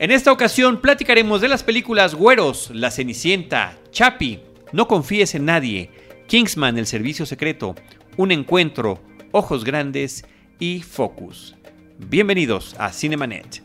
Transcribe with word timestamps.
En 0.00 0.12
esta 0.12 0.30
ocasión 0.30 0.80
platicaremos 0.80 1.40
de 1.40 1.48
las 1.48 1.64
películas 1.64 2.14
Güeros, 2.14 2.70
La 2.72 2.92
Cenicienta, 2.92 3.76
Chapi, 3.90 4.38
No 4.70 4.86
confíes 4.86 5.34
en 5.34 5.44
nadie, 5.44 5.90
Kingsman, 6.28 6.78
El 6.78 6.86
Servicio 6.86 7.26
Secreto, 7.26 7.74
Un 8.16 8.30
Encuentro, 8.30 9.00
Ojos 9.32 9.64
Grandes 9.64 10.24
y 10.60 10.82
Focus. 10.82 11.56
Bienvenidos 11.98 12.76
a 12.78 12.92
Cinemanet. 12.92 13.60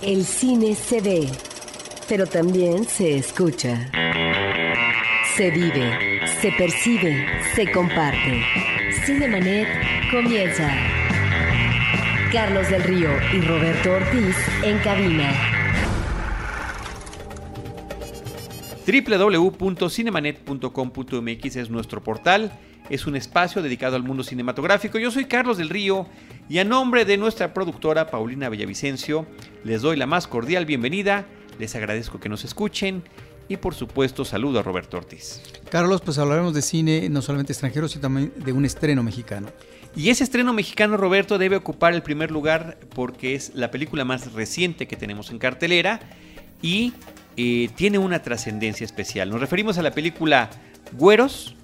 El 0.00 0.24
cine 0.24 0.76
se 0.76 1.00
ve, 1.00 1.26
pero 2.08 2.24
también 2.24 2.84
se 2.84 3.16
escucha. 3.16 3.90
Se 5.36 5.50
vive, 5.50 6.20
se 6.40 6.52
percibe, 6.52 7.26
se 7.56 7.68
comparte. 7.72 8.44
Cinemanet 9.04 9.66
comienza. 10.12 11.07
Carlos 12.32 12.68
del 12.68 12.82
Río 12.82 13.08
y 13.32 13.40
Roberto 13.40 13.92
Ortiz 13.92 14.36
en 14.62 14.78
cabina. 14.80 15.32
www.cinemanet.com.mx 18.86 21.56
es 21.56 21.70
nuestro 21.70 22.02
portal, 22.02 22.52
es 22.90 23.06
un 23.06 23.16
espacio 23.16 23.62
dedicado 23.62 23.96
al 23.96 24.02
mundo 24.02 24.22
cinematográfico. 24.22 24.98
Yo 24.98 25.10
soy 25.10 25.24
Carlos 25.24 25.56
del 25.56 25.70
Río 25.70 26.06
y 26.50 26.58
a 26.58 26.64
nombre 26.64 27.06
de 27.06 27.16
nuestra 27.16 27.54
productora 27.54 28.10
Paulina 28.10 28.50
Villavicencio 28.50 29.24
les 29.64 29.80
doy 29.80 29.96
la 29.96 30.06
más 30.06 30.26
cordial 30.26 30.66
bienvenida, 30.66 31.24
les 31.58 31.74
agradezco 31.76 32.20
que 32.20 32.28
nos 32.28 32.44
escuchen 32.44 33.04
y 33.48 33.56
por 33.56 33.74
supuesto 33.74 34.26
saludo 34.26 34.58
a 34.58 34.62
Roberto 34.62 34.98
Ortiz. 34.98 35.40
Carlos, 35.70 36.02
pues 36.02 36.18
hablaremos 36.18 36.52
de 36.52 36.60
cine 36.60 37.08
no 37.08 37.22
solamente 37.22 37.54
extranjero, 37.54 37.88
sino 37.88 38.02
también 38.02 38.34
de 38.36 38.52
un 38.52 38.66
estreno 38.66 39.02
mexicano. 39.02 39.48
Y 39.98 40.10
ese 40.10 40.22
estreno 40.22 40.52
mexicano, 40.52 40.96
Roberto, 40.96 41.38
debe 41.38 41.56
ocupar 41.56 41.92
el 41.92 42.04
primer 42.04 42.30
lugar 42.30 42.78
porque 42.94 43.34
es 43.34 43.50
la 43.56 43.72
película 43.72 44.04
más 44.04 44.32
reciente 44.32 44.86
que 44.86 44.94
tenemos 44.94 45.30
en 45.30 45.40
cartelera 45.40 45.98
y 46.62 46.92
eh, 47.36 47.68
tiene 47.74 47.98
una 47.98 48.22
trascendencia 48.22 48.84
especial. 48.84 49.28
Nos 49.28 49.40
referimos 49.40 49.76
a 49.76 49.82
la 49.82 49.90
película 49.90 50.50
Güeros 50.92 51.56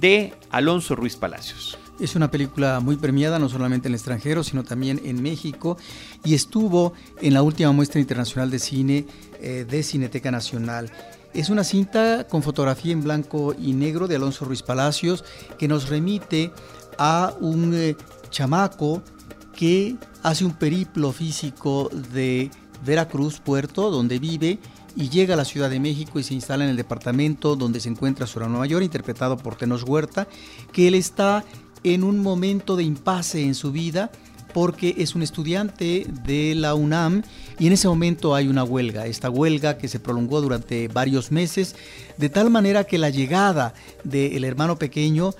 de 0.00 0.32
Alonso 0.48 0.96
Ruiz 0.96 1.16
Palacios. 1.16 1.78
Es 2.00 2.16
una 2.16 2.30
película 2.30 2.80
muy 2.80 2.96
premiada, 2.96 3.38
no 3.38 3.50
solamente 3.50 3.88
en 3.88 3.92
el 3.92 3.96
extranjero, 3.96 4.42
sino 4.42 4.64
también 4.64 5.02
en 5.04 5.22
México, 5.22 5.76
y 6.24 6.32
estuvo 6.32 6.94
en 7.20 7.34
la 7.34 7.42
última 7.42 7.72
muestra 7.72 8.00
internacional 8.00 8.50
de 8.50 8.58
cine 8.58 9.06
eh, 9.42 9.66
de 9.68 9.82
Cineteca 9.82 10.30
Nacional. 10.30 10.90
Es 11.34 11.50
una 11.50 11.64
cinta 11.64 12.26
con 12.26 12.42
fotografía 12.42 12.92
en 12.92 13.04
blanco 13.04 13.54
y 13.58 13.74
negro 13.74 14.08
de 14.08 14.16
Alonso 14.16 14.46
Ruiz 14.46 14.62
Palacios 14.62 15.22
que 15.58 15.68
nos 15.68 15.90
remite 15.90 16.50
a 16.98 17.34
un 17.40 17.74
eh, 17.74 17.96
chamaco 18.30 19.02
que 19.54 19.96
hace 20.22 20.44
un 20.44 20.52
periplo 20.52 21.12
físico 21.12 21.90
de 22.12 22.50
Veracruz, 22.84 23.40
puerto, 23.40 23.90
donde 23.90 24.18
vive, 24.18 24.58
y 24.96 25.08
llega 25.08 25.34
a 25.34 25.36
la 25.36 25.44
Ciudad 25.44 25.70
de 25.70 25.78
México 25.78 26.18
y 26.18 26.22
se 26.22 26.34
instala 26.34 26.64
en 26.64 26.70
el 26.70 26.76
departamento 26.76 27.54
donde 27.54 27.80
se 27.80 27.88
encuentra 27.88 28.26
su 28.26 28.38
hermano 28.38 28.58
mayor, 28.58 28.82
interpretado 28.82 29.36
por 29.36 29.56
Tenos 29.56 29.82
Huerta, 29.82 30.26
que 30.72 30.88
él 30.88 30.94
está 30.94 31.44
en 31.84 32.02
un 32.02 32.18
momento 32.22 32.76
de 32.76 32.84
impasse 32.84 33.42
en 33.42 33.54
su 33.54 33.72
vida 33.72 34.10
porque 34.56 34.94
es 34.96 35.14
un 35.14 35.22
estudiante 35.22 36.06
de 36.24 36.54
la 36.54 36.74
UNAM 36.74 37.22
y 37.58 37.66
en 37.66 37.74
ese 37.74 37.88
momento 37.88 38.34
hay 38.34 38.48
una 38.48 38.64
huelga, 38.64 39.04
esta 39.06 39.28
huelga 39.28 39.76
que 39.76 39.86
se 39.86 40.00
prolongó 40.00 40.40
durante 40.40 40.88
varios 40.88 41.30
meses, 41.30 41.76
de 42.16 42.30
tal 42.30 42.48
manera 42.48 42.84
que 42.84 42.96
la 42.96 43.10
llegada 43.10 43.74
del 44.02 44.44
hermano 44.44 44.78
pequeño 44.78 45.34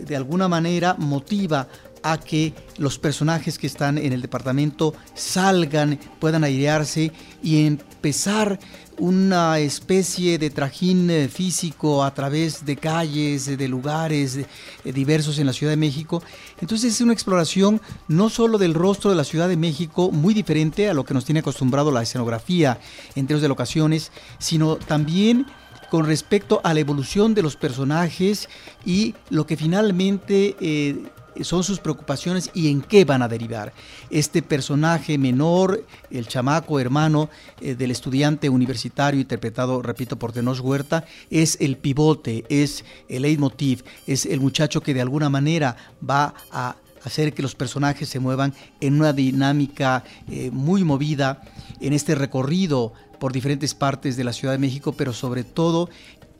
de 0.00 0.16
alguna 0.16 0.48
manera 0.48 0.94
motiva 0.98 1.68
a 2.02 2.18
que 2.18 2.52
los 2.78 2.98
personajes 2.98 3.58
que 3.58 3.66
están 3.66 3.98
en 3.98 4.12
el 4.12 4.22
departamento 4.22 4.94
salgan, 5.14 5.98
puedan 6.18 6.44
airearse 6.44 7.12
y 7.42 7.66
empezar 7.66 8.58
una 8.98 9.58
especie 9.58 10.38
de 10.38 10.50
trajín 10.50 11.10
eh, 11.10 11.28
físico 11.28 12.04
a 12.04 12.12
través 12.12 12.64
de 12.64 12.76
calles, 12.76 13.46
de 13.46 13.68
lugares 13.68 14.36
eh, 14.36 14.92
diversos 14.92 15.38
en 15.38 15.46
la 15.46 15.52
Ciudad 15.52 15.72
de 15.72 15.76
México. 15.76 16.22
Entonces 16.60 16.94
es 16.94 17.00
una 17.00 17.12
exploración 17.12 17.80
no 18.08 18.28
solo 18.28 18.58
del 18.58 18.74
rostro 18.74 19.10
de 19.10 19.16
la 19.16 19.24
Ciudad 19.24 19.48
de 19.48 19.56
México, 19.56 20.10
muy 20.10 20.34
diferente 20.34 20.88
a 20.88 20.94
lo 20.94 21.04
que 21.04 21.14
nos 21.14 21.24
tiene 21.24 21.40
acostumbrado 21.40 21.90
la 21.90 22.02
escenografía 22.02 22.78
en 23.14 23.26
términos 23.26 23.42
de 23.42 23.48
locaciones, 23.48 24.12
sino 24.38 24.76
también 24.76 25.46
con 25.92 26.06
respecto 26.06 26.62
a 26.64 26.72
la 26.72 26.80
evolución 26.80 27.34
de 27.34 27.42
los 27.42 27.54
personajes 27.54 28.48
y 28.86 29.14
lo 29.28 29.46
que 29.46 29.58
finalmente 29.58 30.56
eh, 30.58 30.96
son 31.42 31.62
sus 31.62 31.80
preocupaciones 31.80 32.50
y 32.54 32.70
en 32.70 32.80
qué 32.80 33.04
van 33.04 33.20
a 33.20 33.28
derivar. 33.28 33.74
Este 34.08 34.40
personaje 34.40 35.18
menor, 35.18 35.84
el 36.10 36.26
chamaco 36.28 36.80
hermano 36.80 37.28
eh, 37.60 37.74
del 37.74 37.90
estudiante 37.90 38.48
universitario 38.48 39.20
interpretado, 39.20 39.82
repito, 39.82 40.18
por 40.18 40.32
Tenos 40.32 40.60
Huerta, 40.60 41.04
es 41.28 41.58
el 41.60 41.76
pivote, 41.76 42.46
es 42.48 42.86
el 43.10 43.20
leitmotiv, 43.20 43.84
es 44.06 44.24
el 44.24 44.40
muchacho 44.40 44.80
que 44.80 44.94
de 44.94 45.02
alguna 45.02 45.28
manera 45.28 45.76
va 46.02 46.32
a 46.50 46.74
hacer 47.04 47.34
que 47.34 47.42
los 47.42 47.54
personajes 47.54 48.08
se 48.08 48.18
muevan 48.18 48.54
en 48.80 48.94
una 48.94 49.12
dinámica 49.12 50.04
eh, 50.30 50.50
muy 50.50 50.84
movida 50.84 51.42
en 51.80 51.92
este 51.92 52.14
recorrido 52.14 52.94
por 53.22 53.32
diferentes 53.32 53.72
partes 53.72 54.16
de 54.16 54.24
la 54.24 54.32
Ciudad 54.32 54.52
de 54.52 54.58
México, 54.58 54.94
pero 54.94 55.12
sobre 55.12 55.44
todo 55.44 55.88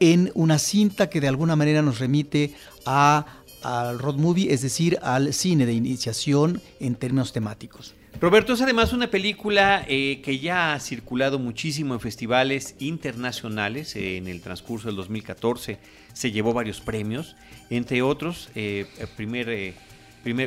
en 0.01 0.33
una 0.33 0.59
cinta 0.59 1.09
que 1.09 1.21
de 1.21 1.29
alguna 1.29 1.55
manera 1.55 1.81
nos 1.81 1.99
remite 1.99 2.55
a, 2.85 3.25
al 3.63 3.99
road 3.99 4.15
movie, 4.15 4.51
es 4.51 4.63
decir, 4.63 4.99
al 5.01 5.33
cine 5.33 5.65
de 5.65 5.71
iniciación 5.71 6.61
en 6.81 6.95
términos 6.95 7.31
temáticos. 7.31 7.95
Roberto, 8.19 8.51
es 8.51 8.61
además 8.61 8.91
una 8.91 9.09
película 9.09 9.85
eh, 9.87 10.19
que 10.25 10.39
ya 10.39 10.73
ha 10.73 10.79
circulado 10.81 11.39
muchísimo 11.39 11.93
en 11.93 12.01
festivales 12.01 12.75
internacionales. 12.79 13.95
Eh, 13.95 14.17
en 14.17 14.27
el 14.27 14.41
transcurso 14.41 14.89
del 14.89 14.97
2014 14.97 15.77
se 16.11 16.31
llevó 16.33 16.51
varios 16.51 16.81
premios, 16.81 17.37
entre 17.69 18.01
otros, 18.01 18.49
eh, 18.55 18.87
el 18.99 19.07
primer 19.07 19.73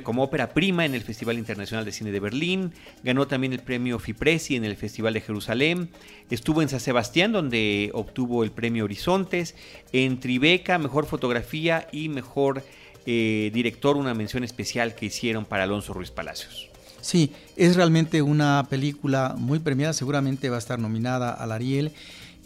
como 0.03 0.23
ópera 0.23 0.51
prima 0.51 0.85
en 0.85 0.95
el 0.95 1.03
Festival 1.03 1.39
Internacional 1.39 1.85
de 1.85 1.93
Cine 1.93 2.11
de 2.11 2.21
Berlín, 2.21 2.73
ganó 3.03 3.27
también 3.27 3.53
el 3.53 3.61
premio 3.61 3.99
Fipresi 3.99 4.57
en 4.57 4.65
el 4.65 4.77
Festival 4.77 5.15
de 5.15 5.21
Jerusalén, 5.21 5.91
estuvo 6.31 6.63
en 6.63 6.69
San 6.69 6.81
Sebastián 6.81 7.33
donde 7.33 7.91
obtuvo 7.93 8.43
el 8.45 8.51
premio 8.51 8.85
Horizontes, 8.85 9.55
en 9.93 10.19
Tribeca, 10.21 10.79
mejor 10.79 11.07
fotografía 11.07 11.89
y 11.93 12.09
mejor 12.09 12.63
eh, 13.07 13.51
director, 13.53 13.97
una 13.97 14.15
mención 14.15 14.45
especial 14.45 14.95
que 14.95 15.07
hicieron 15.07 15.45
para 15.45 15.65
Alonso 15.65 15.93
Ruiz 15.93 16.11
Palacios. 16.11 16.69
Sí, 17.01 17.33
es 17.55 17.77
realmente 17.77 18.21
una 18.21 18.67
película 18.69 19.37
muy 19.39 19.61
premiada, 19.61 19.93
seguramente 19.93 20.51
va 20.51 20.57
a 20.57 20.59
estar 20.59 20.79
nominada 20.79 21.31
al 21.33 21.53
Ariel 21.53 21.93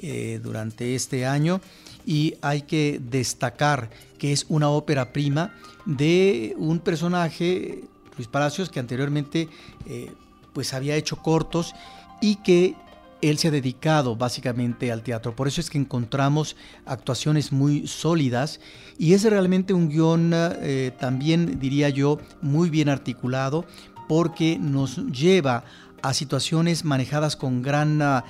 eh, 0.01 0.39
durante 0.43 0.95
este 0.95 1.25
año 1.25 1.61
y 2.05 2.35
hay 2.43 2.63
que 2.63 3.01
destacar 3.03 3.91
que 4.19 4.33
es 4.33 4.45
una 4.49 4.69
ópera 4.69 5.13
prima 5.13 5.55
de 5.97 6.55
un 6.57 6.79
personaje, 6.79 7.85
Luis 8.17 8.29
Palacios, 8.29 8.71
que 8.71 8.79
anteriormente 8.79 9.49
eh, 9.87 10.13
pues 10.53 10.73
había 10.73 10.95
hecho 10.95 11.17
cortos 11.17 11.75
y 12.21 12.37
que 12.37 12.77
él 13.23 13.39
se 13.39 13.49
ha 13.49 13.51
dedicado 13.51 14.17
básicamente 14.17 14.93
al 14.93 15.03
teatro. 15.03 15.35
Por 15.35 15.49
eso 15.49 15.61
es 15.61 15.69
que 15.69 15.79
encontramos 15.79 16.57
actuaciones 16.87 17.53
muy 17.53 17.87
sólidas 17.87 18.61
y 18.99 19.15
es 19.15 19.25
realmente 19.25 19.75
un 19.75 19.89
guion 19.89 20.31
eh, 20.33 20.93
también, 20.99 21.59
diría 21.59 21.89
yo, 21.89 22.19
muy 22.41 22.71
bien 22.71 22.89
articulado 22.89 23.67
porque 24.09 24.59
nos 24.59 24.97
lleva 25.07 25.65
a 26.03 26.15
situaciones 26.15 26.85
manejadas 26.85 27.37
con 27.37 27.63
gran 27.63 28.01
eh, 28.01 28.23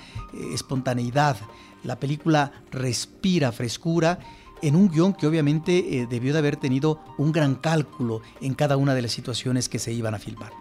espontaneidad. 0.53 1.37
La 1.84 2.00
película 2.00 2.53
respira 2.71 3.53
frescura 3.53 4.19
en 4.62 4.76
un 4.76 4.88
guion 4.88 5.12
que 5.12 5.26
obviamente 5.26 6.00
eh, 6.00 6.06
debió 6.09 6.32
de 6.32 6.38
haber 6.38 6.56
tenido 6.56 7.00
un 7.19 7.32
gran 7.32 7.54
cálculo 7.54 8.22
en 8.41 8.54
cada 8.54 8.76
una 8.76 8.94
de 8.94 9.03
las 9.03 9.12
situaciones 9.12 9.69
que 9.69 9.78
se 9.78 9.93
iban 9.93 10.15
a 10.15 10.19
filmar. 10.19 10.53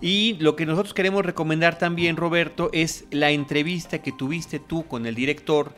Y 0.00 0.34
lo 0.40 0.56
que 0.56 0.66
nosotros 0.66 0.92
queremos 0.92 1.24
recomendar 1.24 1.78
también, 1.78 2.16
Roberto, 2.16 2.68
es 2.72 3.06
la 3.10 3.30
entrevista 3.30 4.02
que 4.02 4.12
tuviste 4.12 4.58
tú 4.58 4.86
con 4.86 5.06
el 5.06 5.14
director 5.14 5.74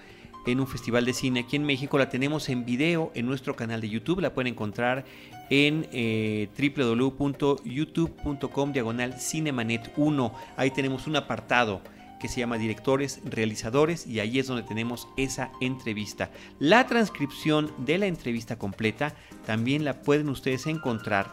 en 0.47 0.61
un 0.61 0.67
festival 0.67 1.05
de 1.05 1.13
cine 1.13 1.41
aquí 1.41 1.57
en 1.57 1.65
México. 1.65 1.99
La 1.99 2.09
tenemos 2.09 2.49
en 2.49 2.65
video 2.65 3.11
en 3.15 3.27
nuestro 3.27 3.57
canal 3.57 3.81
de 3.81 3.89
YouTube. 3.89 4.21
La 4.21 4.33
pueden 4.33 4.53
encontrar 4.53 5.05
en 5.51 5.89
eh, 5.93 6.49
www.youtube.com 6.59 8.73
diagonal 8.73 9.21
cinemanet 9.21 9.93
1. 9.97 10.35
Ahí 10.57 10.71
tenemos 10.71 11.07
un 11.07 11.17
apartado 11.17 11.83
que 12.19 12.29
se 12.29 12.41
llama 12.41 12.59
Directores, 12.59 13.21
Realizadores 13.25 14.07
y 14.07 14.21
ahí 14.21 14.39
es 14.39 14.47
donde 14.47 14.63
tenemos 14.63 15.09
esa 15.17 15.51
entrevista. 15.61 16.31
La 16.59 16.87
transcripción 16.87 17.73
de 17.79 17.99
la 17.99 18.07
entrevista 18.07 18.59
completa 18.59 19.15
también 19.45 19.85
la 19.85 20.01
pueden 20.03 20.29
ustedes 20.29 20.67
encontrar 20.67 21.33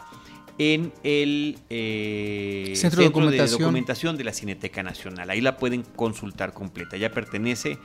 en 0.57 0.93
el 1.03 1.57
eh, 1.69 2.73
Centro, 2.75 3.01
de, 3.01 3.07
documentación. 3.07 3.57
de 3.57 3.63
Documentación 3.63 4.17
de 4.17 4.23
la 4.23 4.33
Cineteca 4.33 4.83
Nacional. 4.83 5.29
Ahí 5.29 5.41
la 5.41 5.57
pueden 5.57 5.83
consultar 5.83 6.53
completa. 6.53 6.97
Ya 6.97 7.11
pertenece 7.11 7.79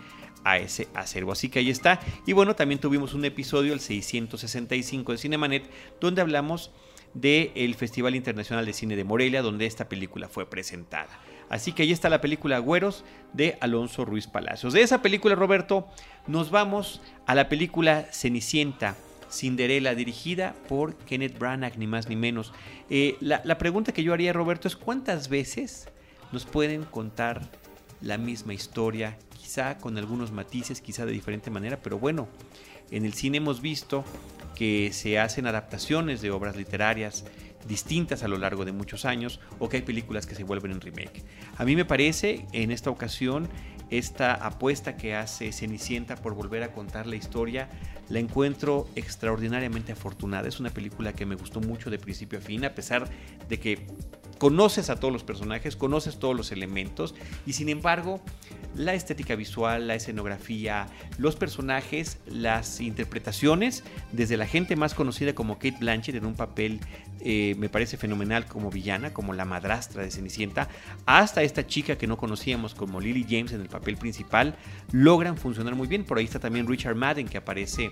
a 0.45 0.59
ese 0.59 0.89
acervo. 0.95 1.33
Así 1.33 1.49
que 1.49 1.61
ahí 1.61 1.71
está. 1.71 2.01
Y 2.27 2.33
bueno, 2.33 2.55
también 2.55 2.81
tuvimos 2.81 3.15
un 3.15 3.25
episodio, 3.25 3.73
el 3.73 3.81
665 3.81 5.13
de 5.13 5.19
Cinemanet, 5.19 5.71
donde 6.01 6.21
hablamos 6.21 6.71
del 7.15 7.75
Festival 7.75 8.15
Internacional 8.15 8.67
de 8.67 8.73
Cine 8.73 8.97
de 8.97 9.05
Morelia, 9.05 9.43
donde 9.43 9.67
esta 9.67 9.89
película 9.89 10.29
fue 10.29 10.49
presentada. 10.49 11.09
Así 11.49 11.73
que 11.73 11.83
ahí 11.83 11.93
está 11.93 12.09
la 12.09 12.21
película 12.21 12.59
Güeros 12.59 13.05
de 13.33 13.57
Alonso 13.61 14.05
Ruiz 14.05 14.27
Palacios. 14.27 14.73
De 14.73 14.83
esa 14.83 15.01
película, 15.01 15.35
Roberto, 15.35 15.89
nos 16.27 16.51
vamos 16.51 17.01
a 17.27 17.35
la 17.35 17.49
película 17.49 18.07
Cenicienta, 18.13 18.97
Cinderella, 19.31 19.95
dirigida 19.95 20.55
por 20.69 20.95
Kenneth 20.97 21.39
Branagh, 21.39 21.79
ni 21.79 21.87
más 21.87 22.09
ni 22.09 22.17
menos. 22.17 22.53
Eh, 22.91 23.17
la, 23.21 23.41
la 23.45 23.59
pregunta 23.59 23.93
que 23.93 24.03
yo 24.03 24.13
haría, 24.13 24.33
Roberto, 24.33 24.69
es 24.69 24.77
cuántas 24.77 25.29
veces 25.29 25.89
nos 26.33 26.45
pueden 26.45 26.85
contar 26.85 27.49
la 28.01 28.19
misma 28.19 28.55
historia, 28.55 29.19
quizá 29.41 29.79
con 29.79 29.97
algunos 29.97 30.33
matices, 30.33 30.81
quizá 30.81 31.07
de 31.07 31.13
diferente 31.13 31.51
manera, 31.51 31.79
pero 31.83 31.99
bueno, 31.99 32.29
en 32.91 33.05
el 33.05 33.15
cine 33.15 33.39
hemos 33.39 33.61
visto 33.61 34.05
que 34.55 34.91
se 34.93 35.19
hacen 35.19 35.47
adaptaciones 35.47 36.21
de 36.21 36.31
obras 36.31 36.57
literarias 36.57 37.25
distintas 37.67 38.23
a 38.23 38.29
lo 38.29 38.39
largo 38.39 38.65
de 38.65 38.73
muchos 38.73 39.05
años 39.05 39.41
o 39.59 39.69
que 39.69 39.79
hay 39.79 39.83
películas 39.83 40.27
que 40.27 40.35
se 40.35 40.45
vuelven 40.45 40.73
en 40.73 40.81
remake. 40.81 41.25
A 41.57 41.65
mí 41.65 41.77
me 41.77 41.85
parece 41.85 42.47
en 42.53 42.71
esta 42.71 42.91
ocasión 42.91 43.49
esta 43.91 44.35
apuesta 44.35 44.97
que 44.97 45.15
hace 45.15 45.53
Cenicienta 45.53 46.17
por 46.17 46.35
volver 46.35 46.63
a 46.63 46.73
contar 46.73 47.07
la 47.07 47.17
historia 47.17 47.69
la 48.09 48.19
encuentro 48.19 48.89
extraordinariamente 48.97 49.93
afortunada. 49.93 50.49
Es 50.49 50.61
una 50.61 50.71
película 50.71 51.13
que 51.13 51.27
me 51.27 51.35
gustó 51.35 51.61
mucho 51.61 51.91
de 51.91 51.99
principio 51.99 52.39
a 52.39 52.43
fin, 52.43 52.65
a 52.65 52.75
pesar 52.75 53.09
de 53.49 53.61
que 53.61 53.87
conoces 54.39 54.91
a 54.91 54.97
todos 54.97 55.13
los 55.13 55.25
personajes, 55.25 55.77
conoces 55.77 56.19
todos 56.19 56.37
los 56.37 56.53
elementos 56.53 57.15
y 57.47 57.53
sin 57.53 57.69
embargo 57.69 58.21
la 58.75 58.95
estética 58.95 59.35
visual, 59.35 59.89
la 59.89 59.95
escenografía, 59.95 60.87
los 61.19 61.37
personajes, 61.37 62.19
las 62.27 62.81
interpretaciones, 62.81 63.83
desde 64.13 64.37
la 64.37 64.47
gente 64.47 64.77
más 64.77 64.95
conocida 64.95 65.35
como 65.35 65.55
Kate 65.55 65.77
Blanchett 65.81 66.15
en 66.15 66.27
un 66.27 66.35
papel 66.35 66.81
eh, 67.21 67.57
me 67.59 67.69
parece 67.69 67.97
fenomenal 67.97 68.47
como 68.47 68.71
villana, 68.71 69.13
como 69.13 69.33
la 69.33 69.45
madrastra 69.45 70.03
de 70.03 70.11
Cenicienta, 70.11 70.69
hasta 71.05 71.43
esta 71.43 71.67
chica 71.67 71.99
que 71.99 72.07
no 72.07 72.17
conocíamos 72.17 72.75
como 72.75 73.01
Lily 73.01 73.27
James 73.29 73.53
en 73.53 73.61
el 73.61 73.69
papel 73.69 73.97
principal, 73.97 74.55
logran 74.93 75.37
funcionar 75.37 75.75
muy 75.75 75.89
bien. 75.89 76.05
Por 76.05 76.19
ahí 76.19 76.25
está 76.25 76.39
también 76.39 76.69
Richard 76.69 76.95
Madden 76.95 77.27
que 77.27 77.39
aparece 77.39 77.91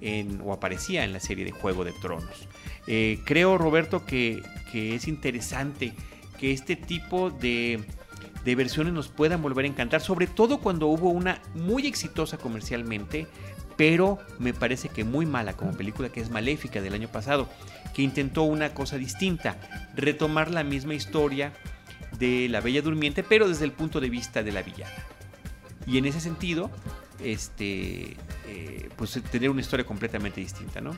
en, 0.00 0.40
o 0.42 0.52
aparecía 0.52 1.04
en 1.04 1.12
la 1.12 1.20
serie 1.20 1.44
de 1.44 1.50
Juego 1.50 1.84
de 1.84 1.92
Tronos. 1.92 2.48
Eh, 2.90 3.20
creo, 3.24 3.58
Roberto, 3.58 4.06
que, 4.06 4.42
es 4.72 5.08
interesante 5.08 5.92
que 6.38 6.52
este 6.52 6.74
tipo 6.74 7.30
de 7.30 7.84
versiones 8.44 8.94
nos 8.94 9.08
puedan 9.08 9.42
volver 9.42 9.66
a 9.66 9.68
encantar, 9.68 10.00
sobre 10.00 10.26
todo 10.26 10.58
cuando 10.60 10.86
hubo 10.86 11.10
una 11.10 11.42
muy 11.54 11.86
exitosa 11.86 12.38
comercialmente, 12.38 13.26
pero 13.76 14.18
me 14.38 14.54
parece 14.54 14.88
que 14.88 15.04
muy 15.04 15.26
mala 15.26 15.52
como 15.52 15.72
película 15.72 16.08
que 16.08 16.20
es 16.20 16.30
Maléfica 16.30 16.80
del 16.80 16.94
año 16.94 17.08
pasado, 17.08 17.48
que 17.94 18.02
intentó 18.02 18.42
una 18.44 18.72
cosa 18.72 18.96
distinta, 18.96 19.58
retomar 19.94 20.50
la 20.50 20.64
misma 20.64 20.94
historia 20.94 21.52
de 22.18 22.48
la 22.48 22.60
Bella 22.60 22.80
Durmiente, 22.80 23.22
pero 23.22 23.48
desde 23.48 23.66
el 23.66 23.72
punto 23.72 24.00
de 24.00 24.08
vista 24.08 24.42
de 24.42 24.52
la 24.52 24.62
villana. 24.62 24.94
Y 25.86 25.98
en 25.98 26.06
ese 26.06 26.20
sentido, 26.20 26.70
este, 27.20 28.16
eh, 28.46 28.88
pues 28.96 29.20
tener 29.30 29.50
una 29.50 29.60
historia 29.60 29.84
completamente 29.84 30.40
distinta, 30.40 30.80
¿no? 30.80 30.96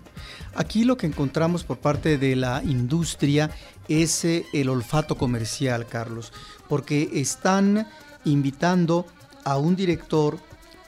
Aquí 0.54 0.84
lo 0.84 0.96
que 0.96 1.06
encontramos 1.06 1.64
por 1.64 1.78
parte 1.78 2.18
de 2.18 2.36
la 2.36 2.62
industria 2.64 3.50
es 3.88 4.24
eh, 4.24 4.44
el 4.52 4.68
olfato 4.68 5.16
comercial, 5.16 5.86
Carlos, 5.86 6.32
porque 6.68 7.10
están 7.14 7.86
invitando 8.24 9.06
a 9.44 9.56
un 9.56 9.76
director 9.76 10.38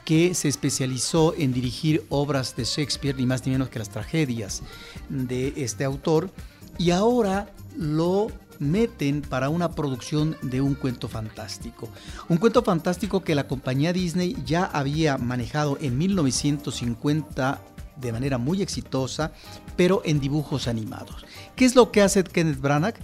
que 0.04 0.34
se 0.34 0.48
especializó 0.48 1.34
en 1.36 1.52
dirigir 1.52 2.04
obras 2.08 2.56
de 2.56 2.64
Shakespeare, 2.64 3.16
ni 3.16 3.26
más 3.26 3.46
ni 3.46 3.52
menos 3.52 3.68
que 3.68 3.78
las 3.78 3.90
tragedias 3.90 4.62
de 5.08 5.52
este 5.56 5.84
autor, 5.84 6.30
y 6.78 6.90
ahora 6.90 7.48
lo 7.76 8.28
meten 8.62 9.22
para 9.22 9.48
una 9.48 9.72
producción 9.72 10.36
de 10.42 10.60
un 10.60 10.74
cuento 10.74 11.08
fantástico. 11.08 11.88
Un 12.28 12.38
cuento 12.38 12.62
fantástico 12.62 13.22
que 13.22 13.34
la 13.34 13.46
compañía 13.48 13.92
Disney 13.92 14.36
ya 14.44 14.64
había 14.64 15.18
manejado 15.18 15.76
en 15.80 15.98
1950 15.98 17.60
de 17.96 18.12
manera 18.12 18.38
muy 18.38 18.62
exitosa, 18.62 19.32
pero 19.76 20.02
en 20.04 20.20
dibujos 20.20 20.68
animados. 20.68 21.24
¿Qué 21.56 21.64
es 21.64 21.74
lo 21.74 21.90
que 21.90 22.02
hace 22.02 22.24
Kenneth 22.24 22.60
Branagh? 22.60 22.94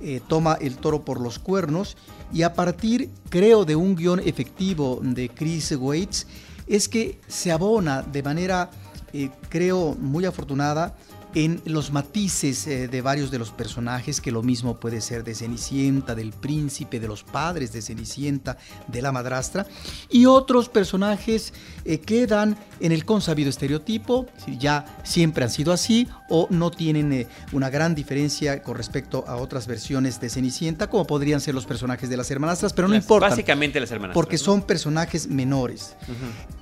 Eh, 0.00 0.20
toma 0.28 0.56
el 0.60 0.76
toro 0.76 1.04
por 1.04 1.20
los 1.20 1.40
cuernos 1.40 1.96
y 2.32 2.42
a 2.42 2.54
partir, 2.54 3.10
creo, 3.30 3.64
de 3.64 3.74
un 3.74 3.96
guion 3.96 4.20
efectivo 4.20 5.00
de 5.02 5.28
Chris 5.28 5.72
Waits, 5.72 6.26
es 6.68 6.88
que 6.88 7.20
se 7.26 7.50
abona 7.50 8.02
de 8.02 8.22
manera, 8.22 8.70
eh, 9.12 9.30
creo, 9.48 9.96
muy 9.98 10.24
afortunada 10.24 10.94
en 11.34 11.60
los 11.64 11.92
matices 11.92 12.66
eh, 12.66 12.88
de 12.88 13.02
varios 13.02 13.30
de 13.30 13.38
los 13.38 13.50
personajes, 13.50 14.20
que 14.20 14.32
lo 14.32 14.42
mismo 14.42 14.80
puede 14.80 15.00
ser 15.00 15.24
de 15.24 15.34
Cenicienta, 15.34 16.14
del 16.14 16.32
príncipe, 16.32 17.00
de 17.00 17.08
los 17.08 17.22
padres 17.22 17.72
de 17.72 17.82
Cenicienta, 17.82 18.56
de 18.86 19.02
la 19.02 19.12
madrastra, 19.12 19.66
y 20.10 20.26
otros 20.26 20.68
personajes 20.68 21.52
eh, 21.84 22.00
quedan 22.00 22.56
en 22.80 22.92
el 22.92 23.04
consabido 23.04 23.50
estereotipo, 23.50 24.26
ya 24.58 24.98
siempre 25.04 25.44
han 25.44 25.50
sido 25.50 25.72
así, 25.72 26.08
o 26.30 26.46
no 26.50 26.70
tienen 26.70 27.12
eh, 27.12 27.26
una 27.52 27.70
gran 27.70 27.94
diferencia 27.94 28.62
con 28.62 28.76
respecto 28.76 29.24
a 29.26 29.36
otras 29.36 29.66
versiones 29.66 30.20
de 30.20 30.30
Cenicienta, 30.30 30.88
como 30.88 31.06
podrían 31.06 31.40
ser 31.40 31.54
los 31.54 31.66
personajes 31.66 32.08
de 32.08 32.16
las 32.16 32.30
hermanastras, 32.30 32.72
pero 32.72 32.88
no 32.88 32.94
importa. 32.94 33.28
Básicamente 33.28 33.80
las 33.80 33.90
hermanastras. 33.90 34.14
Porque 34.14 34.38
son 34.38 34.62
personajes 34.62 35.28
menores. 35.28 35.96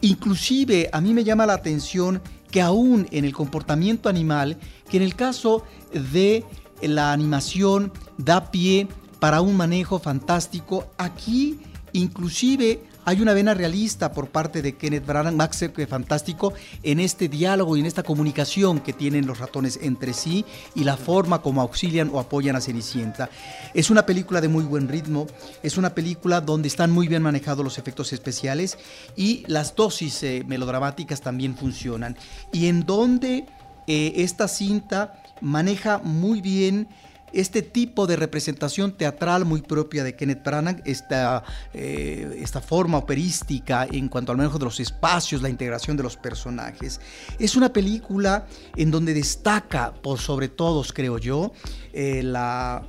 Inclusive 0.00 0.88
a 0.92 1.00
mí 1.00 1.14
me 1.14 1.24
llama 1.24 1.46
la 1.46 1.54
atención 1.54 2.20
que 2.50 2.62
aún 2.62 3.06
en 3.10 3.24
el 3.24 3.32
comportamiento 3.32 4.08
animal, 4.08 4.58
que 4.88 4.96
en 4.96 5.02
el 5.02 5.14
caso 5.14 5.64
de 5.92 6.44
la 6.82 7.12
animación 7.12 7.92
da 8.18 8.50
pie 8.50 8.88
para 9.18 9.40
un 9.40 9.56
manejo 9.56 9.98
fantástico, 9.98 10.86
aquí 10.98 11.58
inclusive 11.92 12.84
hay 13.06 13.22
una 13.22 13.34
vena 13.34 13.54
realista 13.54 14.10
por 14.12 14.30
parte 14.30 14.62
de 14.62 14.74
Kenneth 14.74 15.06
Branagh, 15.06 15.32
Max 15.32 15.64
fantástico, 15.88 16.52
en 16.82 16.98
este 16.98 17.28
diálogo 17.28 17.76
y 17.76 17.80
en 17.80 17.86
esta 17.86 18.02
comunicación 18.02 18.80
que 18.80 18.92
tienen 18.92 19.28
los 19.28 19.38
ratones 19.38 19.78
entre 19.80 20.12
sí 20.12 20.44
y 20.74 20.82
la 20.82 20.96
forma 20.96 21.40
como 21.40 21.60
auxilian 21.60 22.10
o 22.12 22.18
apoyan 22.18 22.56
a 22.56 22.60
Cenicienta. 22.60 23.30
Es 23.74 23.90
una 23.90 24.04
película 24.06 24.40
de 24.40 24.48
muy 24.48 24.64
buen 24.64 24.88
ritmo, 24.88 25.28
es 25.62 25.78
una 25.78 25.94
película 25.94 26.40
donde 26.40 26.66
están 26.66 26.90
muy 26.90 27.06
bien 27.06 27.22
manejados 27.22 27.64
los 27.64 27.78
efectos 27.78 28.12
especiales 28.12 28.76
y 29.14 29.44
las 29.46 29.76
dosis 29.76 30.24
eh, 30.24 30.42
melodramáticas 30.44 31.20
también 31.20 31.56
funcionan. 31.56 32.16
Y 32.52 32.66
en 32.66 32.86
donde 32.86 33.46
eh, 33.86 34.14
esta 34.16 34.48
cinta 34.48 35.22
maneja 35.40 35.98
muy 35.98 36.40
bien 36.40 36.88
este 37.36 37.62
tipo 37.62 38.06
de 38.06 38.16
representación 38.16 38.92
teatral 38.92 39.44
muy 39.44 39.60
propia 39.60 40.02
de 40.04 40.16
Kenneth 40.16 40.42
Branagh, 40.42 40.82
esta, 40.86 41.44
eh, 41.74 42.38
esta 42.40 42.60
forma 42.60 42.98
operística 42.98 43.86
en 43.90 44.08
cuanto 44.08 44.32
al 44.32 44.38
manejo 44.38 44.58
de 44.58 44.64
los 44.64 44.80
espacios, 44.80 45.42
la 45.42 45.50
integración 45.50 45.96
de 45.96 46.02
los 46.02 46.16
personajes. 46.16 47.00
Es 47.38 47.54
una 47.54 47.72
película 47.72 48.46
en 48.74 48.90
donde 48.90 49.12
destaca, 49.12 49.92
por 49.92 50.18
sobre 50.18 50.48
todos, 50.48 50.92
creo 50.92 51.18
yo, 51.18 51.52
eh, 51.92 52.22
la 52.22 52.82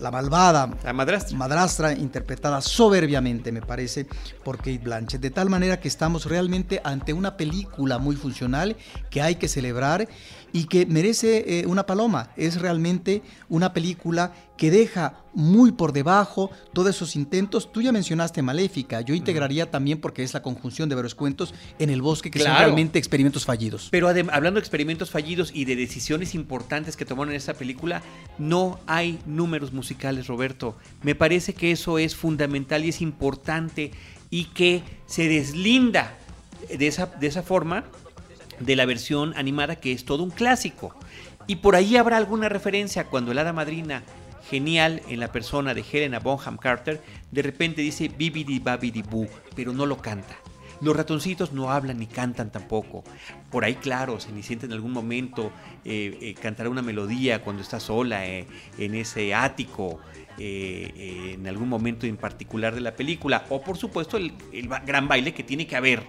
la 0.00 0.10
malvada 0.10 0.70
la 0.82 0.92
madrastra. 0.92 1.36
madrastra 1.36 1.92
interpretada 1.92 2.60
soberbiamente 2.60 3.52
me 3.52 3.60
parece 3.60 4.06
por 4.44 4.58
Kate 4.58 4.78
Blanchett 4.78 5.20
de 5.20 5.30
tal 5.30 5.50
manera 5.50 5.80
que 5.80 5.88
estamos 5.88 6.26
realmente 6.26 6.80
ante 6.84 7.12
una 7.12 7.36
película 7.36 7.98
muy 7.98 8.16
funcional 8.16 8.76
que 9.10 9.22
hay 9.22 9.36
que 9.36 9.48
celebrar 9.48 10.08
y 10.54 10.66
que 10.66 10.86
merece 10.86 11.58
eh, 11.58 11.66
una 11.66 11.84
paloma. 11.84 12.30
Es 12.36 12.60
realmente 12.60 13.22
una 13.48 13.72
película 13.72 14.32
que 14.56 14.70
deja 14.70 15.24
muy 15.34 15.72
por 15.72 15.92
debajo 15.92 16.48
todos 16.72 16.94
esos 16.94 17.16
intentos. 17.16 17.72
Tú 17.72 17.82
ya 17.82 17.90
mencionaste 17.90 18.40
Maléfica, 18.40 19.00
yo 19.00 19.14
integraría 19.14 19.68
también 19.68 20.00
porque 20.00 20.22
es 20.22 20.32
la 20.32 20.42
conjunción 20.42 20.88
de 20.88 20.94
varios 20.94 21.16
cuentos 21.16 21.52
en 21.80 21.90
el 21.90 22.00
bosque 22.00 22.30
que 22.30 22.38
son 22.38 22.56
realmente 22.56 23.00
experimentos 23.00 23.44
fallidos. 23.44 23.88
Pero 23.90 24.08
hablando 24.08 24.52
de 24.52 24.60
experimentos 24.60 25.10
fallidos 25.10 25.50
y 25.52 25.64
de 25.64 25.74
decisiones 25.74 26.36
importantes 26.36 26.96
que 26.96 27.04
tomaron 27.04 27.32
en 27.32 27.36
esta 27.36 27.54
película, 27.54 28.00
no 28.38 28.78
hay 28.86 29.18
números 29.26 29.72
musicales, 29.72 30.28
Roberto. 30.28 30.76
Me 31.02 31.16
parece 31.16 31.54
que 31.54 31.72
eso 31.72 31.98
es 31.98 32.14
fundamental 32.14 32.84
y 32.84 32.90
es 32.90 33.00
importante 33.00 33.90
y 34.30 34.44
que 34.44 34.84
se 35.06 35.28
deslinda 35.28 36.16
de 36.68 36.86
esa, 36.86 37.06
de 37.06 37.26
esa 37.26 37.42
forma 37.42 37.86
de 38.60 38.76
la 38.76 38.86
versión 38.86 39.34
animada 39.36 39.76
que 39.76 39.92
es 39.92 40.04
todo 40.04 40.22
un 40.22 40.30
clásico. 40.30 40.94
Y 41.46 41.56
por 41.56 41.76
ahí 41.76 41.96
habrá 41.96 42.16
alguna 42.16 42.48
referencia 42.48 43.04
cuando 43.04 43.32
el 43.32 43.38
hada 43.38 43.52
madrina, 43.52 44.02
genial 44.48 45.02
en 45.08 45.20
la 45.20 45.32
persona 45.32 45.74
de 45.74 45.84
Helena 45.90 46.18
Bonham 46.18 46.56
Carter, 46.56 47.02
de 47.30 47.42
repente 47.42 47.82
dice 47.82 48.08
bibidi 48.08 48.58
babidi 48.58 49.02
boo, 49.02 49.28
pero 49.54 49.72
no 49.72 49.86
lo 49.86 49.98
canta. 49.98 50.36
Los 50.80 50.96
ratoncitos 50.96 51.52
no 51.52 51.70
hablan 51.70 51.98
ni 51.98 52.06
cantan 52.06 52.50
tampoco. 52.50 53.04
Por 53.50 53.64
ahí, 53.64 53.76
claro, 53.76 54.20
Cenicienta 54.20 54.66
en 54.66 54.72
algún 54.72 54.92
momento 54.92 55.52
eh, 55.84 56.18
eh, 56.20 56.34
cantará 56.34 56.68
una 56.68 56.82
melodía 56.82 57.42
cuando 57.42 57.62
está 57.62 57.80
sola 57.80 58.26
eh, 58.26 58.46
en 58.78 58.94
ese 58.94 59.34
ático, 59.34 60.00
en 60.36 61.46
algún 61.46 61.68
momento 61.68 62.06
en 62.06 62.16
particular 62.16 62.74
de 62.74 62.80
la 62.80 62.96
película. 62.96 63.46
O 63.50 63.62
por 63.62 63.76
supuesto 63.76 64.16
el 64.16 64.32
gran 64.84 65.06
baile 65.06 65.32
que 65.32 65.44
tiene 65.44 65.66
que 65.66 65.76
haber 65.76 66.02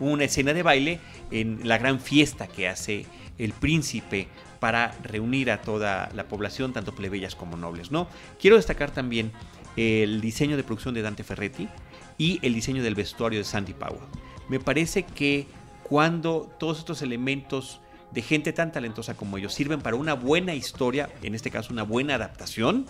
una 0.00 0.24
escena 0.24 0.52
de 0.52 0.62
baile 0.62 1.00
en 1.30 1.66
la 1.66 1.78
gran 1.78 2.00
fiesta 2.00 2.46
que 2.46 2.68
hace 2.68 3.06
el 3.38 3.52
príncipe 3.52 4.28
para 4.60 4.92
reunir 5.02 5.50
a 5.50 5.62
toda 5.62 6.10
la 6.14 6.24
población, 6.24 6.72
tanto 6.72 6.94
plebeyas 6.94 7.34
como 7.34 7.56
nobles. 7.56 7.90
¿no? 7.90 8.08
Quiero 8.40 8.56
destacar 8.56 8.90
también 8.90 9.32
el 9.76 10.20
diseño 10.20 10.56
de 10.56 10.64
producción 10.64 10.94
de 10.94 11.02
Dante 11.02 11.22
Ferretti 11.22 11.68
y 12.16 12.40
el 12.42 12.54
diseño 12.54 12.82
del 12.82 12.94
vestuario 12.94 13.38
de 13.38 13.44
Sandy 13.44 13.74
Powell. 13.74 14.00
Me 14.48 14.58
parece 14.58 15.04
que 15.04 15.46
cuando 15.84 16.50
todos 16.58 16.78
estos 16.78 17.02
elementos 17.02 17.80
de 18.10 18.22
gente 18.22 18.52
tan 18.52 18.72
talentosa 18.72 19.14
como 19.14 19.38
ellos 19.38 19.54
sirven 19.54 19.80
para 19.80 19.96
una 19.96 20.14
buena 20.14 20.54
historia, 20.54 21.10
en 21.22 21.34
este 21.34 21.50
caso 21.50 21.72
una 21.72 21.82
buena 21.82 22.14
adaptación, 22.14 22.86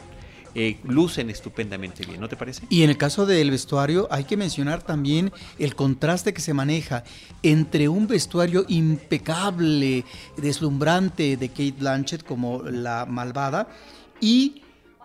eh, 0.60 0.76
lucen 0.82 1.30
estupendamente 1.30 2.04
bien, 2.04 2.20
¿no 2.20 2.28
te 2.28 2.34
parece? 2.34 2.66
Y 2.68 2.82
en 2.82 2.90
el 2.90 2.96
caso 2.96 3.26
del 3.26 3.52
vestuario 3.52 4.08
hay 4.10 4.24
que 4.24 4.36
mencionar 4.36 4.82
también 4.82 5.30
el 5.56 5.76
contraste 5.76 6.34
que 6.34 6.40
se 6.40 6.52
maneja 6.52 7.04
entre 7.44 7.88
un 7.88 8.08
vestuario 8.08 8.64
impecable, 8.66 10.04
deslumbrante 10.36 11.36
de 11.36 11.48
Kate 11.50 11.76
Blanchett 11.78 12.24
como 12.24 12.64
la 12.64 13.06
malvada 13.06 13.68
y 14.20 14.62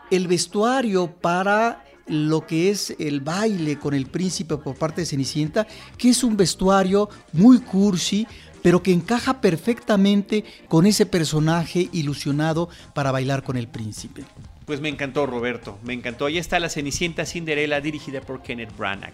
el 0.09 0.27
vestuario 0.27 1.11
para 1.11 1.85
lo 2.07 2.47
que 2.47 2.71
es 2.71 2.95
el 2.97 3.21
baile 3.21 3.77
con 3.77 3.93
el 3.93 4.07
príncipe 4.07 4.57
por 4.57 4.75
parte 4.75 5.01
de 5.01 5.05
Cenicienta, 5.05 5.67
que 5.99 6.09
es 6.09 6.23
un 6.23 6.35
vestuario 6.35 7.09
muy 7.31 7.59
cursi, 7.59 8.25
pero 8.63 8.81
que 8.81 8.91
encaja 8.91 9.39
perfectamente 9.39 10.45
con 10.67 10.87
ese 10.87 11.05
personaje 11.05 11.89
ilusionado 11.91 12.69
para 12.95 13.11
bailar 13.11 13.43
con 13.43 13.55
el 13.55 13.67
príncipe. 13.67 14.25
Pues 14.65 14.79
me 14.79 14.89
encantó, 14.89 15.25
Roberto, 15.25 15.77
me 15.83 15.93
encantó. 15.93 16.25
Ahí 16.25 16.37
está 16.37 16.59
la 16.59 16.69
Cenicienta 16.69 17.25
Cinderella 17.25 17.81
dirigida 17.81 18.21
por 18.21 18.41
Kenneth 18.41 18.75
Branagh. 18.77 19.13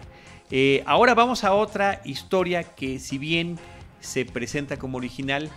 Eh, 0.51 0.83
ahora 0.85 1.15
vamos 1.15 1.43
a 1.43 1.53
otra 1.53 2.01
historia 2.05 2.63
que 2.63 2.99
si 2.99 3.17
bien 3.17 3.57
se 3.99 4.25
presenta 4.25 4.77
como 4.77 4.97
original, 4.97 5.49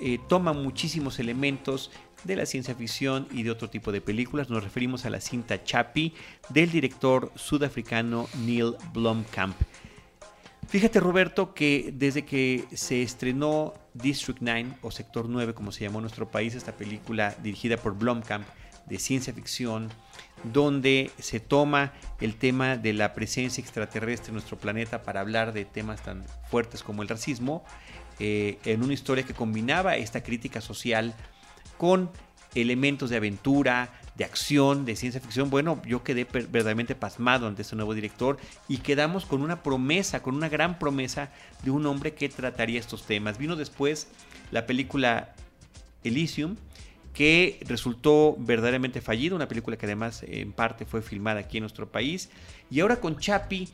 eh, 0.00 0.18
toma 0.28 0.52
muchísimos 0.52 1.18
elementos 1.18 1.90
de 2.24 2.36
la 2.36 2.46
ciencia 2.46 2.74
ficción 2.74 3.28
y 3.30 3.44
de 3.44 3.50
otro 3.50 3.70
tipo 3.70 3.92
de 3.92 4.00
películas. 4.00 4.50
Nos 4.50 4.64
referimos 4.64 5.04
a 5.06 5.10
la 5.10 5.20
cinta 5.20 5.62
Chappie 5.62 6.14
del 6.48 6.70
director 6.70 7.32
sudafricano 7.36 8.28
Neil 8.44 8.74
Blomkamp. 8.92 9.56
Fíjate 10.68 11.00
Roberto 11.00 11.54
que 11.54 11.92
desde 11.94 12.24
que 12.24 12.64
se 12.74 13.02
estrenó 13.02 13.72
District 13.94 14.40
9 14.42 14.74
o 14.82 14.90
Sector 14.90 15.28
9 15.28 15.54
como 15.54 15.72
se 15.72 15.84
llamó 15.84 15.98
en 15.98 16.02
nuestro 16.02 16.28
país, 16.28 16.54
esta 16.54 16.72
película 16.72 17.34
dirigida 17.42 17.76
por 17.78 17.96
Blomkamp 17.96 18.44
de 18.88 18.98
ciencia 18.98 19.32
ficción, 19.32 19.90
donde 20.44 21.10
se 21.18 21.40
toma 21.40 21.92
el 22.20 22.36
tema 22.36 22.76
de 22.76 22.92
la 22.92 23.12
presencia 23.12 23.60
extraterrestre 23.60 24.28
en 24.28 24.34
nuestro 24.34 24.58
planeta 24.58 25.02
para 25.02 25.20
hablar 25.20 25.52
de 25.52 25.64
temas 25.64 26.02
tan 26.02 26.24
fuertes 26.50 26.82
como 26.82 27.02
el 27.02 27.08
racismo, 27.08 27.64
eh, 28.18 28.58
en 28.64 28.82
una 28.82 28.94
historia 28.94 29.24
que 29.24 29.34
combinaba 29.34 29.96
esta 29.96 30.22
crítica 30.22 30.60
social 30.60 31.14
con 31.76 32.10
elementos 32.54 33.10
de 33.10 33.16
aventura, 33.16 33.92
de 34.16 34.24
acción, 34.24 34.84
de 34.84 34.96
ciencia 34.96 35.20
ficción. 35.20 35.50
Bueno, 35.50 35.80
yo 35.86 36.02
quedé 36.02 36.24
verdaderamente 36.24 36.94
pasmado 36.94 37.46
ante 37.46 37.62
este 37.62 37.76
nuevo 37.76 37.94
director 37.94 38.38
y 38.66 38.78
quedamos 38.78 39.26
con 39.26 39.42
una 39.42 39.62
promesa, 39.62 40.22
con 40.22 40.34
una 40.34 40.48
gran 40.48 40.78
promesa 40.78 41.30
de 41.62 41.70
un 41.70 41.86
hombre 41.86 42.14
que 42.14 42.28
trataría 42.28 42.80
estos 42.80 43.04
temas. 43.04 43.38
Vino 43.38 43.54
después 43.54 44.08
la 44.50 44.66
película 44.66 45.34
Elysium, 46.02 46.56
que 47.18 47.58
resultó 47.66 48.36
verdaderamente 48.38 49.00
fallida, 49.00 49.34
una 49.34 49.48
película 49.48 49.76
que 49.76 49.86
además 49.86 50.22
en 50.24 50.52
parte 50.52 50.84
fue 50.84 51.02
filmada 51.02 51.40
aquí 51.40 51.56
en 51.56 51.62
nuestro 51.62 51.90
país. 51.90 52.30
Y 52.70 52.78
ahora 52.78 53.00
con 53.00 53.18
Chapi 53.18 53.68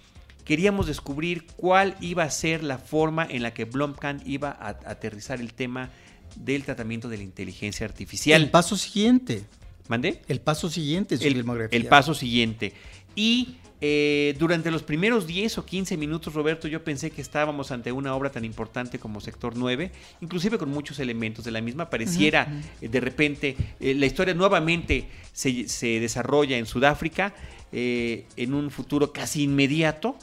queríamos 0.46 0.86
descubrir 0.86 1.44
cuál 1.54 1.94
iba 2.00 2.22
a 2.22 2.30
ser 2.30 2.64
la 2.64 2.78
forma 2.78 3.26
en 3.28 3.42
la 3.42 3.52
que 3.52 3.66
Blomkamp 3.66 4.26
iba 4.26 4.48
a 4.48 4.68
aterrizar 4.90 5.42
el 5.42 5.52
tema 5.52 5.90
del 6.36 6.64
tratamiento 6.64 7.10
de 7.10 7.18
la 7.18 7.22
inteligencia 7.22 7.84
artificial. 7.84 8.40
El 8.40 8.48
paso 8.48 8.78
siguiente. 8.78 9.44
¿Mandé? 9.88 10.22
El 10.26 10.40
paso 10.40 10.70
siguiente 10.70 11.18
su 11.18 11.26
el, 11.26 11.68
El 11.70 11.84
paso 11.84 12.14
siguiente. 12.14 12.72
Y 13.14 13.56
eh, 13.86 14.34
durante 14.38 14.70
los 14.70 14.82
primeros 14.82 15.26
10 15.26 15.58
o 15.58 15.66
15 15.66 15.98
minutos, 15.98 16.32
Roberto, 16.32 16.68
yo 16.68 16.82
pensé 16.82 17.10
que 17.10 17.20
estábamos 17.20 17.70
ante 17.70 17.92
una 17.92 18.14
obra 18.14 18.30
tan 18.30 18.42
importante 18.42 18.98
como 18.98 19.20
Sector 19.20 19.58
9, 19.58 19.92
inclusive 20.22 20.56
con 20.56 20.70
muchos 20.70 21.00
elementos 21.00 21.44
de 21.44 21.50
la 21.50 21.60
misma. 21.60 21.90
Pareciera 21.90 22.62
eh, 22.80 22.88
de 22.88 23.00
repente, 23.00 23.54
eh, 23.80 23.92
la 23.92 24.06
historia 24.06 24.32
nuevamente 24.32 25.10
se, 25.34 25.68
se 25.68 26.00
desarrolla 26.00 26.56
en 26.56 26.64
Sudáfrica 26.64 27.34
en 27.72 28.54
un 28.54 28.70
futuro 28.70 29.12
casi 29.12 29.42
inmediato 29.42 30.16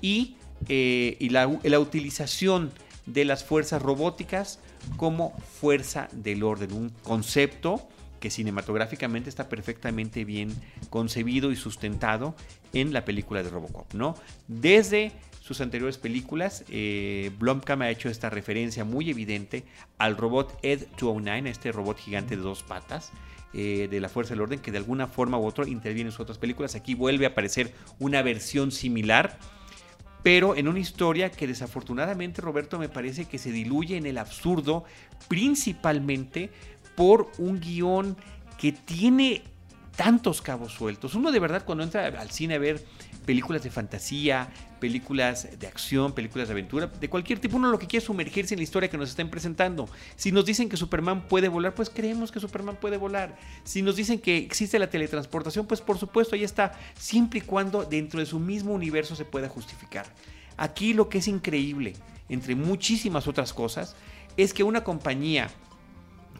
y, 0.00 0.36
y 0.68 1.28
la, 1.30 1.50
la 1.64 1.80
utilización 1.80 2.70
de 3.04 3.24
las 3.26 3.44
fuerzas 3.44 3.82
robóticas 3.82 4.60
como 4.96 5.36
fuerza 5.60 6.08
del 6.12 6.44
orden, 6.44 6.72
un 6.72 6.90
concepto 7.02 7.88
que 8.22 8.30
cinematográficamente 8.30 9.28
está 9.28 9.48
perfectamente 9.48 10.24
bien 10.24 10.54
concebido 10.90 11.50
y 11.50 11.56
sustentado 11.56 12.36
en 12.72 12.92
la 12.92 13.04
película 13.04 13.42
de 13.42 13.50
Robocop, 13.50 13.92
¿no? 13.94 14.14
Desde 14.46 15.10
sus 15.40 15.60
anteriores 15.60 15.98
películas, 15.98 16.64
eh, 16.68 17.32
Blomkamp 17.40 17.82
ha 17.82 17.90
hecho 17.90 18.08
esta 18.08 18.30
referencia 18.30 18.84
muy 18.84 19.10
evidente 19.10 19.64
al 19.98 20.16
robot 20.16 20.56
Ed 20.62 20.86
209, 21.00 21.50
este 21.50 21.72
robot 21.72 21.98
gigante 21.98 22.36
de 22.36 22.42
dos 22.42 22.62
patas, 22.62 23.10
eh, 23.54 23.88
de 23.90 23.98
la 23.98 24.08
Fuerza 24.08 24.34
del 24.34 24.42
Orden, 24.42 24.60
que 24.60 24.70
de 24.70 24.78
alguna 24.78 25.08
forma 25.08 25.36
u 25.36 25.44
otra 25.44 25.68
interviene 25.68 26.08
en 26.08 26.12
sus 26.12 26.20
otras 26.20 26.38
películas. 26.38 26.76
Aquí 26.76 26.94
vuelve 26.94 27.26
a 27.26 27.30
aparecer 27.30 27.74
una 27.98 28.22
versión 28.22 28.70
similar 28.70 29.36
pero 30.22 30.54
en 30.54 30.68
una 30.68 30.78
historia 30.78 31.30
que 31.30 31.46
desafortunadamente, 31.46 32.40
Roberto, 32.40 32.78
me 32.78 32.88
parece 32.88 33.24
que 33.24 33.38
se 33.38 33.50
diluye 33.50 33.96
en 33.96 34.06
el 34.06 34.18
absurdo, 34.18 34.84
principalmente 35.28 36.50
por 36.94 37.30
un 37.38 37.60
guion 37.60 38.16
que 38.58 38.72
tiene 38.72 39.42
tantos 39.96 40.40
cabos 40.40 40.72
sueltos. 40.72 41.14
Uno 41.14 41.32
de 41.32 41.40
verdad 41.40 41.64
cuando 41.64 41.84
entra 41.84 42.06
al 42.06 42.30
cine 42.30 42.54
a 42.54 42.58
ver 42.58 42.84
películas 43.26 43.62
de 43.62 43.70
fantasía, 43.70 44.48
películas 44.80 45.48
de 45.58 45.66
acción, 45.66 46.12
películas 46.12 46.48
de 46.48 46.52
aventura, 46.52 46.86
de 46.88 47.08
cualquier 47.08 47.38
tipo, 47.38 47.56
uno 47.56 47.70
lo 47.70 47.78
que 47.78 47.86
quiere 47.86 48.02
es 48.02 48.06
sumergirse 48.06 48.54
en 48.54 48.58
la 48.58 48.64
historia 48.64 48.90
que 48.90 48.98
nos 48.98 49.10
estén 49.10 49.30
presentando. 49.30 49.88
Si 50.16 50.32
nos 50.32 50.44
dicen 50.44 50.68
que 50.68 50.76
Superman 50.76 51.28
puede 51.28 51.48
volar, 51.48 51.74
pues 51.74 51.88
creemos 51.88 52.32
que 52.32 52.40
Superman 52.40 52.76
puede 52.80 52.96
volar. 52.96 53.36
Si 53.64 53.82
nos 53.82 53.96
dicen 53.96 54.18
que 54.18 54.38
existe 54.38 54.78
la 54.78 54.90
teletransportación, 54.90 55.66
pues 55.66 55.80
por 55.80 55.98
supuesto 55.98 56.34
ahí 56.34 56.42
está, 56.42 56.72
siempre 56.98 57.38
y 57.38 57.42
cuando 57.42 57.84
dentro 57.84 58.18
de 58.18 58.26
su 58.26 58.40
mismo 58.40 58.72
universo 58.72 59.14
se 59.14 59.24
pueda 59.24 59.48
justificar. 59.48 60.06
Aquí 60.56 60.94
lo 60.94 61.08
que 61.08 61.18
es 61.18 61.28
increíble, 61.28 61.94
entre 62.28 62.56
muchísimas 62.56 63.28
otras 63.28 63.52
cosas, 63.52 63.94
es 64.36 64.52
que 64.52 64.64
una 64.64 64.82
compañía 64.82 65.50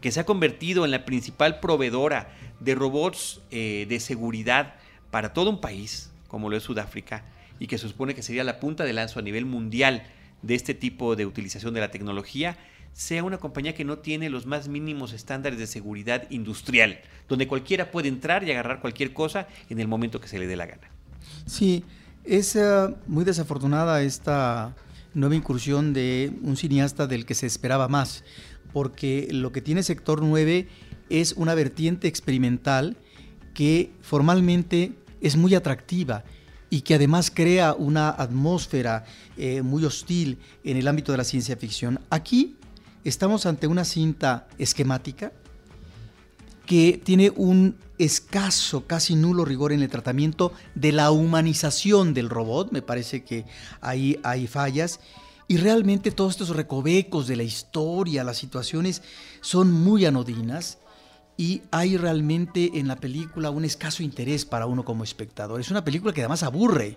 que 0.02 0.12
se 0.12 0.20
ha 0.20 0.26
convertido 0.26 0.84
en 0.84 0.90
la 0.90 1.06
principal 1.06 1.60
proveedora 1.60 2.28
de 2.60 2.74
robots 2.74 3.40
eh, 3.50 3.86
de 3.88 4.00
seguridad 4.00 4.74
para 5.10 5.32
todo 5.32 5.48
un 5.48 5.60
país, 5.60 6.10
como 6.28 6.50
lo 6.50 6.56
es 6.56 6.64
Sudáfrica, 6.64 7.24
y 7.58 7.68
que 7.68 7.78
se 7.78 7.88
supone 7.88 8.14
que 8.14 8.22
sería 8.22 8.44
la 8.44 8.60
punta 8.60 8.84
de 8.84 8.92
lanzo 8.92 9.20
a 9.20 9.22
nivel 9.22 9.46
mundial 9.46 10.02
de 10.42 10.56
este 10.56 10.74
tipo 10.74 11.14
de 11.16 11.24
utilización 11.24 11.72
de 11.72 11.80
la 11.80 11.90
tecnología, 11.90 12.58
sea 12.92 13.22
una 13.24 13.38
compañía 13.38 13.74
que 13.74 13.84
no 13.84 13.98
tiene 13.98 14.28
los 14.28 14.44
más 14.44 14.68
mínimos 14.68 15.12
estándares 15.12 15.58
de 15.58 15.66
seguridad 15.66 16.28
industrial, 16.30 17.00
donde 17.28 17.46
cualquiera 17.46 17.90
puede 17.90 18.08
entrar 18.08 18.42
y 18.44 18.50
agarrar 18.50 18.80
cualquier 18.80 19.12
cosa 19.12 19.46
en 19.70 19.78
el 19.78 19.88
momento 19.88 20.20
que 20.20 20.28
se 20.28 20.38
le 20.38 20.48
dé 20.48 20.56
la 20.56 20.66
gana. 20.66 20.90
Sí, 21.46 21.84
es 22.24 22.56
eh, 22.56 22.88
muy 23.06 23.24
desafortunada 23.24 24.02
esta 24.02 24.74
nueva 25.14 25.36
incursión 25.36 25.92
de 25.92 26.32
un 26.42 26.56
cineasta 26.56 27.06
del 27.06 27.24
que 27.24 27.34
se 27.34 27.46
esperaba 27.46 27.86
más, 27.88 28.24
porque 28.72 29.28
lo 29.30 29.52
que 29.52 29.60
tiene 29.60 29.82
Sector 29.82 30.22
9 30.22 30.68
es 31.10 31.32
una 31.32 31.54
vertiente 31.54 32.08
experimental 32.08 32.96
que 33.54 33.92
formalmente 34.00 34.92
es 35.20 35.36
muy 35.36 35.54
atractiva 35.54 36.24
y 36.70 36.80
que 36.80 36.94
además 36.94 37.30
crea 37.30 37.74
una 37.74 38.08
atmósfera 38.08 39.04
eh, 39.36 39.60
muy 39.60 39.84
hostil 39.84 40.38
en 40.64 40.78
el 40.78 40.88
ámbito 40.88 41.12
de 41.12 41.18
la 41.18 41.24
ciencia 41.24 41.56
ficción. 41.56 42.00
Aquí 42.08 42.56
estamos 43.04 43.44
ante 43.44 43.66
una 43.66 43.84
cinta 43.84 44.48
esquemática 44.58 45.32
que 46.64 47.00
tiene 47.04 47.30
un 47.36 47.76
escaso, 47.98 48.86
casi 48.86 49.14
nulo 49.16 49.44
rigor 49.44 49.72
en 49.72 49.82
el 49.82 49.90
tratamiento 49.90 50.52
de 50.74 50.92
la 50.92 51.10
humanización 51.10 52.14
del 52.14 52.30
robot. 52.30 52.72
Me 52.72 52.80
parece 52.80 53.22
que 53.22 53.44
ahí 53.80 54.18
hay 54.22 54.46
fallas 54.46 54.98
y 55.52 55.58
realmente 55.58 56.12
todos 56.12 56.32
estos 56.32 56.56
recovecos 56.56 57.26
de 57.26 57.36
la 57.36 57.42
historia, 57.42 58.24
las 58.24 58.38
situaciones 58.38 59.02
son 59.42 59.70
muy 59.70 60.06
anodinas 60.06 60.78
y 61.36 61.60
hay 61.70 61.98
realmente 61.98 62.70
en 62.76 62.88
la 62.88 62.96
película 62.96 63.50
un 63.50 63.66
escaso 63.66 64.02
interés 64.02 64.46
para 64.46 64.64
uno 64.64 64.82
como 64.82 65.04
espectador. 65.04 65.60
Es 65.60 65.70
una 65.70 65.84
película 65.84 66.14
que 66.14 66.22
además 66.22 66.42
aburre. 66.42 66.96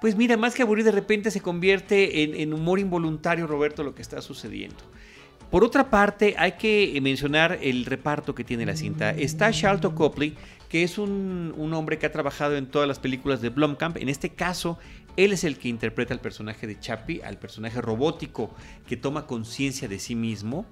Pues 0.00 0.14
mira, 0.14 0.36
más 0.36 0.54
que 0.54 0.62
aburrir, 0.62 0.84
de 0.84 0.92
repente 0.92 1.32
se 1.32 1.40
convierte 1.40 2.40
en, 2.40 2.54
humor 2.54 2.78
involuntario, 2.78 3.48
Roberto, 3.48 3.82
lo 3.82 3.96
que 3.96 4.02
está 4.02 4.22
sucediendo. 4.22 4.76
Por 5.50 5.64
otra 5.64 5.90
parte, 5.90 6.36
hay 6.38 6.52
que 6.52 6.96
mencionar 7.02 7.58
el 7.60 7.86
reparto 7.86 8.36
que 8.36 8.44
tiene 8.44 8.66
la 8.66 8.76
cinta. 8.76 9.10
Está 9.10 9.50
Charlton 9.50 9.96
Copley, 9.96 10.36
que 10.68 10.84
es 10.84 10.96
un, 10.96 11.52
un, 11.56 11.74
hombre 11.74 11.98
que 11.98 12.06
ha 12.06 12.12
trabajado 12.12 12.56
en 12.56 12.66
todas 12.66 12.86
las 12.86 13.00
películas 13.00 13.40
de 13.40 13.48
Blomkamp. 13.48 13.96
En 13.96 14.08
este 14.08 14.30
caso, 14.30 14.78
Él 15.16 15.32
es 15.32 15.44
el 15.44 15.58
que 15.58 15.68
interpreta 15.68 16.12
al 16.12 16.20
personaje 16.20 16.66
de 16.66 16.78
Chappie, 16.78 17.22
al 17.24 17.38
personaje 17.38 17.80
robótico 17.80 18.54
que 18.86 18.96
toma 18.96 19.26
conciencia 19.26 19.88
de 19.88 19.98
sí 19.98 20.14
mismo. 20.14 20.66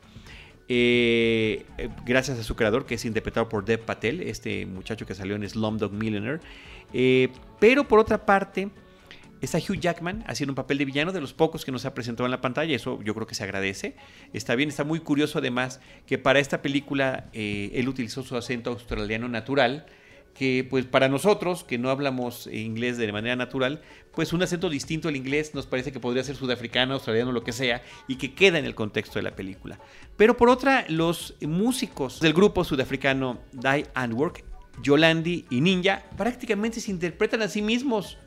Eh, 0.68 1.66
eh, 1.76 1.90
gracias 2.04 2.38
a 2.38 2.42
su 2.42 2.56
creador, 2.56 2.86
que 2.86 2.94
es 2.94 3.04
interpretado 3.04 3.48
por 3.48 3.64
Dev 3.64 3.80
Patel, 3.80 4.22
este 4.22 4.64
muchacho 4.66 5.06
que 5.06 5.14
salió 5.14 5.34
en 5.36 5.48
Slumdog 5.48 5.92
Millionaire. 5.92 6.40
Eh, 6.92 7.28
pero 7.58 7.86
por 7.88 7.98
otra 7.98 8.24
parte, 8.24 8.70
está 9.40 9.58
Hugh 9.58 9.78
Jackman 9.78 10.24
haciendo 10.26 10.52
un 10.52 10.56
papel 10.56 10.78
de 10.78 10.84
villano 10.84 11.12
de 11.12 11.20
los 11.20 11.32
pocos 11.32 11.64
que 11.64 11.72
nos 11.72 11.84
ha 11.84 11.94
presentado 11.94 12.26
en 12.26 12.30
la 12.30 12.40
pantalla. 12.40 12.74
Eso 12.74 13.02
yo 13.02 13.14
creo 13.14 13.26
que 13.26 13.34
se 13.34 13.44
agradece. 13.44 13.96
Está 14.32 14.54
bien, 14.54 14.68
está 14.68 14.84
muy 14.84 15.00
curioso 15.00 15.38
además 15.38 15.80
que 16.06 16.18
para 16.18 16.38
esta 16.38 16.62
película 16.62 17.28
él 17.32 17.88
utilizó 17.88 18.22
su 18.22 18.36
acento 18.36 18.70
australiano 18.70 19.28
natural 19.28 19.86
que 20.34 20.66
pues 20.68 20.84
para 20.84 21.08
nosotros 21.08 21.64
que 21.64 21.78
no 21.78 21.90
hablamos 21.90 22.48
inglés 22.48 22.98
de 22.98 23.10
manera 23.12 23.36
natural, 23.36 23.82
pues 24.12 24.32
un 24.32 24.42
acento 24.42 24.68
distinto 24.68 25.08
al 25.08 25.16
inglés 25.16 25.54
nos 25.54 25.66
parece 25.66 25.92
que 25.92 26.00
podría 26.00 26.24
ser 26.24 26.36
sudafricano, 26.36 26.94
australiano, 26.94 27.32
lo 27.32 27.44
que 27.44 27.52
sea, 27.52 27.82
y 28.08 28.16
que 28.16 28.34
queda 28.34 28.58
en 28.58 28.64
el 28.64 28.74
contexto 28.74 29.18
de 29.18 29.22
la 29.22 29.36
película. 29.36 29.78
Pero 30.16 30.36
por 30.36 30.48
otra, 30.48 30.84
los 30.88 31.34
músicos 31.40 32.20
del 32.20 32.32
grupo 32.32 32.64
sudafricano 32.64 33.40
Die 33.52 33.86
and 33.94 34.12
Work, 34.14 34.44
Yolandi 34.82 35.46
y 35.50 35.60
Ninja, 35.60 36.04
prácticamente 36.16 36.80
se 36.80 36.90
interpretan 36.90 37.42
a 37.42 37.48
sí 37.48 37.62
mismos 37.62 38.18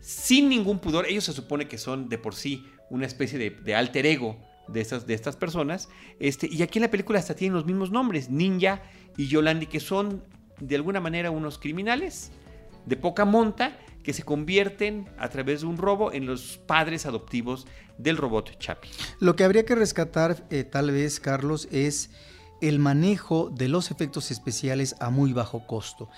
sin 0.00 0.48
ningún 0.48 0.78
pudor. 0.78 1.06
Ellos 1.06 1.24
se 1.24 1.32
supone 1.32 1.68
que 1.68 1.78
son 1.78 2.08
de 2.08 2.18
por 2.18 2.34
sí 2.34 2.66
una 2.90 3.06
especie 3.06 3.38
de, 3.38 3.74
alter 3.74 4.06
ego 4.06 4.38
de 4.68 4.80
estas, 4.80 5.06
de 5.06 5.14
estas 5.14 5.36
personas. 5.36 5.88
Este, 6.18 6.48
y 6.50 6.62
aquí 6.62 6.78
en 6.78 6.84
la 6.84 6.90
película 6.90 7.18
hasta 7.18 7.34
tienen 7.34 7.54
los 7.54 7.66
mismos 7.66 7.90
nombres, 7.90 8.30
Ninja 8.30 8.82
y 9.16 9.28
Yolandi, 9.28 9.66
que 9.66 9.80
son 9.80 10.24
de 10.60 10.76
alguna 10.76 11.00
manera 11.00 11.30
unos 11.30 11.58
criminales 11.58 12.30
de 12.86 12.96
poca 12.96 13.24
monta 13.24 13.78
que 14.02 14.12
se 14.12 14.24
convierten 14.24 15.08
a 15.18 15.28
través 15.28 15.60
de 15.60 15.66
un 15.66 15.76
robo 15.76 16.12
en 16.12 16.26
los 16.26 16.58
padres 16.58 17.06
adoptivos 17.06 17.66
del 17.98 18.16
robot 18.16 18.58
Chapi. 18.58 18.88
Lo 19.20 19.36
que 19.36 19.44
habría 19.44 19.64
que 19.64 19.74
rescatar 19.74 20.44
eh, 20.50 20.64
tal 20.64 20.90
vez, 20.90 21.20
Carlos, 21.20 21.68
es 21.70 22.10
el 22.60 22.78
manejo 22.78 23.50
de 23.50 23.68
los 23.68 23.90
efectos 23.90 24.30
especiales 24.30 24.96
a 25.00 25.10
muy 25.10 25.32
bajo 25.32 25.66
costo. 25.66 26.08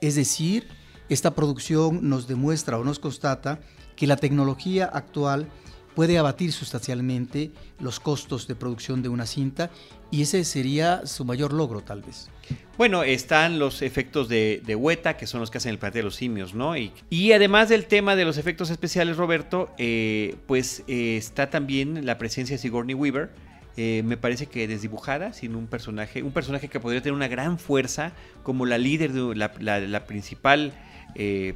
Es 0.00 0.14
decir, 0.14 0.68
esta 1.08 1.34
producción 1.34 2.08
nos 2.08 2.28
demuestra 2.28 2.78
o 2.78 2.84
nos 2.84 2.98
constata 2.98 3.60
que 3.96 4.06
la 4.06 4.16
tecnología 4.16 4.86
actual 4.86 5.48
puede 5.94 6.18
abatir 6.18 6.52
sustancialmente 6.52 7.50
los 7.80 7.98
costos 7.98 8.46
de 8.46 8.54
producción 8.54 9.02
de 9.02 9.08
una 9.08 9.26
cinta 9.26 9.70
y 10.12 10.22
ese 10.22 10.44
sería 10.44 11.06
su 11.06 11.24
mayor 11.24 11.52
logro 11.52 11.80
tal 11.80 12.02
vez. 12.02 12.30
Bueno, 12.78 13.02
están 13.02 13.58
los 13.58 13.82
efectos 13.82 14.28
de, 14.28 14.62
de 14.64 14.76
Hueta, 14.76 15.16
que 15.16 15.26
son 15.26 15.40
los 15.40 15.50
que 15.50 15.58
hacen 15.58 15.70
el 15.70 15.78
planeta 15.78 15.98
de 15.98 16.04
los 16.04 16.14
simios, 16.14 16.54
¿no? 16.54 16.76
Y, 16.76 17.32
además 17.32 17.68
del 17.68 17.86
tema 17.86 18.14
de 18.14 18.24
los 18.24 18.38
efectos 18.38 18.70
especiales, 18.70 19.16
Roberto, 19.16 19.70
eh, 19.78 20.36
pues 20.46 20.84
eh, 20.86 21.16
está 21.16 21.50
también 21.50 22.06
la 22.06 22.18
presencia 22.18 22.54
de 22.54 22.62
Sigourney 22.62 22.94
Weaver, 22.94 23.30
eh, 23.76 24.02
me 24.04 24.16
parece 24.16 24.46
que 24.46 24.68
desdibujada, 24.68 25.32
sin 25.32 25.56
un 25.56 25.66
personaje, 25.66 26.22
un 26.22 26.30
personaje 26.30 26.68
que 26.68 26.78
podría 26.78 27.02
tener 27.02 27.14
una 27.14 27.26
gran 27.26 27.58
fuerza 27.58 28.12
como 28.44 28.64
la 28.64 28.78
líder, 28.78 29.12
de 29.12 29.34
la, 29.34 30.06
principal 30.06 30.72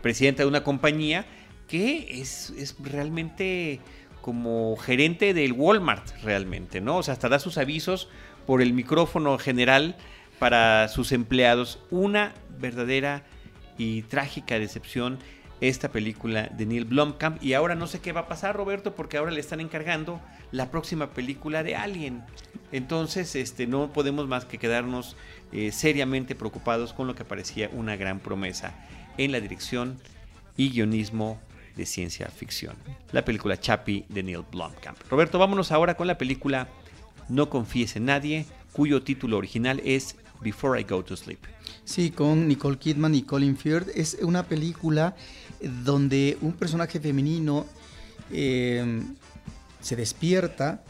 presidenta 0.03 0.43
de 0.43 0.49
una 0.49 0.65
compañía, 0.65 1.25
que 1.69 2.21
es, 2.21 2.53
es 2.59 2.75
realmente 2.81 3.79
como 4.23 4.77
gerente 4.77 5.35
del 5.35 5.53
Walmart 5.53 6.05
realmente, 6.25 6.81
¿no? 6.81 6.97
O 6.97 7.03
sea, 7.05 7.13
hasta 7.13 7.29
da 7.29 7.39
sus 7.39 7.59
avisos 7.59 8.09
por 8.45 8.61
el 8.61 8.73
micrófono 8.73 9.39
general 9.39 9.97
para 10.43 10.89
sus 10.89 11.13
empleados. 11.13 11.79
Una 11.93 12.35
verdadera 12.59 13.23
y 13.79 14.03
trágica 14.03 14.59
decepción 14.59 15.21
esta 15.61 15.93
película 15.93 16.49
de 16.49 16.67
Neil 16.67 16.85
Blomkamp. 16.85 17.41
Y 17.41 17.55
ahora 17.55 17.77
no 17.77 17.87
sé 17.87 18.01
qué 18.01 18.11
va 18.11 18.23
a 18.23 18.27
pasar, 18.27 18.57
Roberto, 18.57 18.97
porque 18.97 19.19
ahora 19.19 19.31
le 19.31 19.39
están 19.39 19.61
encargando 19.61 20.21
la 20.51 20.69
próxima 20.73 21.11
película 21.11 21.63
de 21.63 21.77
Alien. 21.77 22.25
Entonces, 22.73 23.37
este, 23.37 23.69
no 23.69 23.93
podemos 23.93 24.27
más 24.27 24.45
que 24.45 24.59
quedarnos 24.59 25.17
eh, 25.53 25.71
seriamente 25.71 26.35
preocupados 26.35 26.93
con 26.93 27.07
lo 27.07 27.15
que 27.15 27.25
parecía 27.25 27.71
una 27.73 27.95
gran 27.95 28.19
promesa 28.19 28.75
en 29.19 29.31
la 29.31 29.39
dirección 29.39 30.01
y 30.57 30.71
guionismo 30.71 31.41
de 31.77 31.87
ciencia 31.87 32.27
ficción. 32.27 32.75
La 33.13 33.25
película 33.25 33.61
Chappie 33.61 34.07
de 34.09 34.25
Neil 34.25 34.45
Blomkamp. 34.51 34.99
Roberto, 35.09 35.39
vámonos 35.39 35.71
ahora 35.71 35.97
con 35.97 36.09
la 36.09 36.19
película 36.19 36.67
No 37.29 37.49
confíes 37.49 37.95
en 37.95 38.07
nadie, 38.07 38.45
cuyo 38.73 39.05
título 39.05 39.37
original 39.37 39.81
es 39.85 40.17
Before 40.43 40.81
I 40.81 40.85
Go 40.85 41.05
to 41.05 41.17
Sleep. 41.17 41.41
Sí, 41.85 42.11
con 42.11 42.49
Nicole 42.49 42.79
Kidman 42.79 43.15
y 43.15 43.23
Colin 43.23 43.57
Firth. 43.57 43.89
Es 43.95 44.19
una 44.23 44.43
película 44.45 45.17
donde 45.85 46.39
un 46.41 46.53
personaje 46.53 47.01
femenino 47.01 47.67
eh, 48.31 49.03
se 49.81 49.97
despierta 49.97 50.83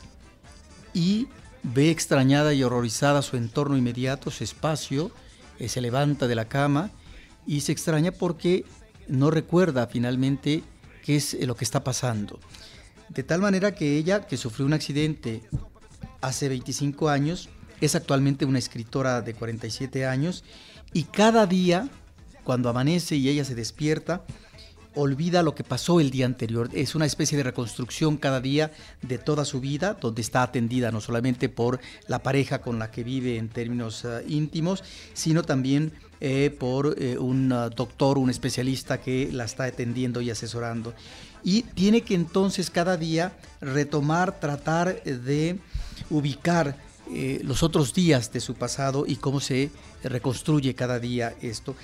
y 0.94 1.28
ve 1.62 1.90
extrañada 1.90 2.52
y 2.52 2.62
horrorizada 2.62 3.22
su 3.22 3.36
entorno 3.36 3.76
inmediato, 3.76 4.30
su 4.30 4.44
espacio, 4.44 5.10
eh, 5.58 5.68
se 5.68 5.80
levanta 5.80 6.26
de 6.26 6.34
la 6.34 6.48
cama 6.48 6.90
y 7.46 7.60
se 7.60 7.72
extraña 7.72 8.12
porque 8.12 8.64
no 9.08 9.30
recuerda 9.30 9.86
finalmente 9.86 10.62
qué 11.04 11.16
es 11.16 11.34
lo 11.46 11.56
que 11.56 11.64
está 11.64 11.84
pasando. 11.84 12.38
De 13.08 13.22
tal 13.22 13.40
manera 13.40 13.74
que 13.74 13.96
ella, 13.96 14.26
que 14.26 14.36
sufrió 14.36 14.66
un 14.66 14.72
accidente 14.72 15.42
hace 16.20 16.48
25 16.48 17.08
años, 17.08 17.48
es 17.82 17.96
actualmente 17.96 18.44
una 18.44 18.58
escritora 18.58 19.22
de 19.22 19.34
47 19.34 20.06
años 20.06 20.44
y 20.92 21.04
cada 21.04 21.46
día, 21.46 21.88
cuando 22.44 22.68
amanece 22.68 23.16
y 23.16 23.28
ella 23.28 23.44
se 23.44 23.54
despierta, 23.54 24.24
olvida 24.94 25.42
lo 25.42 25.54
que 25.54 25.64
pasó 25.64 26.00
el 26.00 26.10
día 26.10 26.26
anterior. 26.26 26.68
Es 26.72 26.94
una 26.94 27.06
especie 27.06 27.36
de 27.36 27.44
reconstrucción 27.44 28.16
cada 28.18 28.40
día 28.40 28.70
de 29.00 29.18
toda 29.18 29.44
su 29.44 29.60
vida, 29.60 29.96
donde 30.00 30.22
está 30.22 30.42
atendida 30.42 30.92
no 30.92 31.00
solamente 31.00 31.48
por 31.48 31.80
la 32.06 32.22
pareja 32.22 32.60
con 32.60 32.78
la 32.78 32.90
que 32.90 33.02
vive 33.02 33.36
en 33.36 33.48
términos 33.48 34.04
eh, 34.04 34.22
íntimos, 34.28 34.84
sino 35.14 35.42
también 35.42 35.92
eh, 36.20 36.54
por 36.56 36.94
eh, 36.98 37.18
un 37.18 37.48
doctor, 37.48 38.18
un 38.18 38.30
especialista 38.30 39.00
que 39.00 39.30
la 39.32 39.44
está 39.44 39.64
atendiendo 39.64 40.20
y 40.20 40.30
asesorando. 40.30 40.94
Y 41.42 41.62
tiene 41.62 42.02
que 42.02 42.14
entonces 42.14 42.70
cada 42.70 42.96
día 42.96 43.32
retomar, 43.60 44.38
tratar 44.38 45.02
de 45.02 45.58
ubicar 46.10 46.76
eh, 47.10 47.40
los 47.42 47.62
otros 47.62 47.92
días 47.92 48.32
de 48.32 48.40
su 48.40 48.54
pasado 48.54 49.04
y 49.06 49.16
cómo 49.16 49.40
se 49.40 49.70
reconstruye 50.04 50.74
cada 50.74 50.98
día 50.98 51.34
esto. 51.42 51.74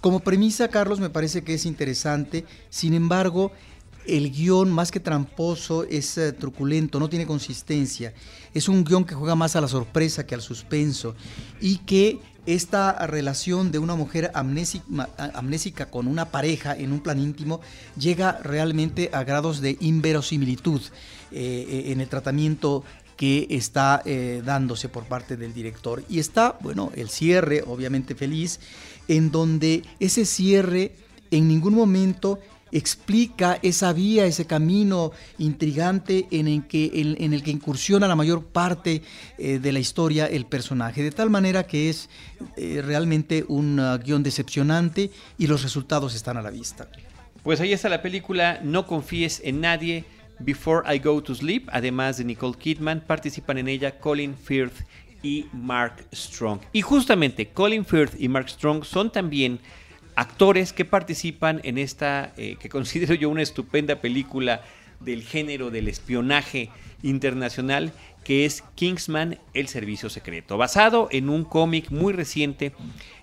Como 0.00 0.20
premisa, 0.20 0.68
Carlos, 0.68 1.00
me 1.00 1.10
parece 1.10 1.42
que 1.42 1.54
es 1.54 1.66
interesante, 1.66 2.44
sin 2.70 2.94
embargo, 2.94 3.52
el 4.06 4.30
guion 4.30 4.70
más 4.70 4.90
que 4.90 5.00
tramposo 5.00 5.84
es 5.84 6.16
eh, 6.18 6.32
truculento, 6.32 7.00
no 7.00 7.08
tiene 7.08 7.26
consistencia. 7.26 8.14
Es 8.54 8.68
un 8.68 8.84
guion 8.84 9.04
que 9.04 9.14
juega 9.14 9.34
más 9.34 9.56
a 9.56 9.60
la 9.60 9.68
sorpresa 9.68 10.26
que 10.26 10.34
al 10.34 10.42
suspenso 10.42 11.14
y 11.60 11.78
que 11.78 12.20
esta 12.46 13.06
relación 13.06 13.72
de 13.72 13.80
una 13.80 13.96
mujer 13.96 14.30
amnésica, 14.34 15.90
con 15.90 16.06
una 16.06 16.26
pareja 16.26 16.76
en 16.76 16.92
un 16.92 17.00
plan 17.00 17.18
íntimo 17.18 17.60
llega 17.98 18.38
realmente 18.40 19.10
a 19.12 19.24
grados 19.24 19.60
de 19.60 19.76
inverosimilitud 19.80 20.80
eh, 21.32 21.86
en 21.86 22.00
el 22.00 22.08
tratamiento 22.08 22.84
que 23.16 23.46
está 23.50 24.02
eh, 24.04 24.42
dándose 24.44 24.88
por 24.88 25.04
parte 25.04 25.36
del 25.36 25.54
director. 25.54 26.04
Y 26.08 26.18
está, 26.18 26.56
bueno, 26.60 26.92
el 26.94 27.08
cierre, 27.08 27.62
obviamente 27.66 28.14
feliz, 28.14 28.60
en 29.08 29.30
donde 29.30 29.82
ese 30.00 30.24
cierre 30.24 30.92
en 31.30 31.48
ningún 31.48 31.74
momento 31.74 32.38
explica 32.72 33.58
esa 33.62 33.92
vía, 33.92 34.26
ese 34.26 34.44
camino 34.44 35.12
intrigante 35.38 36.26
en 36.30 36.48
el 36.48 36.66
que, 36.66 37.50
incursiona 37.50 38.08
la 38.08 38.16
mayor 38.16 38.44
parte 38.44 39.02
eh, 39.38 39.58
de 39.58 39.72
la 39.72 39.78
historia 39.78 40.26
el 40.26 40.46
personaje, 40.46 41.02
de 41.02 41.12
tal 41.12 41.30
manera 41.30 41.66
que 41.66 41.88
es 41.88 42.10
eh, 42.56 42.82
realmente 42.84 43.44
un 43.48 43.78
uh, 43.78 43.98
guion 43.98 44.22
decepcionante 44.22 45.10
y 45.38 45.46
los 45.46 45.62
resultados 45.62 46.14
están 46.14 46.36
a 46.36 46.42
la 46.42 46.50
vista. 46.50 46.88
Pues 47.42 47.60
ahí 47.60 47.72
está 47.72 47.88
la 47.88 48.02
película 48.02 48.60
No 48.62 48.86
confíes 48.88 49.40
en 49.44 49.60
nadie 49.60 50.04
Before 50.38 50.82
I 50.92 50.98
Go 50.98 51.22
to 51.22 51.34
Sleep, 51.34 51.68
además 51.72 52.18
de 52.18 52.24
Nicole 52.24 52.56
Kidman, 52.58 53.00
participan 53.00 53.58
en 53.58 53.68
ella 53.68 53.98
Colin 53.98 54.36
Firth 54.36 54.86
y 55.22 55.46
Mark 55.52 56.06
Strong. 56.12 56.60
Y 56.72 56.82
justamente 56.82 57.48
Colin 57.48 57.84
Firth 57.84 58.14
y 58.18 58.28
Mark 58.28 58.48
Strong 58.48 58.84
son 58.84 59.10
también 59.10 59.60
actores 60.14 60.72
que 60.72 60.84
participan 60.84 61.60
en 61.64 61.78
esta, 61.78 62.32
eh, 62.36 62.56
que 62.60 62.68
considero 62.68 63.14
yo 63.14 63.30
una 63.30 63.42
estupenda 63.42 63.96
película 63.96 64.62
del 65.00 65.22
género 65.22 65.70
del 65.70 65.88
espionaje 65.88 66.70
internacional, 67.02 67.92
que 68.24 68.44
es 68.44 68.64
Kingsman, 68.74 69.38
el 69.54 69.68
servicio 69.68 70.10
secreto, 70.10 70.56
basado 70.56 71.08
en 71.12 71.28
un 71.28 71.44
cómic 71.44 71.90
muy 71.90 72.12
reciente 72.12 72.72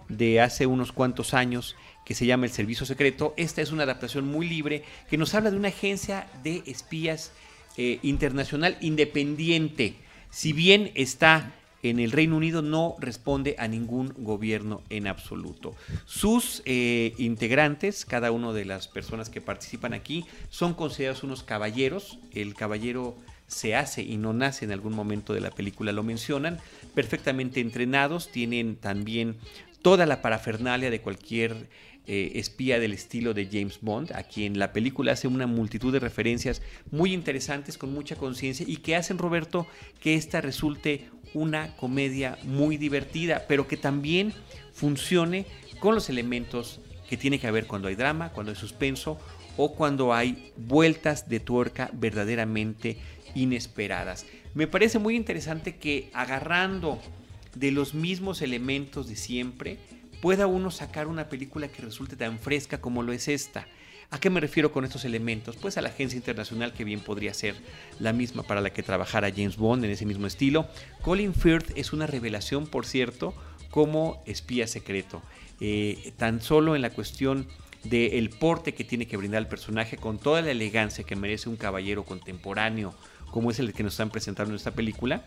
de 0.08 0.40
hace 0.42 0.66
unos 0.66 0.92
cuantos 0.92 1.34
años 1.34 1.76
que 2.06 2.16
se 2.16 2.26
llama 2.26 2.46
El 2.46 2.52
Servicio 2.52 2.86
Secreto. 2.86 3.34
Esta 3.38 3.62
es 3.62 3.72
una 3.72 3.84
adaptación 3.84 4.28
muy 4.28 4.48
libre 4.48 4.84
que 5.10 5.18
nos 5.18 5.34
habla 5.34 5.52
de 5.52 5.58
una 5.58 5.70
agencia 5.70 6.28
de 6.44 6.64
espías 6.66 7.32
eh, 7.78 8.00
internacional 8.04 8.78
independiente. 8.82 9.96
Si 10.30 10.54
bien 10.54 10.92
está 10.96 11.54
en 11.84 12.00
el 12.00 12.12
Reino 12.12 12.38
Unido 12.38 12.62
no 12.62 12.96
responde 12.98 13.56
a 13.60 13.68
ningún 13.68 14.14
gobierno 14.18 14.82
en 14.90 15.06
absoluto. 15.06 15.76
Sus 16.06 16.64
eh, 16.66 17.14
integrantes, 17.18 18.06
cada 18.06 18.32
una 18.32 18.54
de 18.54 18.66
las 18.66 18.88
personas 18.88 19.30
que 19.30 19.42
participan 19.42 19.94
aquí, 19.94 20.26
son 20.50 20.74
considerados 20.74 21.24
unos 21.24 21.44
caballeros. 21.44 22.20
El 22.34 22.56
caballero 22.56 23.18
se 23.48 23.76
hace 23.76 24.02
y 24.02 24.16
no 24.18 24.34
nace 24.34 24.66
en 24.66 24.72
algún 24.72 24.96
momento 24.96 25.34
de 25.34 25.42
la 25.42 25.52
película, 25.52 25.92
lo 25.92 26.04
mencionan, 26.04 26.60
perfectamente 26.96 27.60
entrenados, 27.60 28.30
tienen 28.32 28.78
también 28.78 29.36
toda 29.82 30.06
la 30.06 30.22
parafernalia 30.22 30.90
de 30.90 31.02
cualquier 31.02 31.68
eh, 32.06 32.34
espía 32.36 32.80
del 32.80 32.94
estilo 32.94 33.34
de 33.34 33.48
James 33.52 33.80
Bond, 33.82 34.12
a 34.14 34.24
quien 34.24 34.60
la 34.60 34.74
película 34.74 35.14
hace 35.14 35.28
una 35.28 35.48
multitud 35.48 35.94
de 35.94 36.00
referencias 36.00 36.62
muy 36.92 37.14
interesantes, 37.14 37.78
con 37.78 37.94
mucha 37.94 38.16
conciencia, 38.16 38.66
y 38.68 38.78
que 38.78 38.96
hacen, 38.96 39.18
Roberto, 39.18 39.68
que 40.02 40.16
esta 40.16 40.42
resulte 40.42 41.10
una 41.34 41.76
comedia 41.78 42.38
muy 42.44 42.78
divertida, 42.78 43.46
pero 43.48 43.68
que 43.68 43.78
también 43.78 44.34
funcione 44.74 45.46
con 45.80 45.96
los 45.96 46.10
elementos 46.10 46.82
que 47.10 47.18
tiene 47.18 47.40
que 47.40 47.48
haber 47.48 47.68
cuando 47.68 47.88
hay 47.88 47.96
drama, 47.96 48.30
cuando 48.30 48.52
hay 48.52 48.58
suspenso 48.58 49.18
o 49.58 49.74
cuando 49.76 50.14
hay 50.14 50.52
vueltas 50.58 51.30
de 51.30 51.40
tuerca 51.40 51.90
verdaderamente 51.94 52.98
inesperadas. 53.36 54.26
Me 54.54 54.68
parece 54.68 55.00
muy 55.00 55.16
interesante 55.16 55.78
que 55.78 56.10
agarrando 56.14 57.00
de 57.56 57.72
los 57.72 57.94
mismos 57.94 58.42
elementos 58.42 59.08
de 59.08 59.16
siempre, 59.16 59.78
pueda 60.24 60.48
uno 60.48 60.72
sacar 60.72 61.08
una 61.08 61.28
película 61.28 61.68
que 61.68 61.82
resulte 61.82 62.16
tan 62.16 62.40
fresca 62.40 62.80
como 62.80 63.04
lo 63.04 63.12
es 63.12 63.28
esta. 63.28 63.68
¿A 64.10 64.22
qué 64.22 64.30
me 64.30 64.40
refiero 64.40 64.72
con 64.72 64.86
estos 64.86 65.04
elementos? 65.04 65.58
Pues 65.58 65.78
a 65.78 65.82
la 65.82 65.90
agencia 65.90 66.16
internacional 66.16 66.72
que 66.72 66.86
bien 66.86 67.02
podría 67.02 67.34
ser 67.34 67.56
la 68.00 68.14
misma 68.14 68.44
para 68.44 68.62
la 68.62 68.70
que 68.70 68.84
trabajara 68.84 69.34
James 69.36 69.58
Bond 69.58 69.84
en 69.84 69.92
ese 69.92 70.06
mismo 70.06 70.26
estilo. 70.26 70.66
Colin 71.02 71.34
Firth 71.34 71.72
es 71.76 71.92
una 71.92 72.08
revelación, 72.08 72.68
por 72.68 72.86
cierto, 72.86 73.34
como 73.70 74.24
espía 74.26 74.66
secreto. 74.66 75.22
Eh, 75.60 76.14
tan 76.16 76.42
solo 76.42 76.78
en 76.78 76.84
la 76.84 76.92
cuestión 76.92 77.46
del 77.84 78.30
porte 78.30 78.74
que 78.74 78.86
tiene 78.86 79.08
que 79.08 79.18
brindar 79.18 79.42
el 79.42 79.50
personaje 79.50 79.98
con 79.98 80.20
toda 80.20 80.42
la 80.42 80.52
elegancia 80.52 81.04
que 81.04 81.18
merece 81.18 81.50
un 81.50 81.58
caballero 81.58 82.06
contemporáneo 82.06 82.96
como 83.30 83.52
es 83.52 83.60
el 83.60 83.74
que 83.74 83.84
nos 83.84 83.94
están 83.94 84.10
presentando 84.10 84.52
en 84.52 84.56
esta 84.56 84.72
película, 84.72 85.26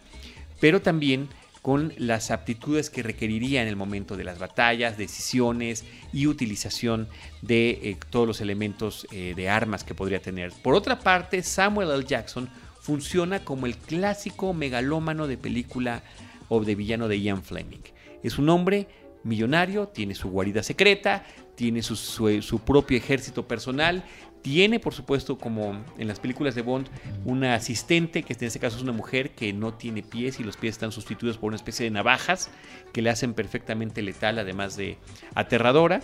pero 0.59 0.81
también 0.81 1.29
con 1.67 1.93
las 1.99 2.31
aptitudes 2.31 2.91
que 2.91 3.03
requeriría 3.03 3.61
en 3.61 3.67
el 3.67 3.75
momento 3.75 4.17
de 4.17 4.23
las 4.23 4.39
batallas, 4.39 4.97
decisiones 4.97 5.85
y 6.13 6.29
utilización 6.29 7.09
de 7.43 7.71
eh, 7.71 7.97
todos 8.09 8.25
los 8.25 8.41
elementos 8.41 9.05
eh, 9.11 9.33
de 9.35 9.49
armas 9.49 9.83
que 9.83 9.93
podría 9.93 10.23
tener. 10.23 10.53
Por 10.63 10.77
otra 10.77 11.01
parte, 11.01 11.43
Samuel 11.43 11.91
L. 11.91 12.05
Jackson 12.05 12.49
funciona 12.81 13.41
como 13.41 13.67
el 13.67 13.77
clásico 13.77 14.55
megalómano 14.55 15.27
de 15.27 15.39
película 15.39 16.05
o 16.49 16.63
de 16.63 16.77
villano 16.77 17.09
de 17.09 17.21
Ian 17.21 17.43
Fleming. 17.43 17.83
Es 18.23 18.39
un 18.39 18.49
hombre 18.49 18.87
millonario, 19.25 19.89
tiene 19.89 20.15
su 20.15 20.31
guarida 20.31 20.63
secreta, 20.63 21.25
tiene 21.57 21.83
su, 21.83 21.97
su, 21.97 22.61
propio 22.61 22.97
ejército 22.97 23.49
personal 23.49 24.05
tiene, 24.47 24.79
por 24.79 24.95
supuesto, 24.95 25.39
como 25.39 25.85
en 25.99 26.07
las 26.07 26.21
películas 26.21 26.55
de 26.55 26.63
Bond, 26.63 26.87
una 27.25 27.57
asistente, 27.57 28.23
que 28.23 28.33
en 28.33 28.45
este 28.45 28.61
caso 28.61 28.77
es 28.77 28.83
una 28.85 28.93
mujer 28.93 29.35
que 29.35 29.53
no 29.53 29.75
tiene 29.75 30.05
pies 30.05 30.39
y 30.39 30.45
los 30.45 30.57
pies 30.57 30.77
están 30.77 30.93
sustituidos 30.93 31.37
por 31.37 31.49
una 31.49 31.57
especie 31.57 31.83
de 31.83 31.91
navajas 31.91 32.49
que 32.93 33.03
le 33.03 33.11
hacen 33.11 33.35
perfectamente 33.35 34.03
letal, 34.03 34.39
además 34.39 34.77
de 34.77 34.99
aterradora, 35.35 36.01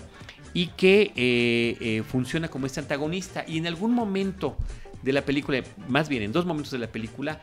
y 0.55 0.67
que 0.71 1.13
eh, 1.15 1.77
eh, 1.81 2.03
funciona 2.03 2.49
como 2.49 2.67
este 2.67 2.81
antagonista. 2.81 3.45
Y 3.47 3.59
en 3.59 3.69
algún 3.69 3.95
momento 3.95 4.57
de 5.03 5.13
la 5.13 5.23
película, 5.23 5.63
más 5.87 6.09
bien 6.09 6.25
en 6.25 6.33
dos 6.33 6.45
momentos 6.45 6.73
de 6.73 6.81
la 6.81 6.89
película, 6.89 7.43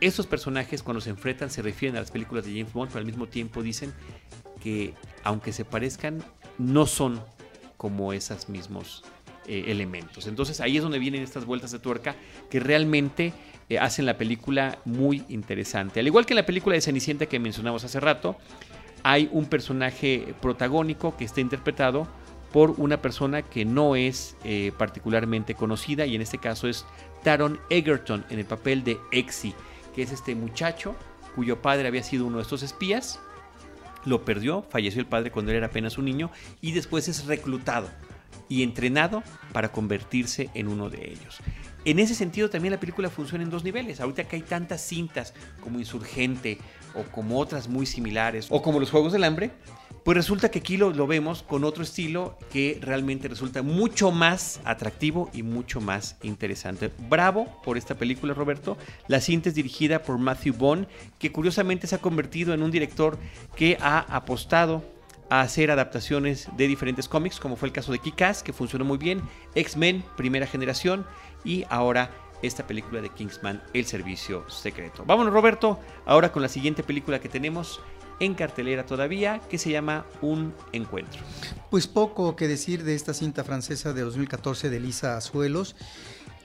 esos 0.00 0.26
personajes 0.26 0.82
cuando 0.82 1.02
se 1.02 1.10
enfrentan 1.10 1.50
se 1.50 1.60
refieren 1.60 1.98
a 1.98 2.00
las 2.00 2.10
películas 2.10 2.46
de 2.46 2.52
James 2.52 2.72
Bond, 2.72 2.88
pero 2.88 3.00
al 3.00 3.06
mismo 3.06 3.26
tiempo 3.26 3.62
dicen 3.62 3.92
que 4.62 4.94
aunque 5.24 5.52
se 5.52 5.66
parezcan, 5.66 6.24
no 6.56 6.86
son 6.86 7.20
como 7.76 8.14
esas 8.14 8.48
mismos 8.48 9.04
eh, 9.48 9.64
elementos. 9.68 10.26
Entonces 10.26 10.60
ahí 10.60 10.76
es 10.76 10.82
donde 10.82 10.98
vienen 10.98 11.22
estas 11.22 11.46
vueltas 11.46 11.72
de 11.72 11.78
tuerca 11.78 12.14
que 12.50 12.60
realmente 12.60 13.32
eh, 13.70 13.78
hacen 13.78 14.04
la 14.06 14.18
película 14.18 14.78
muy 14.84 15.24
interesante. 15.28 16.00
Al 16.00 16.06
igual 16.06 16.26
que 16.26 16.34
en 16.34 16.36
la 16.36 16.46
película 16.46 16.74
de 16.74 16.82
Cenicienta 16.82 17.26
que 17.26 17.38
mencionamos 17.38 17.82
hace 17.82 17.98
rato, 17.98 18.36
hay 19.02 19.28
un 19.32 19.46
personaje 19.46 20.34
protagónico 20.42 21.16
que 21.16 21.24
está 21.24 21.40
interpretado 21.40 22.06
por 22.52 22.74
una 22.78 23.00
persona 23.02 23.42
que 23.42 23.64
no 23.64 23.96
es 23.96 24.36
eh, 24.44 24.72
particularmente 24.76 25.54
conocida 25.54 26.06
y 26.06 26.14
en 26.14 26.22
este 26.22 26.38
caso 26.38 26.68
es 26.68 26.84
Taron 27.22 27.58
Egerton 27.70 28.24
en 28.30 28.38
el 28.38 28.44
papel 28.44 28.84
de 28.84 28.98
Exi, 29.12 29.54
que 29.94 30.02
es 30.02 30.12
este 30.12 30.34
muchacho 30.34 30.94
cuyo 31.34 31.62
padre 31.62 31.88
había 31.88 32.02
sido 32.02 32.26
uno 32.26 32.36
de 32.36 32.42
estos 32.42 32.62
espías, 32.62 33.20
lo 34.04 34.24
perdió, 34.24 34.62
falleció 34.62 35.00
el 35.00 35.06
padre 35.06 35.30
cuando 35.30 35.52
él 35.52 35.58
era 35.58 35.66
apenas 35.68 35.98
un 35.98 36.04
niño 36.04 36.30
y 36.60 36.72
después 36.72 37.08
es 37.08 37.26
reclutado 37.26 37.88
y 38.48 38.62
entrenado 38.62 39.22
para 39.52 39.70
convertirse 39.70 40.50
en 40.54 40.68
uno 40.68 40.90
de 40.90 41.10
ellos. 41.10 41.40
En 41.84 41.98
ese 41.98 42.14
sentido 42.14 42.50
también 42.50 42.72
la 42.72 42.80
película 42.80 43.08
funciona 43.08 43.44
en 43.44 43.50
dos 43.50 43.64
niveles. 43.64 44.00
Ahorita 44.00 44.24
que 44.24 44.36
hay 44.36 44.42
tantas 44.42 44.82
cintas 44.82 45.32
como 45.60 45.78
Insurgente 45.78 46.58
o 46.94 47.04
como 47.04 47.38
otras 47.38 47.68
muy 47.68 47.86
similares 47.86 48.48
o 48.50 48.62
como 48.62 48.80
los 48.80 48.90
Juegos 48.90 49.12
del 49.12 49.24
Hambre, 49.24 49.52
pues 50.04 50.16
resulta 50.16 50.50
que 50.50 50.60
aquí 50.60 50.76
lo, 50.76 50.90
lo, 50.90 51.06
vemos 51.06 51.42
con 51.42 51.64
otro 51.64 51.82
estilo 51.82 52.38
que 52.50 52.78
realmente 52.80 53.28
resulta 53.28 53.62
mucho 53.62 54.10
más 54.10 54.60
atractivo 54.64 55.30
y 55.32 55.42
mucho 55.42 55.80
más 55.80 56.16
interesante. 56.22 56.90
Bravo 57.08 57.60
por 57.62 57.76
esta 57.76 57.94
película, 57.94 58.34
Roberto. 58.34 58.76
La 59.06 59.20
cinta 59.20 59.50
es 59.50 59.54
dirigida 59.54 60.02
por 60.02 60.18
Matthew 60.18 60.54
Bond, 60.54 60.86
que 61.18 61.30
curiosamente 61.30 61.86
se 61.86 61.94
ha 61.94 62.00
convertido 62.00 62.54
en 62.54 62.62
un 62.62 62.70
director 62.70 63.18
que 63.54 63.76
ha 63.80 63.98
apostado 63.98 64.82
a 65.30 65.40
hacer 65.40 65.70
adaptaciones 65.70 66.48
de 66.56 66.66
diferentes 66.66 67.08
cómics, 67.08 67.38
como 67.40 67.56
fue 67.56 67.68
el 67.68 67.72
caso 67.72 67.92
de 67.92 67.98
Kick-Ass, 67.98 68.42
que 68.42 68.52
funcionó 68.52 68.84
muy 68.84 68.98
bien, 68.98 69.22
X-Men, 69.54 70.04
primera 70.16 70.46
generación, 70.46 71.06
y 71.44 71.64
ahora 71.68 72.10
esta 72.42 72.66
película 72.66 73.00
de 73.00 73.10
Kingsman, 73.10 73.62
El 73.74 73.84
Servicio 73.84 74.48
Secreto. 74.48 75.04
Vámonos, 75.06 75.32
Roberto, 75.32 75.80
ahora 76.06 76.32
con 76.32 76.42
la 76.42 76.48
siguiente 76.48 76.82
película 76.82 77.20
que 77.20 77.28
tenemos 77.28 77.80
en 78.20 78.34
cartelera 78.34 78.84
todavía, 78.84 79.40
que 79.48 79.58
se 79.58 79.70
llama 79.70 80.04
Un 80.20 80.54
Encuentro. 80.72 81.22
Pues 81.70 81.86
poco 81.86 82.36
que 82.36 82.48
decir 82.48 82.84
de 82.84 82.94
esta 82.94 83.14
cinta 83.14 83.44
francesa 83.44 83.92
de 83.92 84.02
2014 84.02 84.70
de 84.70 84.80
Lisa 84.80 85.16
Azuelos. 85.16 85.76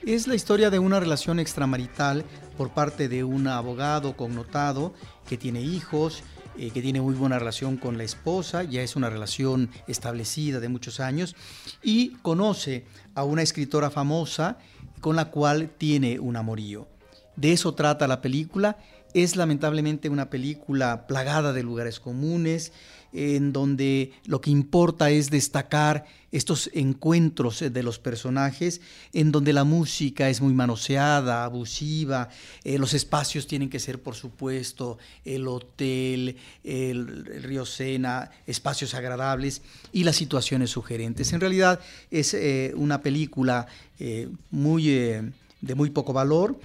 Es 0.06 0.26
la 0.26 0.34
historia 0.34 0.70
de 0.70 0.78
una 0.78 1.00
relación 1.00 1.40
extramarital 1.40 2.24
por 2.56 2.70
parte 2.70 3.08
de 3.08 3.24
un 3.24 3.48
abogado 3.48 4.16
connotado 4.16 4.92
que 5.26 5.38
tiene 5.38 5.62
hijos, 5.62 6.22
eh, 6.58 6.70
que 6.70 6.82
tiene 6.82 7.00
muy 7.00 7.14
buena 7.14 7.38
relación 7.38 7.76
con 7.76 7.98
la 7.98 8.04
esposa, 8.04 8.62
ya 8.62 8.82
es 8.82 8.96
una 8.96 9.10
relación 9.10 9.70
establecida 9.86 10.60
de 10.60 10.68
muchos 10.68 11.00
años, 11.00 11.36
y 11.82 12.10
conoce 12.22 12.84
a 13.14 13.24
una 13.24 13.42
escritora 13.42 13.90
famosa 13.90 14.58
con 15.00 15.16
la 15.16 15.30
cual 15.30 15.70
tiene 15.76 16.18
un 16.18 16.36
amorío. 16.36 16.88
De 17.36 17.52
eso 17.52 17.74
trata 17.74 18.06
la 18.06 18.20
película. 18.20 18.78
Es 19.12 19.36
lamentablemente 19.36 20.08
una 20.08 20.30
película 20.30 21.06
plagada 21.06 21.52
de 21.52 21.62
lugares 21.62 22.00
comunes, 22.00 22.72
en 23.14 23.52
donde 23.52 24.12
lo 24.26 24.40
que 24.40 24.50
importa 24.50 25.08
es 25.10 25.30
destacar 25.30 26.04
estos 26.32 26.68
encuentros 26.74 27.60
de 27.60 27.82
los 27.84 28.00
personajes, 28.00 28.80
en 29.12 29.30
donde 29.30 29.52
la 29.52 29.62
música 29.62 30.28
es 30.28 30.40
muy 30.40 30.52
manoseada, 30.52 31.44
abusiva, 31.44 32.28
eh, 32.64 32.76
los 32.76 32.92
espacios 32.92 33.46
tienen 33.46 33.70
que 33.70 33.78
ser, 33.78 34.02
por 34.02 34.16
supuesto, 34.16 34.98
el 35.24 35.46
hotel, 35.46 36.36
el, 36.64 37.24
río 37.40 37.64
Sena, 37.64 38.32
espacios 38.48 38.94
agradables 38.94 39.62
y 39.92 40.02
las 40.02 40.16
situaciones 40.16 40.70
sugerentes. 40.70 41.32
En 41.32 41.40
realidad 41.40 41.78
es 42.10 42.34
eh, 42.34 42.72
una 42.74 43.00
película 43.00 43.68
eh, 44.00 44.28
muy, 44.50 44.88
de 44.88 45.74
muy 45.76 45.90
poco 45.90 46.12
valor, 46.12 46.58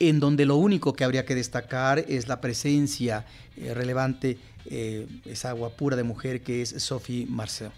en 0.00 0.18
donde 0.18 0.44
lo 0.44 0.56
único 0.56 0.94
que 0.94 1.04
habría 1.04 1.24
que 1.24 1.36
destacar 1.36 2.00
es 2.08 2.26
la 2.26 2.40
presencia 2.40 3.26
relevante 3.56 4.38
eh, 4.66 5.06
esa 5.24 5.52
guapura 5.52 5.96
de 5.96 6.02
mujer 6.02 6.42
que 6.42 6.62
es 6.62 6.70
Sophie 6.70 7.26
Marceau. 7.28 7.70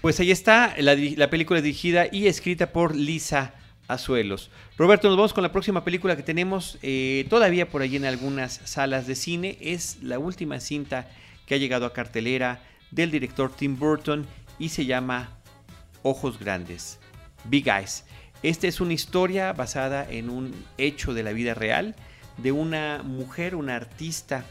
Pues 0.00 0.20
ahí 0.20 0.30
está, 0.30 0.74
la, 0.78 1.30
película 1.30 1.60
dirigida 1.62 2.06
y 2.10 2.26
escrita 2.26 2.72
por 2.72 2.94
Lisa 2.94 3.54
Azuelos. 3.88 4.50
Roberto, 4.76 5.08
nos 5.08 5.16
vamos 5.16 5.32
con 5.32 5.42
la 5.42 5.52
próxima 5.52 5.84
película 5.84 6.16
que 6.16 6.22
tenemos 6.22 6.78
eh, 6.82 7.26
todavía 7.30 7.68
por 7.68 7.82
allí 7.82 7.96
en 7.96 8.04
algunas 8.04 8.60
salas 8.64 9.06
de 9.06 9.14
cine. 9.14 9.56
Es 9.60 9.98
la 10.02 10.18
última 10.18 10.60
cinta 10.60 11.08
que 11.46 11.54
ha 11.54 11.58
llegado 11.58 11.86
a 11.86 11.92
cartelera 11.92 12.60
del 12.90 13.10
director 13.10 13.54
Tim 13.54 13.78
Burton 13.78 14.26
y 14.58 14.68
se 14.70 14.84
llama 14.84 15.38
Ojos 16.02 16.38
Grandes, 16.38 16.98
Big 17.44 17.66
Eyes. 17.68 18.04
Esta 18.42 18.66
es 18.66 18.82
una 18.82 18.92
historia 18.92 19.54
basada 19.54 20.06
en 20.10 20.28
un 20.28 20.54
hecho 20.76 21.14
de 21.14 21.22
la 21.22 21.32
vida 21.32 21.54
real 21.54 21.96
de 22.36 22.52
una 22.52 23.02
mujer, 23.02 23.54
una 23.54 23.76
artista 23.76 24.44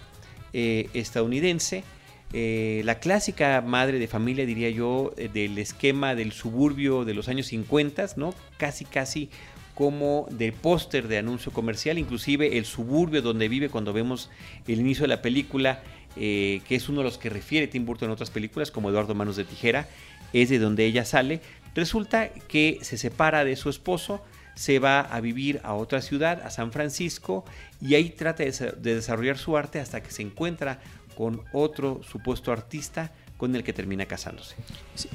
eh, 0.53 0.89
estadounidense. 0.93 1.83
Eh, 2.31 2.81
la 2.85 2.99
clásica 2.99 3.61
madre 3.61 3.99
de 3.99 4.07
familia, 4.07 4.45
diría 4.45 4.69
yo, 4.69 5.13
eh, 5.17 5.29
del 5.31 5.57
esquema 5.57 6.15
del 6.15 6.31
suburbio 6.31 7.05
de 7.05 7.13
los 7.13 7.27
años 7.27 7.47
50, 7.47 8.05
¿no? 8.15 8.33
Casi, 8.57 8.85
casi 8.85 9.29
como 9.75 10.27
de 10.31 10.51
póster 10.51 11.07
de 11.07 11.17
anuncio 11.17 11.51
comercial, 11.51 11.97
inclusive 11.97 12.57
el 12.57 12.65
suburbio 12.65 13.21
donde 13.21 13.47
vive 13.47 13.69
cuando 13.69 13.93
vemos 13.93 14.29
el 14.67 14.79
inicio 14.79 15.03
de 15.03 15.07
la 15.09 15.21
película, 15.21 15.81
que 16.15 16.61
es 16.69 16.89
uno 16.89 16.99
de 16.99 17.05
los 17.05 17.17
que 17.17 17.31
refiere 17.31 17.65
Tim 17.65 17.83
Burton 17.83 18.09
en 18.09 18.13
otras 18.13 18.29
películas, 18.29 18.69
como 18.69 18.89
Eduardo 18.89 19.15
Manos 19.15 19.35
de 19.35 19.45
Tijera, 19.45 19.87
es 20.31 20.49
de 20.49 20.59
donde 20.59 20.85
ella 20.85 21.05
sale. 21.05 21.41
Resulta 21.73 22.29
que 22.29 22.77
se 22.81 22.99
separa 22.99 23.43
de 23.43 23.55
su 23.55 23.69
esposo, 23.69 24.23
se 24.55 24.79
va 24.79 25.01
a 25.01 25.19
vivir 25.19 25.59
a 25.63 25.73
otra 25.73 26.01
ciudad, 26.01 26.41
a 26.43 26.49
San 26.49 26.71
Francisco, 26.71 27.43
y 27.81 27.95
ahí 27.95 28.09
trata 28.09 28.43
de 28.43 28.95
desarrollar 28.95 29.37
su 29.37 29.57
arte 29.57 29.79
hasta 29.79 30.01
que 30.01 30.11
se 30.11 30.21
encuentra 30.21 30.79
con 31.15 31.41
otro 31.53 32.01
supuesto 32.03 32.51
artista 32.51 33.11
con 33.37 33.55
el 33.55 33.63
que 33.63 33.73
termina 33.73 34.05
casándose. 34.05 34.55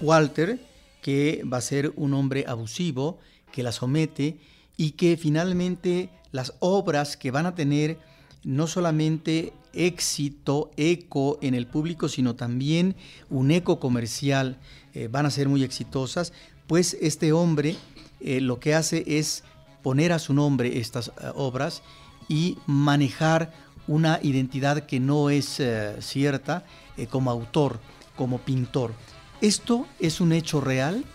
Walter, 0.01 0.59
que 1.03 1.43
va 1.51 1.59
a 1.59 1.63
ser 1.63 1.93
un 1.97 2.15
hombre 2.15 2.45
abusivo, 2.47 3.19
que 3.53 3.63
la 3.63 3.73
somete 3.73 4.37
y 4.77 4.93
que 4.93 5.17
finalmente 5.17 6.11
las 6.33 6.55
obras 6.61 7.17
que 7.17 7.31
van 7.31 7.47
a 7.47 7.55
tener 7.55 7.99
no 8.45 8.67
solamente 8.67 9.53
éxito, 9.73 10.71
eco 10.77 11.39
en 11.43 11.55
el 11.55 11.67
público, 11.67 12.09
sino 12.09 12.35
también 12.35 12.97
un 13.31 13.51
eco 13.51 13.81
comercial, 13.81 14.59
eh, 14.95 15.09
van 15.11 15.27
a 15.27 15.31
ser 15.31 15.49
muy 15.49 15.63
exitosas, 15.63 16.33
pues 16.67 16.97
este 17.01 17.33
hombre 17.33 17.77
eh, 18.21 18.41
lo 18.41 18.61
que 18.61 18.75
hace 18.75 19.05
es 19.07 19.45
poner 19.83 20.13
a 20.13 20.19
su 20.19 20.35
nombre 20.35 20.79
estas 20.79 21.09
eh, 21.09 21.31
obras 21.35 21.83
y 22.29 22.59
manejar 22.67 23.53
una 23.87 24.21
identidad 24.23 24.85
que 24.85 25.01
no 25.01 25.31
es 25.31 25.63
cierta 26.01 26.63
como 27.09 27.31
autor, 27.31 27.81
como 28.17 28.37
pintor. 28.37 28.93
Esto 29.41 29.87
es 29.99 30.21
un 30.21 30.33
hecho 30.33 30.61
real. 30.61 31.07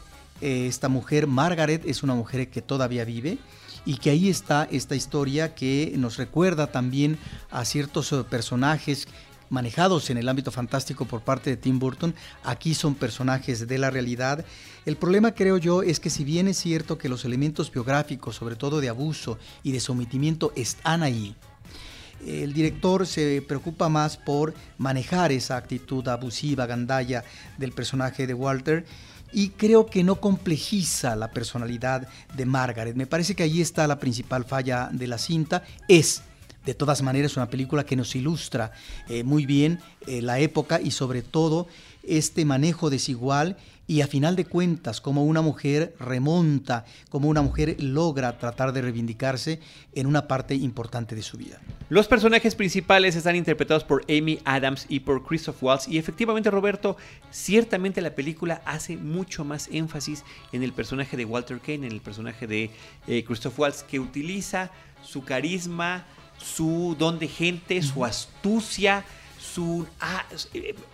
esta 0.41 0.89
mujer, 0.89 1.27
Margaret, 1.27 1.83
es 1.85 2.01
una 2.01 2.15
mujer 2.15 2.49
que 2.49 2.63
todavía 2.63 3.05
vive 3.05 3.37
y 3.85 3.97
que 3.97 4.09
ahí 4.09 4.29
está 4.29 4.67
esta 4.71 4.95
historia 4.95 5.55
que 5.55 5.93
nos 5.97 6.17
recuerda 6.17 6.67
también 6.67 7.17
a 7.51 7.65
ciertos 7.65 8.11
eh, 8.11 8.23
personajes 8.23 9.07
manejados 9.53 10.09
en 10.09 10.17
el 10.17 10.27
ámbito 10.27 10.51
fantástico 10.51 11.05
por 11.05 11.21
parte 11.21 11.51
de 11.51 11.57
Tim 11.57 11.77
Burton, 11.77 12.15
aquí 12.43 12.73
son 12.73 12.95
personajes 12.95 13.67
de 13.67 13.77
la 13.77 13.91
realidad. 13.91 14.43
El 14.85 14.97
problema 14.97 15.33
creo 15.33 15.57
yo 15.57 15.83
es 15.83 15.99
que 15.99 16.09
si 16.09 16.23
bien 16.23 16.47
es 16.47 16.57
cierto 16.57 16.97
que 16.97 17.07
los 17.07 17.23
elementos 17.23 17.71
biográficos, 17.71 18.35
sobre 18.35 18.55
todo 18.55 18.81
de 18.81 18.89
abuso 18.89 19.37
y 19.61 19.71
de 19.71 19.79
sometimiento, 19.79 20.51
están 20.55 21.03
ahí, 21.03 21.35
el 22.25 22.53
director 22.53 23.05
se 23.05 23.43
preocupa 23.47 23.89
más 23.89 24.17
por 24.17 24.53
manejar 24.77 25.31
esa 25.31 25.55
actitud 25.55 26.07
abusiva, 26.07 26.65
gandalla 26.65 27.23
del 27.57 27.73
personaje 27.73 28.25
de 28.25 28.33
Walter 28.33 28.85
y 29.31 29.49
creo 29.49 29.85
que 29.85 30.03
no 30.03 30.15
complejiza 30.19 31.15
la 31.15 31.31
personalidad 31.31 32.07
de 32.35 32.45
Margaret. 32.45 32.95
Me 32.95 33.07
parece 33.07 33.35
que 33.35 33.43
ahí 33.43 33.61
está 33.61 33.87
la 33.87 33.99
principal 33.99 34.45
falla 34.45 34.89
de 34.91 35.07
la 35.07 35.17
cinta. 35.17 35.63
Es 35.87 36.23
de 36.65 36.73
todas 36.73 37.01
maneras 37.01 37.37
una 37.37 37.49
película 37.49 37.85
que 37.85 37.95
nos 37.95 38.15
ilustra 38.15 38.71
eh, 39.09 39.23
muy 39.23 39.45
bien 39.45 39.79
eh, 40.07 40.21
la 40.21 40.39
época 40.39 40.79
y 40.81 40.91
sobre 40.91 41.21
todo 41.21 41.67
este 42.03 42.45
manejo 42.45 42.89
desigual 42.89 43.57
y 43.85 44.01
a 44.01 44.07
final 44.07 44.35
de 44.35 44.45
cuentas 44.45 45.01
como 45.01 45.25
una 45.25 45.41
mujer 45.41 45.93
remonta, 45.99 46.85
como 47.09 47.27
una 47.27 47.41
mujer 47.41 47.75
logra 47.79 48.37
tratar 48.37 48.71
de 48.71 48.81
reivindicarse 48.81 49.59
en 49.93 50.07
una 50.07 50.27
parte 50.27 50.55
importante 50.55 51.15
de 51.15 51.21
su 51.21 51.37
vida. 51.37 51.59
Los 51.89 52.07
personajes 52.07 52.55
principales 52.55 53.15
están 53.15 53.35
interpretados 53.35 53.83
por 53.83 54.03
Amy 54.09 54.39
Adams 54.45 54.85
y 54.87 55.01
por 55.01 55.25
Christoph 55.25 55.61
Waltz 55.61 55.87
y 55.87 55.97
efectivamente 55.97 56.49
Roberto, 56.49 56.97
ciertamente 57.29 58.01
la 58.01 58.15
película 58.15 58.61
hace 58.65 58.95
mucho 58.95 59.43
más 59.43 59.67
énfasis 59.71 60.23
en 60.53 60.63
el 60.63 60.71
personaje 60.71 61.17
de 61.17 61.25
Walter 61.25 61.59
Kane, 61.59 61.85
en 61.87 61.91
el 61.91 62.01
personaje 62.01 62.47
de 62.47 62.71
eh, 63.07 63.23
Christoph 63.25 63.59
Waltz 63.59 63.83
que 63.83 63.99
utiliza 63.99 64.71
su 65.03 65.23
carisma, 65.25 66.05
su 66.43 66.95
don 66.97 67.19
de 67.19 67.27
gente, 67.27 67.81
su 67.81 68.05
astucia, 68.05 69.05
su... 69.39 69.87
Ah, 69.99 70.25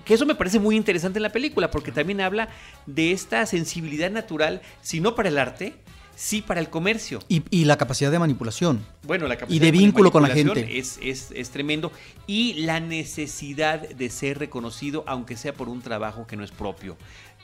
que 0.06 0.14
eso 0.14 0.26
me 0.26 0.36
parece 0.36 0.60
muy 0.60 0.76
interesante 0.76 1.20
en 1.20 1.24
la 1.24 1.32
película, 1.32 1.72
porque 1.72 1.92
también 1.92 2.22
habla 2.22 2.50
de 2.86 3.12
esta 3.12 3.46
sensibilidad 3.46 4.12
natural, 4.12 4.62
si 4.82 5.00
no 5.00 5.16
para 5.16 5.30
el 5.30 5.38
arte, 5.38 5.74
sí 6.16 6.42
para 6.42 6.60
el 6.60 6.70
comercio. 6.70 7.20
Y, 7.30 7.66
la 7.66 7.78
capacidad 7.78 8.12
de 8.12 8.20
manipulación. 8.20 8.86
Bueno, 9.04 9.28
la 9.28 9.38
capacidad 9.38 9.56
y 9.56 9.60
de, 9.60 9.72
vínculo 9.72 10.12
con 10.12 10.22
la 10.24 10.30
gente. 10.30 10.78
Es, 10.78 11.00
es, 11.02 11.30
es, 11.34 11.50
tremendo. 11.50 11.92
Y 12.28 12.54
la 12.66 12.82
necesidad 12.82 13.88
de 13.88 14.10
ser 14.10 14.38
reconocido, 14.38 15.06
aunque 15.08 15.38
sea 15.38 15.54
por 15.54 15.70
un 15.70 15.82
trabajo 15.82 16.28
que 16.28 16.36
no 16.36 16.44
es 16.44 16.52
propio 16.52 16.98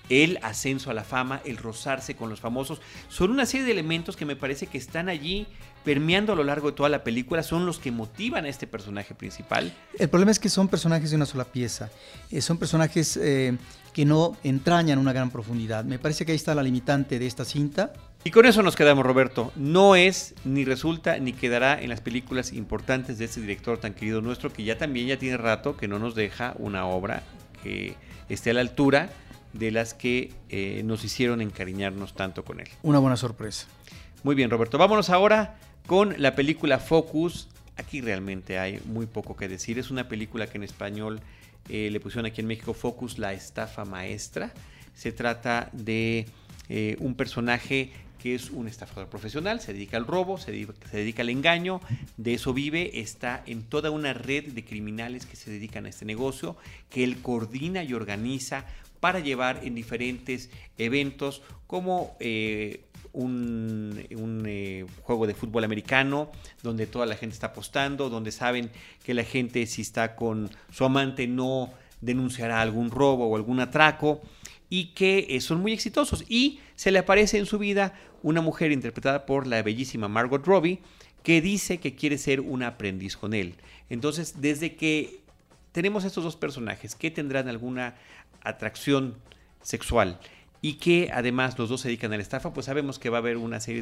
el 0.09 0.39
ascenso 0.41 0.91
a 0.91 0.93
la 0.93 1.03
fama, 1.03 1.41
el 1.45 1.57
rozarse 1.57 2.15
con 2.15 2.29
los 2.29 2.39
famosos, 2.39 2.81
son 3.07 3.31
una 3.31 3.45
serie 3.45 3.65
de 3.65 3.71
elementos 3.71 4.15
que 4.15 4.25
me 4.25 4.35
parece 4.35 4.67
que 4.67 4.77
están 4.77 5.09
allí 5.09 5.47
permeando 5.83 6.33
a 6.33 6.35
lo 6.35 6.43
largo 6.43 6.71
de 6.71 6.75
toda 6.75 6.89
la 6.89 7.03
película, 7.03 7.43
son 7.43 7.65
los 7.65 7.77
que 7.77 7.91
motivan 7.91 8.45
a 8.45 8.49
este 8.49 8.65
personaje 8.65 9.13
principal. 9.13 9.71
El 9.97 10.09
problema 10.09 10.31
es 10.31 10.39
que 10.39 10.49
son 10.49 10.67
personajes 10.67 11.11
de 11.11 11.15
una 11.15 11.27
sola 11.27 11.45
pieza, 11.45 11.91
eh, 12.31 12.41
son 12.41 12.57
personajes 12.57 13.17
eh, 13.17 13.55
que 13.93 14.03
no 14.03 14.35
entrañan 14.43 14.97
una 14.97 15.13
gran 15.13 15.29
profundidad. 15.29 15.85
Me 15.85 15.99
parece 15.99 16.25
que 16.25 16.31
ahí 16.31 16.35
está 16.35 16.55
la 16.55 16.63
limitante 16.63 17.19
de 17.19 17.27
esta 17.27 17.45
cinta. 17.45 17.93
Y 18.23 18.31
con 18.31 18.47
eso 18.47 18.63
nos 18.63 18.75
quedamos, 18.75 19.05
Roberto. 19.05 19.53
No 19.55 19.95
es, 19.95 20.33
ni 20.43 20.65
resulta, 20.65 21.19
ni 21.19 21.31
quedará 21.31 21.79
en 21.79 21.89
las 21.89 22.01
películas 22.01 22.51
importantes 22.51 23.19
de 23.19 23.25
este 23.25 23.39
director 23.39 23.77
tan 23.77 23.93
querido 23.93 24.21
nuestro, 24.21 24.51
que 24.51 24.63
ya 24.63 24.79
también 24.79 25.07
ya 25.07 25.19
tiene 25.19 25.37
rato 25.37 25.77
que 25.77 25.87
no 25.87 25.99
nos 25.99 26.15
deja 26.15 26.55
una 26.57 26.87
obra 26.87 27.21
que 27.61 27.95
esté 28.27 28.49
a 28.49 28.55
la 28.55 28.61
altura 28.61 29.11
de 29.57 29.71
las 29.71 29.93
que 29.93 30.33
eh, 30.49 30.81
nos 30.83 31.03
hicieron 31.03 31.41
encariñarnos 31.41 32.13
tanto 32.13 32.43
con 32.43 32.59
él. 32.59 32.67
Una 32.83 32.99
buena 32.99 33.17
sorpresa. 33.17 33.67
Muy 34.23 34.35
bien, 34.35 34.49
Roberto. 34.49 34.77
Vámonos 34.77 35.09
ahora 35.09 35.57
con 35.87 36.15
la 36.17 36.35
película 36.35 36.79
Focus. 36.79 37.47
Aquí 37.77 38.01
realmente 38.01 38.59
hay 38.59 38.81
muy 38.85 39.05
poco 39.05 39.35
que 39.35 39.47
decir. 39.47 39.79
Es 39.79 39.91
una 39.91 40.07
película 40.07 40.47
que 40.47 40.57
en 40.57 40.63
español 40.63 41.21
eh, 41.69 41.89
le 41.91 41.99
pusieron 41.99 42.25
aquí 42.25 42.41
en 42.41 42.47
México 42.47 42.73
Focus, 42.73 43.17
la 43.17 43.33
estafa 43.33 43.85
maestra. 43.85 44.51
Se 44.93 45.11
trata 45.11 45.69
de 45.73 46.25
eh, 46.69 46.97
un 46.99 47.15
personaje 47.15 47.91
que 48.25 48.33
es 48.33 48.49
un 48.49 48.67
estafador 48.67 49.07
profesional, 49.07 49.61
se 49.61 49.71
dedica 49.71 49.97
al 49.97 50.07
robo, 50.07 50.39
se 50.39 50.51
dedica, 50.51 51.21
al 51.21 51.29
engaño, 51.29 51.79
de 52.17 52.33
eso 52.33 52.55
vive, 52.55 52.99
está 52.99 53.43
en 53.45 53.61
toda 53.61 53.91
una 53.91 54.13
red 54.13 54.45
de 54.45 54.65
criminales 54.65 55.27
que 55.27 55.35
se 55.35 55.51
dedican 55.51 55.85
a 55.85 55.89
este 55.89 56.05
negocio, 56.05 56.57
que 56.89 57.03
él 57.03 57.21
coordina 57.21 57.83
y 57.83 57.93
organiza 57.93 58.65
para 59.05 59.19
llevar 59.19 59.59
en 59.61 59.75
diferentes 59.75 60.49
eventos 60.79 61.43
como 61.67 62.17
eh, 62.19 62.85
un, 63.13 64.03
eh, 64.47 64.87
juego 65.03 65.27
de 65.27 65.35
fútbol 65.35 65.63
americano 65.63 66.31
donde 66.63 66.87
toda 66.87 67.05
la 67.05 67.15
gente 67.15 67.35
está 67.35 67.47
apostando, 67.53 68.09
donde 68.09 68.31
saben 68.31 68.71
que 69.03 69.13
la 69.13 69.23
gente 69.23 69.67
si 69.67 69.83
está 69.83 70.15
con 70.15 70.49
su 70.71 70.85
amante 70.85 71.27
no 71.27 71.71
denunciará 72.01 72.61
algún 72.61 72.89
robo 72.89 73.27
o 73.27 73.35
algún 73.35 73.59
atraco 73.59 74.21
y 74.71 74.95
que 74.95 75.27
eh, 75.29 75.39
son 75.39 75.61
muy 75.61 75.71
exitosos. 75.71 76.25
Y 76.27 76.61
se 76.73 76.89
le 76.89 76.97
aparece 76.97 77.37
en 77.37 77.45
su 77.45 77.59
vida 77.59 77.93
una 78.23 78.41
mujer 78.41 78.71
interpretada 78.71 79.27
por 79.27 79.45
la 79.45 79.61
bellísima 79.61 80.07
Margot 80.07 80.43
Robbie 80.43 80.79
que 81.21 81.41
dice 81.41 81.77
que 81.77 81.93
quiere 81.93 82.17
ser 82.17 82.41
un 82.41 82.63
aprendiz 82.63 83.17
con 83.17 83.35
él. 83.35 83.53
Entonces, 83.87 84.41
desde 84.41 84.75
que 84.75 85.24
tenemos 85.75 86.05
estos 86.05 86.23
dos 86.23 86.38
personajes 86.38 86.95
que 86.95 87.11
tendrán 87.11 87.49
alguna 87.49 87.95
atracción 88.43 89.13
sexual 89.61 90.17
y 90.61 90.75
que 90.75 91.09
además 91.13 91.59
los 91.59 91.67
dos 91.67 91.81
se 91.81 91.89
dedican 91.89 92.13
a 92.13 92.15
la 92.15 92.21
estafa, 92.21 92.53
pues 92.53 92.67
sabemos 92.67 92.97
que 92.97 93.09
va 93.09 93.17
a 93.17 93.19
haber 93.19 93.35
una 93.35 93.59
serie 93.59 93.81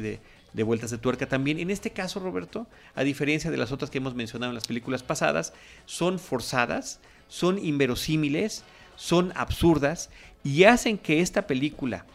de, 0.52 0.62
vueltas 0.64 0.90
de 0.90 0.98
tuerca 0.98 1.28
también. 1.28 1.60
En 1.60 1.70
este 1.70 1.90
caso, 1.90 2.18
Roberto, 2.18 2.66
a 2.96 3.04
diferencia 3.04 3.48
de 3.48 3.58
las 3.58 3.70
otras 3.70 3.92
que 3.92 3.98
hemos 3.98 4.16
mencionado 4.16 4.50
en 4.50 4.56
las 4.56 4.66
películas 4.66 5.04
pasadas, 5.04 5.52
son 5.86 6.18
forzadas, 6.18 6.98
son 7.28 7.64
inverosímiles, 7.64 8.64
son 8.96 9.32
absurdas 9.36 10.10
y 10.42 10.64
hacen 10.64 10.98
que 10.98 11.20
esta 11.20 11.46
película 11.46 12.06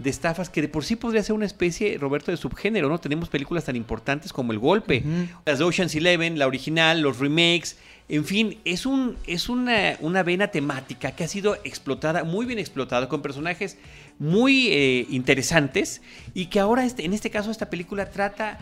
de 0.00 0.10
estafas 0.10 0.50
que 0.50 0.62
de 0.62 0.68
por 0.68 0.84
sí 0.84 0.96
podría 0.96 1.22
ser 1.22 1.34
una 1.36 1.46
especie, 1.46 1.96
Roberto, 1.98 2.32
de 2.32 2.36
subgénero, 2.36 2.88
¿no? 2.88 2.98
Tenemos 2.98 3.28
películas 3.28 3.64
tan 3.64 3.76
importantes 3.76 4.32
como 4.32 4.52
El 4.52 4.58
Golpe, 4.58 5.04
las 5.44 5.58
de 5.58 5.64
Ocean's 5.64 5.94
Eleven, 5.94 6.38
la 6.38 6.46
original, 6.46 7.00
los 7.00 7.18
remakes, 7.18 7.76
en 8.08 8.24
fin, 8.24 8.58
es, 8.64 8.86
un, 8.86 9.16
es 9.26 9.50
una, 9.50 9.96
una, 10.00 10.22
vena 10.22 10.48
temática 10.48 11.12
que 11.12 11.24
ha 11.24 11.28
sido 11.28 11.56
explotada, 11.56 12.24
muy 12.24 12.46
bien 12.46 12.58
explotada, 12.58 13.08
con 13.08 13.20
personajes 13.20 13.76
muy 14.18 14.68
eh, 14.68 15.06
interesantes 15.10 16.00
y 16.32 16.46
que 16.46 16.58
ahora, 16.58 16.86
este, 16.86 17.04
en 17.04 17.12
este 17.12 17.30
caso, 17.30 17.50
esta 17.50 17.68
película 17.68 18.10
trata 18.10 18.58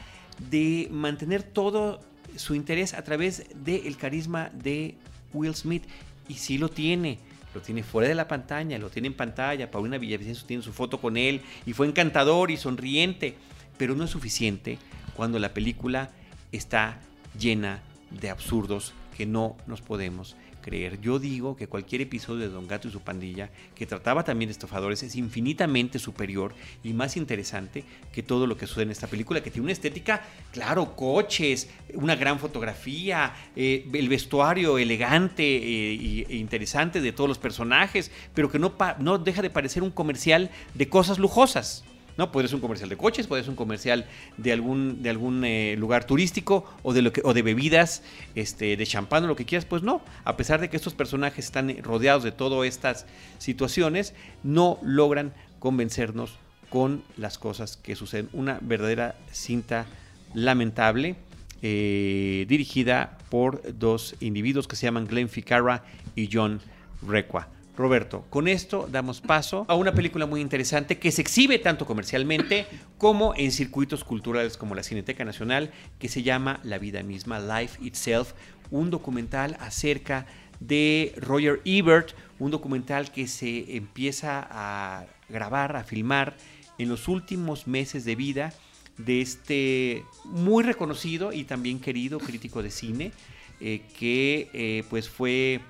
de 0.50 0.88
mantener 0.90 1.44
todo 1.44 2.00
su 2.34 2.54
interés 2.56 2.92
a 2.92 3.04
través 3.04 3.46
del 3.54 3.96
carisma 3.96 4.50
de 4.52 4.96
Will 5.32 5.54
Smith. 5.54 5.84
Y 6.28 6.34
sí 6.34 6.58
lo 6.58 6.68
tiene, 6.68 7.18
lo 7.54 7.60
tiene 7.60 7.84
fuera 7.84 8.08
de 8.08 8.16
la 8.16 8.26
pantalla, 8.26 8.78
lo 8.78 8.90
tiene 8.90 9.08
en 9.08 9.14
pantalla, 9.14 9.70
Paulina 9.70 9.96
Villavicencio 9.96 10.44
tiene 10.44 10.62
su 10.64 10.72
foto 10.72 11.00
con 11.00 11.16
él 11.16 11.40
y 11.64 11.72
fue 11.72 11.86
encantador 11.86 12.50
y 12.50 12.56
sonriente, 12.56 13.36
pero 13.78 13.94
no 13.94 14.04
es 14.04 14.10
suficiente 14.10 14.78
cuando 15.14 15.38
la 15.38 15.54
película 15.54 16.10
está 16.50 16.98
llena 17.38 17.80
de 18.10 18.28
absurdos 18.30 18.92
que 19.16 19.26
no 19.26 19.56
nos 19.66 19.80
podemos 19.80 20.36
creer. 20.66 21.00
Yo 21.00 21.20
digo 21.20 21.56
que 21.56 21.68
cualquier 21.68 22.00
episodio 22.00 22.40
de 22.40 22.48
Don 22.48 22.66
Gato 22.66 22.88
y 22.88 22.90
su 22.90 23.00
pandilla, 23.00 23.50
que 23.76 23.86
trataba 23.86 24.24
también 24.24 24.48
de 24.48 24.52
estafadores, 24.52 25.04
es 25.04 25.14
infinitamente 25.14 26.00
superior 26.00 26.54
y 26.82 26.92
más 26.92 27.16
interesante 27.16 27.84
que 28.12 28.24
todo 28.24 28.48
lo 28.48 28.56
que 28.56 28.66
sucede 28.66 28.82
en 28.82 28.90
esta 28.90 29.06
película, 29.06 29.42
que 29.42 29.52
tiene 29.52 29.66
una 29.66 29.72
estética, 29.72 30.24
claro, 30.50 30.96
coches, 30.96 31.70
una 31.94 32.16
gran 32.16 32.40
fotografía, 32.40 33.32
eh, 33.54 33.88
el 33.92 34.08
vestuario 34.08 34.76
elegante 34.76 35.44
eh, 35.44 36.26
e 36.28 36.36
interesante 36.36 37.00
de 37.00 37.12
todos 37.12 37.28
los 37.28 37.38
personajes, 37.38 38.10
pero 38.34 38.50
que 38.50 38.58
no, 38.58 38.74
no 38.98 39.18
deja 39.18 39.42
de 39.42 39.50
parecer 39.50 39.84
un 39.84 39.92
comercial 39.92 40.50
de 40.74 40.88
cosas 40.88 41.20
lujosas. 41.20 41.84
¿No? 42.16 42.32
Puede 42.32 42.48
ser 42.48 42.56
un 42.56 42.60
comercial 42.60 42.88
de 42.88 42.96
coches, 42.96 43.26
puede 43.26 43.42
ser 43.42 43.50
un 43.50 43.56
comercial 43.56 44.06
de 44.36 44.52
algún, 44.52 45.02
de 45.02 45.10
algún 45.10 45.44
eh, 45.44 45.76
lugar 45.78 46.04
turístico 46.04 46.64
o 46.82 46.92
de, 46.92 47.02
lo 47.02 47.12
que, 47.12 47.20
o 47.24 47.34
de 47.34 47.42
bebidas, 47.42 48.02
este, 48.34 48.76
de 48.76 48.86
champán 48.86 49.24
o 49.24 49.26
lo 49.26 49.36
que 49.36 49.44
quieras, 49.44 49.64
pues 49.64 49.82
no. 49.82 50.02
A 50.24 50.36
pesar 50.36 50.60
de 50.60 50.70
que 50.70 50.76
estos 50.76 50.94
personajes 50.94 51.44
están 51.44 51.76
rodeados 51.82 52.22
de 52.22 52.32
todas 52.32 52.66
estas 52.66 53.06
situaciones, 53.38 54.14
no 54.42 54.78
logran 54.82 55.32
convencernos 55.58 56.38
con 56.70 57.02
las 57.16 57.38
cosas 57.38 57.76
que 57.76 57.96
suceden. 57.96 58.28
Una 58.32 58.58
verdadera 58.60 59.16
cinta 59.30 59.86
lamentable. 60.34 61.16
Eh, 61.62 62.44
dirigida 62.48 63.16
por 63.30 63.62
dos 63.78 64.14
individuos 64.20 64.68
que 64.68 64.76
se 64.76 64.86
llaman 64.86 65.06
Glenn 65.06 65.30
Ficarra 65.30 65.84
y 66.14 66.28
John 66.30 66.60
Requa. 67.06 67.48
Roberto, 67.76 68.24
con 68.30 68.48
esto 68.48 68.88
damos 68.90 69.20
paso 69.20 69.66
a 69.68 69.74
una 69.74 69.92
película 69.92 70.26
muy 70.26 70.40
interesante 70.40 70.98
que 70.98 71.12
se 71.12 71.22
exhibe 71.22 71.58
tanto 71.58 71.86
comercialmente 71.86 72.66
como 72.98 73.34
en 73.36 73.52
circuitos 73.52 74.04
culturales 74.04 74.56
como 74.56 74.74
la 74.74 74.82
Cineteca 74.82 75.24
Nacional, 75.24 75.70
que 75.98 76.08
se 76.08 76.22
llama 76.22 76.60
La 76.62 76.78
vida 76.78 77.02
misma, 77.02 77.38
Life 77.38 77.78
Itself, 77.84 78.32
un 78.70 78.90
documental 78.90 79.56
acerca 79.60 80.26
de 80.60 81.14
Roger 81.18 81.60
Ebert, 81.64 82.12
un 82.38 82.50
documental 82.50 83.12
que 83.12 83.26
se 83.26 83.76
empieza 83.76 84.46
a 84.50 85.06
grabar, 85.28 85.76
a 85.76 85.84
filmar 85.84 86.36
en 86.78 86.88
los 86.88 87.08
últimos 87.08 87.66
meses 87.66 88.04
de 88.04 88.16
vida 88.16 88.54
de 88.98 89.20
este 89.20 90.04
muy 90.24 90.64
reconocido 90.64 91.32
y 91.32 91.44
también 91.44 91.80
querido 91.80 92.18
crítico 92.18 92.62
de 92.62 92.70
cine, 92.70 93.12
eh, 93.60 93.82
que 93.98 94.48
eh, 94.52 94.84
pues 94.88 95.08
fue 95.08 95.60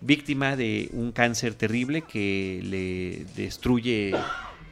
víctima 0.00 0.56
de 0.56 0.88
un 0.92 1.12
cáncer 1.12 1.54
terrible 1.54 2.02
que 2.02 2.60
le 2.62 3.24
destruye 3.34 4.14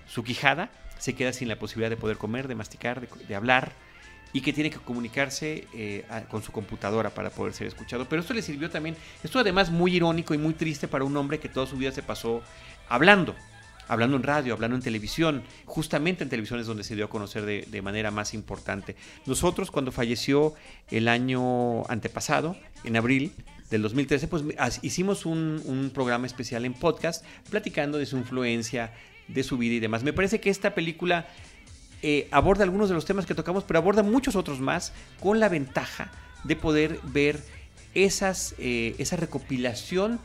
su 0.06 0.22
quijada, 0.24 0.70
se 0.98 1.14
queda 1.14 1.32
sin 1.32 1.48
la 1.48 1.58
posibilidad 1.58 1.90
de 1.90 1.96
poder 1.96 2.16
comer, 2.16 2.48
de 2.48 2.54
masticar, 2.54 3.08
de, 3.08 3.34
hablar 3.34 3.72
y 4.32 4.40
que 4.40 4.52
tiene 4.52 4.70
que 4.70 4.78
comunicarse 4.78 5.66
eh, 5.74 6.04
con 6.30 6.42
su 6.42 6.50
computadora 6.50 7.10
para 7.10 7.30
poder 7.30 7.52
ser 7.52 7.66
escuchado. 7.66 8.08
Pero 8.08 8.22
esto 8.22 8.34
le 8.34 8.42
sirvió 8.42 8.70
también, 8.70 8.96
esto 9.22 9.38
además 9.38 9.70
muy 9.70 9.94
irónico 9.94 10.34
y 10.34 10.38
muy 10.38 10.54
triste 10.54 10.88
para 10.88 11.04
un 11.04 11.16
hombre 11.16 11.38
que 11.38 11.48
toda 11.48 11.66
su 11.66 11.76
vida 11.76 11.92
se 11.92 12.02
pasó 12.02 12.42
hablando, 12.88 13.34
hablando 13.87 14.16
en 14.16 14.22
radio, 14.22 14.54
hablando 14.54 14.76
en 14.76 14.82
televisión, 14.82 15.42
justamente 15.66 16.24
en 16.24 16.30
televisión 16.30 16.58
es 16.58 16.66
donde 16.66 16.84
se 16.84 16.96
dio 16.96 17.04
a 17.04 17.10
conocer 17.10 17.44
de, 17.44 17.66
de, 17.70 17.82
manera 17.82 18.10
más 18.10 18.34
importante. 18.34 18.96
Nosotros 19.26 19.70
cuando 19.70 19.92
falleció 19.92 20.54
el 20.90 21.08
año 21.08 21.84
antepasado, 21.88 22.56
en 22.84 22.96
abril, 22.96 23.32
del 23.70 23.83
2013, 23.83 24.29
pues 24.29 24.44
hicimos 24.83 25.27
un, 25.27 25.90
programa 25.94 26.27
especial 26.27 26.64
en 26.64 26.74
podcast 26.74 27.24
platicando 27.50 27.98
de 27.98 28.07
su 28.07 28.16
influencia, 28.16 28.92
de 29.29 29.42
su 29.42 29.59
vida 29.59 29.74
y 29.74 29.81
demás. 29.81 30.03
Me 30.03 30.12
parece 30.12 30.40
que 30.40 30.50
esta 30.50 30.74
película 30.74 31.27
eh, 32.03 32.29
aborda 32.31 32.64
algunos 32.64 32.88
de 32.88 32.94
los 32.94 33.05
temas 33.05 33.27
que 33.27 33.35
tocamos, 33.35 33.64
pero 33.64 33.79
aborda 33.79 34.03
muchos 34.03 34.37
otros 34.37 34.61
más 34.61 34.92
con 35.20 35.40
la 35.40 35.48
ventaja 35.48 36.12
de 36.44 36.57
poder 36.57 37.00
ver 37.05 37.42
esas, 37.94 38.55
eh, 38.59 38.94
esa 38.98 39.16
recopilación 39.16 40.20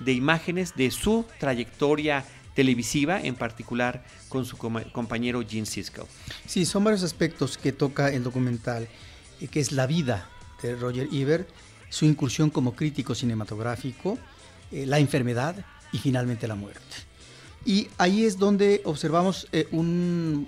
de 0.00 0.12
imágenes 0.12 0.74
de 0.74 0.90
su 0.90 1.24
trayectoria 1.38 2.24
televisiva, 2.54 3.20
en 3.20 3.34
particular 3.34 4.04
con 4.28 4.44
su 4.44 4.58
compañero 4.58 5.42
Gene 5.48 5.66
Siskel. 5.66 6.04
Sí, 6.46 6.66
son 6.66 6.84
varios 6.84 7.02
aspectos 7.02 7.56
que 7.56 7.72
toca 7.72 8.10
el 8.10 8.22
documental, 8.22 8.88
eh, 9.40 9.48
que 9.48 9.60
es 9.60 9.72
la 9.72 9.86
vida 9.86 10.28
de 10.62 10.76
Roger 10.76 11.08
Ebert 11.12 11.48
su 11.92 12.06
incursión 12.06 12.48
como 12.48 12.74
crítico 12.74 13.14
cinematográfico, 13.14 14.18
eh, 14.70 14.86
la 14.86 14.98
enfermedad 14.98 15.54
y 15.92 15.98
finalmente 15.98 16.48
la 16.48 16.54
muerte. 16.54 16.80
Y 17.66 17.88
ahí 17.98 18.24
es 18.24 18.38
donde 18.38 18.80
observamos 18.86 19.46
eh, 19.52 19.68
un 19.72 20.46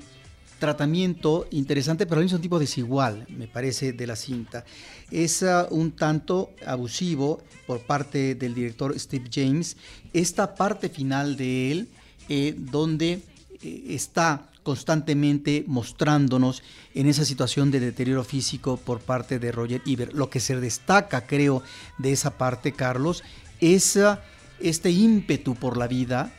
tratamiento 0.59 1.46
interesante, 1.50 2.07
pero 2.07 2.20
al 2.20 2.24
mismo 2.24 2.38
tiempo 2.38 2.59
desigual, 2.59 3.26
me 3.28 3.46
parece, 3.46 3.92
de 3.92 4.07
la 4.07 4.16
cinta. 4.16 4.64
Es 5.11 5.42
uh, 5.42 5.66
un 5.68 5.92
tanto 5.92 6.50
abusivo 6.66 7.42
por 7.66 7.80
parte 7.80 8.35
del 8.35 8.54
director 8.54 8.98
Steve 8.98 9.28
James, 9.30 9.76
esta 10.14 10.54
parte 10.54 10.88
final 10.88 11.37
de 11.37 11.72
él, 11.72 11.88
eh, 12.30 12.54
donde 12.57 13.20
está 13.61 14.48
constantemente 14.64 15.64
mostrándonos 15.68 16.64
en 16.94 17.07
esa 17.07 17.24
situación 17.24 17.70
de 17.70 17.79
deterioro 17.79 18.24
físico 18.24 18.79
por 18.79 19.00
parte 19.00 19.38
de 19.38 19.53
Roger 19.53 19.83
Ebert. 19.87 20.12
Lo 20.14 20.31
que 20.31 20.40
se 20.40 20.59
destaca, 20.59 21.27
creo, 21.27 21.62
de 21.98 22.12
esa 22.12 22.37
parte, 22.37 22.72
Carlos, 22.72 23.22
es 23.61 23.96
ah, 23.98 24.22
este 24.59 24.90
ímpetu 24.90 25.55
por 25.55 25.77
la 25.77 25.87
vida 25.87 26.33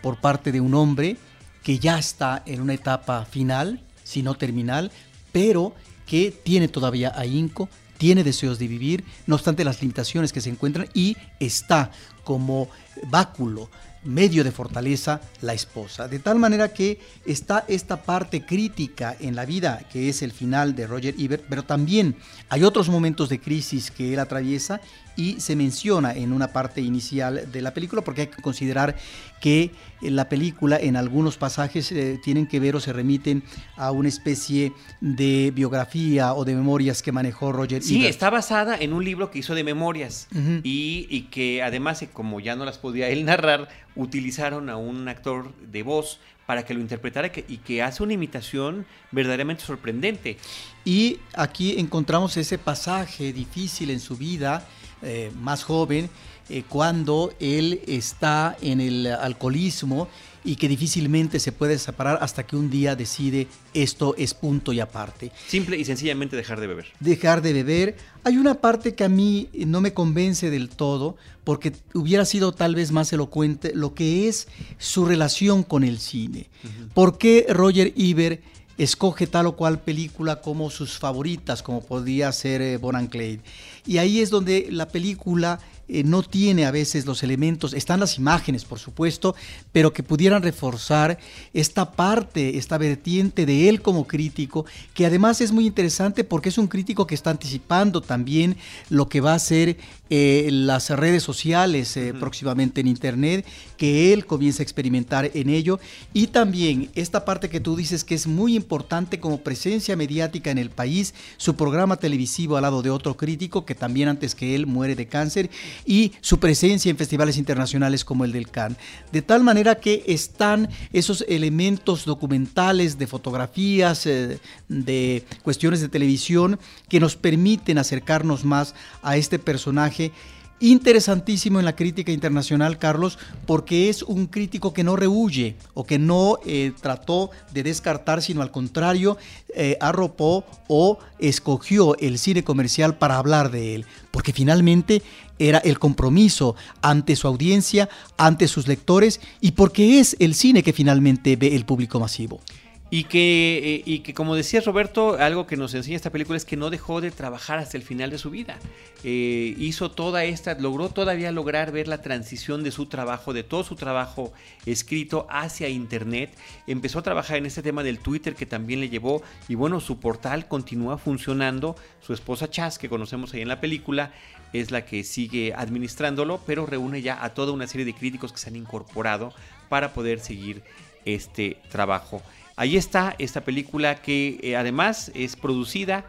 por 0.00 0.20
parte 0.20 0.52
de 0.52 0.60
un 0.60 0.74
hombre 0.74 1.16
que 1.62 1.78
ya 1.78 1.98
está 1.98 2.42
en 2.46 2.60
una 2.60 2.74
etapa 2.74 3.24
final, 3.24 3.82
si 4.04 4.22
no 4.22 4.36
terminal, 4.36 4.92
pero 5.32 5.74
que 6.06 6.30
tiene 6.30 6.68
todavía 6.68 7.12
ahínco, 7.16 7.68
tiene 7.98 8.22
deseos 8.22 8.60
de 8.60 8.68
vivir, 8.68 9.04
no 9.26 9.34
obstante 9.34 9.64
las 9.64 9.80
limitaciones 9.80 10.32
que 10.32 10.40
se 10.40 10.50
encuentran, 10.50 10.88
y 10.94 11.16
está 11.40 11.90
como 12.22 12.68
báculo 13.10 13.68
medio 14.06 14.44
de 14.44 14.52
fortaleza 14.52 15.20
la 15.42 15.52
esposa. 15.52 16.08
De 16.08 16.18
tal 16.18 16.38
manera 16.38 16.72
que 16.72 17.00
está 17.24 17.64
esta 17.68 18.02
parte 18.02 18.44
crítica 18.44 19.16
en 19.20 19.36
la 19.36 19.44
vida, 19.44 19.84
que 19.92 20.08
es 20.08 20.22
el 20.22 20.32
final 20.32 20.74
de 20.74 20.86
Roger 20.86 21.14
Ebert, 21.18 21.44
pero 21.48 21.64
también 21.64 22.16
hay 22.48 22.64
otros 22.64 22.88
momentos 22.88 23.28
de 23.28 23.40
crisis 23.40 23.90
que 23.90 24.14
él 24.14 24.20
atraviesa 24.20 24.80
y 25.16 25.40
se 25.40 25.56
menciona 25.56 26.12
en 26.14 26.32
una 26.32 26.52
parte 26.52 26.80
inicial 26.80 27.50
de 27.50 27.62
la 27.62 27.74
película 27.74 28.02
porque 28.02 28.22
hay 28.22 28.26
que 28.28 28.42
considerar 28.42 28.96
que 29.40 29.72
la 30.00 30.28
película 30.28 30.78
en 30.78 30.96
algunos 30.96 31.36
pasajes 31.36 31.90
eh, 31.92 32.18
tienen 32.22 32.46
que 32.46 32.60
ver 32.60 32.76
o 32.76 32.80
se 32.80 32.92
remiten 32.92 33.42
a 33.76 33.90
una 33.90 34.08
especie 34.08 34.72
de 35.00 35.52
biografía 35.54 36.34
o 36.34 36.44
de 36.44 36.54
memorias 36.54 37.02
que 37.02 37.12
manejó 37.12 37.52
Roger 37.52 37.82
Sí, 37.82 38.06
está 38.06 38.30
basada 38.30 38.76
en 38.76 38.92
un 38.92 39.04
libro 39.04 39.30
que 39.30 39.38
hizo 39.38 39.54
de 39.54 39.64
memorias 39.64 40.28
y, 40.62 41.06
y, 41.10 41.22
que 41.22 41.62
además, 41.62 42.02
eh, 42.02 42.08
como 42.12 42.40
ya 42.40 42.56
no 42.56 42.64
las 42.64 42.78
podía 42.78 43.08
él 43.08 43.24
narrar, 43.24 43.68
utilizaron 43.94 44.68
a 44.70 44.76
un 44.76 45.08
actor 45.08 45.54
de 45.56 45.82
voz 45.82 46.20
para 46.46 46.64
que 46.64 46.74
lo 46.74 46.80
interpretara 46.80 47.30
y 47.48 47.58
que 47.58 47.82
hace 47.82 48.02
una 48.02 48.12
imitación 48.12 48.86
verdaderamente 49.10 49.64
sorprendente. 49.64 50.38
Y 50.84 51.18
aquí 51.34 51.74
encontramos 51.78 52.36
ese 52.36 52.56
pasaje 52.56 53.32
difícil 53.32 53.90
en 53.90 54.00
su 54.00 54.16
vida, 54.16 54.66
eh, 55.02 55.30
más 55.40 55.64
joven, 55.64 56.08
eh, 56.48 56.62
cuando 56.68 57.32
él 57.40 57.80
está 57.86 58.56
en 58.60 58.80
el 58.80 59.06
alcoholismo 59.06 60.08
y 60.46 60.54
que 60.54 60.68
difícilmente 60.68 61.40
se 61.40 61.50
puede 61.50 61.76
separar 61.78 62.18
hasta 62.22 62.46
que 62.46 62.56
un 62.56 62.70
día 62.70 62.94
decide 62.94 63.48
esto 63.74 64.14
es 64.16 64.32
punto 64.32 64.72
y 64.72 64.78
aparte. 64.78 65.32
Simple 65.48 65.76
y 65.76 65.84
sencillamente 65.84 66.36
dejar 66.36 66.60
de 66.60 66.68
beber. 66.68 66.86
Dejar 67.00 67.42
de 67.42 67.52
beber. 67.52 67.96
Hay 68.22 68.36
una 68.38 68.54
parte 68.54 68.94
que 68.94 69.02
a 69.02 69.08
mí 69.08 69.48
no 69.66 69.80
me 69.80 69.92
convence 69.92 70.48
del 70.50 70.68
todo 70.68 71.16
porque 71.42 71.72
hubiera 71.94 72.24
sido 72.24 72.52
tal 72.52 72.76
vez 72.76 72.92
más 72.92 73.12
elocuente 73.12 73.72
lo 73.74 73.94
que 73.94 74.28
es 74.28 74.46
su 74.78 75.04
relación 75.04 75.64
con 75.64 75.82
el 75.82 75.98
cine. 75.98 76.48
¿Por 76.94 77.18
qué 77.18 77.46
Roger 77.48 77.92
Ebert 77.96 78.40
escoge 78.78 79.26
tal 79.26 79.46
o 79.46 79.56
cual 79.56 79.80
película 79.80 80.40
como 80.42 80.70
sus 80.70 80.98
favoritas, 80.98 81.62
como 81.62 81.82
podría 81.82 82.30
ser 82.30 82.62
eh, 82.62 82.76
Bon 82.76 83.06
Clay? 83.08 83.40
Y 83.84 83.98
ahí 83.98 84.20
es 84.20 84.30
donde 84.30 84.68
la 84.70 84.88
película 84.88 85.58
eh, 85.88 86.02
no 86.02 86.22
tiene 86.22 86.66
a 86.66 86.70
veces 86.70 87.06
los 87.06 87.22
elementos, 87.22 87.72
están 87.72 88.00
las 88.00 88.18
imágenes 88.18 88.64
por 88.64 88.78
supuesto, 88.78 89.34
pero 89.72 89.92
que 89.92 90.02
pudieran 90.02 90.42
reforzar 90.42 91.18
esta 91.54 91.92
parte, 91.92 92.58
esta 92.58 92.76
vertiente 92.76 93.46
de 93.46 93.68
él 93.68 93.82
como 93.82 94.06
crítico, 94.06 94.66
que 94.94 95.06
además 95.06 95.40
es 95.40 95.52
muy 95.52 95.66
interesante 95.66 96.24
porque 96.24 96.48
es 96.48 96.58
un 96.58 96.66
crítico 96.66 97.06
que 97.06 97.14
está 97.14 97.30
anticipando 97.30 98.00
también 98.00 98.56
lo 98.90 99.08
que 99.08 99.20
va 99.20 99.34
a 99.34 99.38
ser 99.38 99.76
eh, 100.08 100.48
las 100.52 100.90
redes 100.90 101.22
sociales 101.22 101.96
eh, 101.96 102.14
próximamente 102.18 102.80
en 102.80 102.86
Internet, 102.86 103.44
que 103.76 104.12
él 104.12 104.26
comienza 104.26 104.62
a 104.62 104.64
experimentar 104.64 105.30
en 105.34 105.48
ello, 105.48 105.80
y 106.12 106.28
también 106.28 106.90
esta 106.94 107.24
parte 107.24 107.48
que 107.48 107.60
tú 107.60 107.76
dices 107.76 108.04
que 108.04 108.14
es 108.14 108.26
muy 108.26 108.56
importante 108.56 109.20
como 109.20 109.40
presencia 109.40 109.96
mediática 109.96 110.50
en 110.50 110.58
el 110.58 110.70
país, 110.70 111.14
su 111.36 111.56
programa 111.56 111.96
televisivo 111.96 112.56
al 112.56 112.62
lado 112.62 112.82
de 112.82 112.90
otro 112.90 113.16
crítico 113.16 113.64
que 113.64 113.74
también 113.74 114.08
antes 114.08 114.34
que 114.34 114.54
él 114.54 114.66
muere 114.66 114.94
de 114.94 115.06
cáncer 115.06 115.50
y 115.84 116.12
su 116.20 116.38
presencia 116.38 116.90
en 116.90 116.96
festivales 116.96 117.36
internacionales 117.36 118.04
como 118.04 118.24
el 118.24 118.32
del 118.32 118.50
Cannes. 118.50 118.78
De 119.12 119.22
tal 119.22 119.42
manera 119.42 119.76
que 119.76 120.04
están 120.06 120.68
esos 120.92 121.24
elementos 121.28 122.04
documentales 122.04 122.98
de 122.98 123.06
fotografías, 123.06 124.06
eh, 124.06 124.38
de 124.68 125.24
cuestiones 125.42 125.80
de 125.80 125.88
televisión 125.88 126.58
que 126.88 127.00
nos 127.00 127.16
permiten 127.16 127.78
acercarnos 127.78 128.44
más 128.44 128.74
a 129.02 129.16
este 129.16 129.38
personaje 129.38 130.12
interesantísimo 130.60 131.58
en 131.58 131.64
la 131.64 131.76
crítica 131.76 132.12
internacional, 132.12 132.78
Carlos, 132.78 133.18
porque 133.46 133.88
es 133.88 134.02
un 134.02 134.26
crítico 134.26 134.72
que 134.72 134.84
no 134.84 134.96
rehuye 134.96 135.56
o 135.74 135.84
que 135.84 135.98
no 135.98 136.38
eh, 136.46 136.72
trató 136.80 137.30
de 137.52 137.62
descartar, 137.62 138.22
sino 138.22 138.42
al 138.42 138.50
contrario, 138.50 139.18
eh, 139.54 139.76
arropó 139.80 140.44
o 140.68 140.98
escogió 141.18 141.96
el 141.98 142.18
cine 142.18 142.44
comercial 142.44 142.96
para 142.96 143.18
hablar 143.18 143.50
de 143.50 143.74
él, 143.74 143.86
porque 144.10 144.32
finalmente 144.32 145.02
era 145.38 145.58
el 145.58 145.78
compromiso 145.78 146.56
ante 146.80 147.16
su 147.16 147.28
audiencia, 147.28 147.88
ante 148.16 148.48
sus 148.48 148.66
lectores 148.68 149.20
y 149.40 149.52
porque 149.52 150.00
es 150.00 150.16
el 150.18 150.34
cine 150.34 150.62
que 150.62 150.72
finalmente 150.72 151.36
ve 151.36 151.54
el 151.54 151.66
público 151.66 152.00
masivo. 152.00 152.40
Y 152.88 153.04
que, 153.04 153.58
eh, 153.64 153.82
y 153.84 153.98
que, 154.00 154.14
como 154.14 154.36
decía 154.36 154.60
Roberto, 154.60 155.16
algo 155.18 155.46
que 155.48 155.56
nos 155.56 155.74
enseña 155.74 155.96
esta 155.96 156.10
película 156.10 156.36
es 156.36 156.44
que 156.44 156.56
no 156.56 156.70
dejó 156.70 157.00
de 157.00 157.10
trabajar 157.10 157.58
hasta 157.58 157.76
el 157.76 157.82
final 157.82 158.10
de 158.10 158.18
su 158.18 158.30
vida. 158.30 158.58
Eh, 159.02 159.56
hizo 159.58 159.90
toda 159.90 160.24
esta, 160.24 160.54
logró 160.54 160.88
todavía 160.88 161.32
lograr 161.32 161.72
ver 161.72 161.88
la 161.88 162.00
transición 162.00 162.62
de 162.62 162.70
su 162.70 162.86
trabajo, 162.86 163.32
de 163.32 163.42
todo 163.42 163.64
su 163.64 163.74
trabajo 163.74 164.32
escrito 164.66 165.26
hacia 165.28 165.68
Internet. 165.68 166.30
Empezó 166.68 167.00
a 167.00 167.02
trabajar 167.02 167.38
en 167.38 167.46
este 167.46 167.60
tema 167.60 167.82
del 167.82 167.98
Twitter 167.98 168.36
que 168.36 168.46
también 168.46 168.78
le 168.78 168.88
llevó, 168.88 169.20
y 169.48 169.56
bueno, 169.56 169.80
su 169.80 169.98
portal 169.98 170.46
continúa 170.46 170.96
funcionando. 170.96 171.74
Su 172.00 172.12
esposa 172.12 172.48
Chas, 172.50 172.78
que 172.78 172.88
conocemos 172.88 173.34
ahí 173.34 173.42
en 173.42 173.48
la 173.48 173.60
película, 173.60 174.12
es 174.52 174.70
la 174.70 174.84
que 174.84 175.02
sigue 175.02 175.52
administrándolo, 175.54 176.40
pero 176.46 176.66
reúne 176.66 177.02
ya 177.02 177.22
a 177.22 177.34
toda 177.34 177.52
una 177.52 177.66
serie 177.66 177.84
de 177.84 177.94
críticos 177.94 178.32
que 178.32 178.38
se 178.38 178.48
han 178.48 178.56
incorporado 178.56 179.32
para 179.68 179.92
poder 179.92 180.20
seguir 180.20 180.62
este 181.06 181.56
trabajo. 181.70 182.20
Ahí 182.56 182.76
está 182.76 183.14
esta 183.18 183.40
película 183.42 183.96
que 183.96 184.38
eh, 184.42 184.56
además 184.56 185.10
es 185.14 185.36
producida 185.36 186.04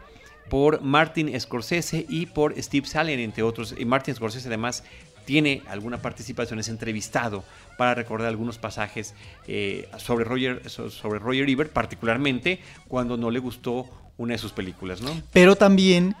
por 0.50 0.82
Martin 0.82 1.38
Scorsese 1.38 2.06
y 2.08 2.26
por 2.26 2.60
Steve 2.60 2.86
Salen, 2.86 3.20
entre 3.20 3.42
otros. 3.42 3.74
Y 3.78 3.84
Martin 3.84 4.14
Scorsese 4.14 4.48
además 4.48 4.82
tiene 5.24 5.62
alguna 5.68 6.00
participación, 6.00 6.58
es 6.58 6.68
entrevistado 6.68 7.44
para 7.76 7.94
recordar 7.94 8.28
algunos 8.28 8.56
pasajes 8.56 9.14
eh, 9.46 9.86
sobre, 9.98 10.24
Roger, 10.24 10.68
sobre 10.70 11.18
Roger 11.18 11.48
Ebert, 11.48 11.70
particularmente 11.70 12.60
cuando 12.88 13.18
no 13.18 13.30
le 13.30 13.38
gustó 13.38 13.86
una 14.16 14.32
de 14.32 14.38
sus 14.38 14.52
películas. 14.52 15.00
Pero 15.32 15.54
también 15.54 16.16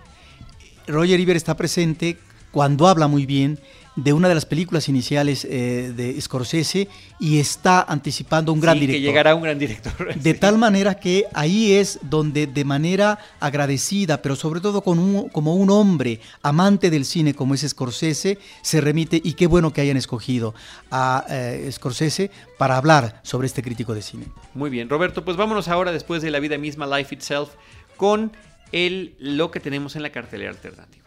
Roger 0.86 1.18
Ebert 1.18 1.38
está 1.38 1.56
presente 1.56 2.18
cuando 2.52 2.86
habla 2.86 3.08
muy 3.08 3.24
bien 3.24 3.58
de 4.02 4.12
una 4.12 4.28
de 4.28 4.34
las 4.34 4.46
películas 4.46 4.88
iniciales 4.88 5.44
eh, 5.44 5.92
de 5.94 6.20
Scorsese 6.20 6.88
y 7.18 7.40
está 7.40 7.82
anticipando 7.82 8.52
un 8.52 8.60
gran 8.60 8.74
sí, 8.74 8.80
director. 8.80 9.00
Que 9.00 9.06
llegará 9.06 9.34
un 9.34 9.42
gran 9.42 9.58
director. 9.58 10.14
De 10.22 10.34
tal 10.34 10.56
manera 10.56 10.94
que 11.00 11.24
ahí 11.34 11.72
es 11.72 11.98
donde 12.02 12.46
de 12.46 12.64
manera 12.64 13.18
agradecida, 13.40 14.22
pero 14.22 14.36
sobre 14.36 14.60
todo 14.60 14.82
con 14.82 15.00
un, 15.00 15.28
como 15.30 15.56
un 15.56 15.70
hombre 15.70 16.20
amante 16.42 16.90
del 16.90 17.04
cine 17.04 17.34
como 17.34 17.54
es 17.54 17.66
Scorsese, 17.68 18.38
se 18.62 18.80
remite 18.80 19.20
y 19.22 19.32
qué 19.32 19.48
bueno 19.48 19.72
que 19.72 19.80
hayan 19.80 19.96
escogido 19.96 20.54
a 20.92 21.26
eh, 21.28 21.68
Scorsese 21.72 22.30
para 22.56 22.76
hablar 22.76 23.20
sobre 23.24 23.48
este 23.48 23.62
crítico 23.62 23.94
de 23.94 24.02
cine. 24.02 24.26
Muy 24.54 24.70
bien, 24.70 24.88
Roberto, 24.88 25.24
pues 25.24 25.36
vámonos 25.36 25.66
ahora 25.66 25.90
después 25.90 26.22
de 26.22 26.30
la 26.30 26.38
vida 26.38 26.56
misma, 26.56 26.86
Life 26.86 27.14
Itself, 27.14 27.48
con 27.96 28.30
el, 28.70 29.16
lo 29.18 29.50
que 29.50 29.58
tenemos 29.58 29.96
en 29.96 30.02
la 30.02 30.10
cartelera 30.10 30.50
alternativa. 30.50 30.97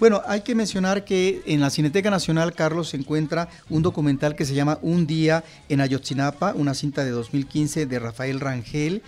Bueno, 0.00 0.22
hay 0.26 0.40
que 0.40 0.54
mencionar 0.54 1.04
que 1.04 1.42
en 1.44 1.60
la 1.60 1.68
Cineteca 1.68 2.10
Nacional, 2.10 2.54
Carlos, 2.54 2.88
se 2.88 2.96
encuentra 2.96 3.50
un 3.68 3.82
documental 3.82 4.34
que 4.34 4.46
se 4.46 4.54
llama 4.54 4.78
Un 4.80 5.06
día 5.06 5.44
en 5.68 5.82
Ayotzinapa, 5.82 6.54
una 6.56 6.72
cinta 6.72 7.04
de 7.04 7.10
2015 7.10 7.84
de 7.84 7.98
Rafael 7.98 8.40
Rangel, 8.40 9.02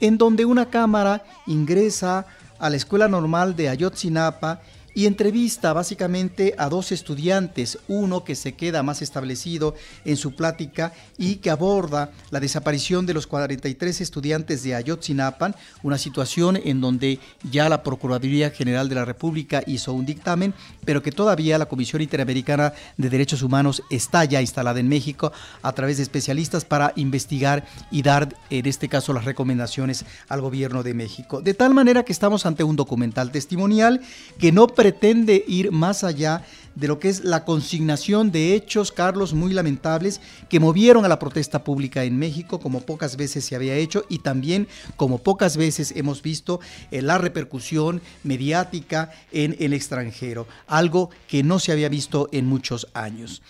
en 0.00 0.18
donde 0.18 0.44
una 0.44 0.68
cámara 0.68 1.24
ingresa 1.46 2.26
a 2.58 2.68
la 2.68 2.76
Escuela 2.76 3.08
Normal 3.08 3.56
de 3.56 3.70
Ayotzinapa 3.70 4.60
y 4.94 5.06
entrevista 5.06 5.72
básicamente 5.72 6.54
a 6.56 6.68
dos 6.68 6.92
estudiantes, 6.92 7.78
uno 7.88 8.24
que 8.24 8.34
se 8.36 8.52
queda 8.52 8.82
más 8.82 9.02
establecido 9.02 9.74
en 10.04 10.16
su 10.16 10.34
plática 10.34 10.92
y 11.18 11.36
que 11.36 11.50
aborda 11.50 12.12
la 12.30 12.40
desaparición 12.40 13.06
de 13.06 13.14
los 13.14 13.26
43 13.26 14.00
estudiantes 14.00 14.62
de 14.62 14.74
Ayotzinapan, 14.74 15.54
una 15.82 15.98
situación 15.98 16.58
en 16.62 16.80
donde 16.80 17.18
ya 17.50 17.68
la 17.68 17.82
Procuraduría 17.82 18.50
General 18.50 18.88
de 18.88 18.94
la 18.94 19.04
República 19.04 19.62
hizo 19.66 19.92
un 19.92 20.06
dictamen, 20.06 20.54
pero 20.84 21.02
que 21.02 21.12
todavía 21.12 21.58
la 21.58 21.66
Comisión 21.66 22.02
Interamericana 22.02 22.72
de 22.96 23.10
Derechos 23.10 23.42
Humanos 23.42 23.82
está 23.90 24.24
ya 24.24 24.40
instalada 24.40 24.80
en 24.80 24.88
México 24.88 25.32
a 25.62 25.72
través 25.72 25.96
de 25.96 26.02
especialistas 26.04 26.64
para 26.64 26.92
investigar 26.96 27.64
y 27.90 28.02
dar, 28.02 28.36
en 28.50 28.66
este 28.66 28.88
caso, 28.88 29.12
las 29.12 29.24
recomendaciones 29.24 30.04
al 30.28 30.40
gobierno 30.40 30.82
de 30.82 30.94
México. 30.94 31.42
De 31.42 31.54
tal 31.54 31.74
manera 31.74 32.04
que 32.04 32.12
estamos 32.12 32.46
ante 32.46 32.64
un 32.64 32.76
documental 32.76 33.32
testimonial 33.32 34.00
que 34.38 34.52
no 34.52 34.66
pretende 34.84 35.42
ir 35.48 35.72
más 35.72 36.04
allá 36.04 36.44
de 36.74 36.88
lo 36.88 36.98
que 36.98 37.08
es 37.08 37.24
la 37.24 37.46
consignación 37.46 38.30
de 38.30 38.54
hechos, 38.54 38.92
Carlos, 38.92 39.32
muy 39.32 39.54
lamentables, 39.54 40.20
que 40.50 40.60
movieron 40.60 41.06
a 41.06 41.08
la 41.08 41.18
protesta 41.18 41.64
pública 41.64 42.04
en 42.04 42.18
México 42.18 42.60
como 42.60 42.82
pocas 42.82 43.16
veces 43.16 43.46
se 43.46 43.56
había 43.56 43.76
hecho 43.76 44.04
y 44.10 44.18
también 44.18 44.68
como 44.96 45.22
pocas 45.22 45.56
veces 45.56 45.94
hemos 45.96 46.20
visto 46.20 46.60
eh, 46.90 47.00
la 47.00 47.16
repercusión 47.16 48.02
mediática 48.24 49.10
en 49.32 49.56
el 49.58 49.72
extranjero, 49.72 50.46
algo 50.66 51.08
que 51.28 51.42
no 51.42 51.60
se 51.60 51.72
había 51.72 51.88
visto 51.88 52.28
en 52.30 52.44
muchos 52.44 52.86
años. 52.92 53.40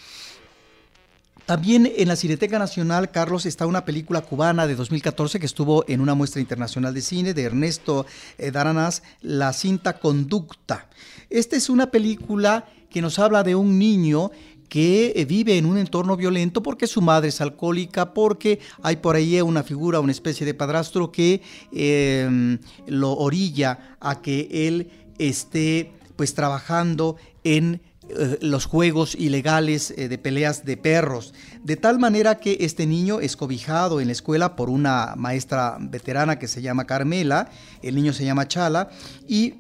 También 1.47 1.92
en 1.97 2.09
la 2.09 2.16
Cineteca 2.16 2.59
Nacional, 2.59 3.11
Carlos, 3.11 3.45
está 3.45 3.66
una 3.66 3.84
película 3.84 4.22
cubana 4.22 4.66
de 4.66 4.74
2014 4.76 5.38
que 5.38 5.45
estuvo 5.45 5.84
en 5.88 6.01
una 6.01 6.14
muestra 6.14 6.40
internacional 6.40 6.95
de 6.95 7.03
cine 7.03 7.34
de 7.34 7.42
Ernesto 7.42 8.07
eh, 8.38 8.51
Daranás, 8.51 9.03
La 9.20 9.53
cinta 9.53 9.99
Conducta. 9.99 10.88
Esta 11.28 11.57
es 11.57 11.68
una 11.68 11.90
película 11.90 12.64
que 12.88 13.03
nos 13.03 13.18
habla 13.18 13.42
de 13.42 13.55
un 13.55 13.78
niño 13.78 14.30
que 14.70 15.12
eh, 15.16 15.26
vive 15.26 15.59
en 15.59 15.66
un 15.66 15.76
entorno 15.76 16.16
violento 16.16 16.62
porque 16.62 16.86
su 16.86 17.03
madre 17.03 17.28
es 17.28 17.42
alcohólica, 17.42 18.14
porque 18.14 18.61
hay 18.82 18.97
por 18.97 19.14
ahí 19.14 19.38
una 19.42 19.62
figura, 19.62 20.01
una 20.01 20.12
especie 20.12 20.47
de 20.47 20.55
padrastro 20.55 21.12
que 21.12 21.42
eh, 21.72 22.59
lo 22.86 23.12
orilla 23.12 23.97
a 24.01 24.22
que 24.22 24.49
él 24.51 24.90
esté 25.18 25.92
pues 26.16 26.32
trabajando 26.32 27.16
en 27.42 27.82
eh, 28.11 28.38
los 28.42 28.66
juegos 28.66 29.14
ilegales 29.14 29.92
eh, 29.96 30.09
de 30.09 30.18
peleas 30.18 30.64
de 30.64 30.76
perros, 30.76 31.32
de 31.62 31.76
tal 31.76 31.98
manera 31.98 32.36
que 32.36 32.59
este 32.61 32.86
niño 32.86 33.20
es 33.20 33.36
cobijado 33.36 34.00
en 34.00 34.09
la 34.09 34.12
escuela 34.12 34.57
por 34.57 34.68
una 34.68 35.14
maestra 35.16 35.78
veterana 35.80 36.38
que 36.38 36.46
se 36.46 36.61
llama 36.61 36.86
Carmela, 36.86 37.50
el 37.82 37.94
niño 37.94 38.12
se 38.12 38.24
llama 38.24 38.46
Chala, 38.46 38.90
y 39.26 39.55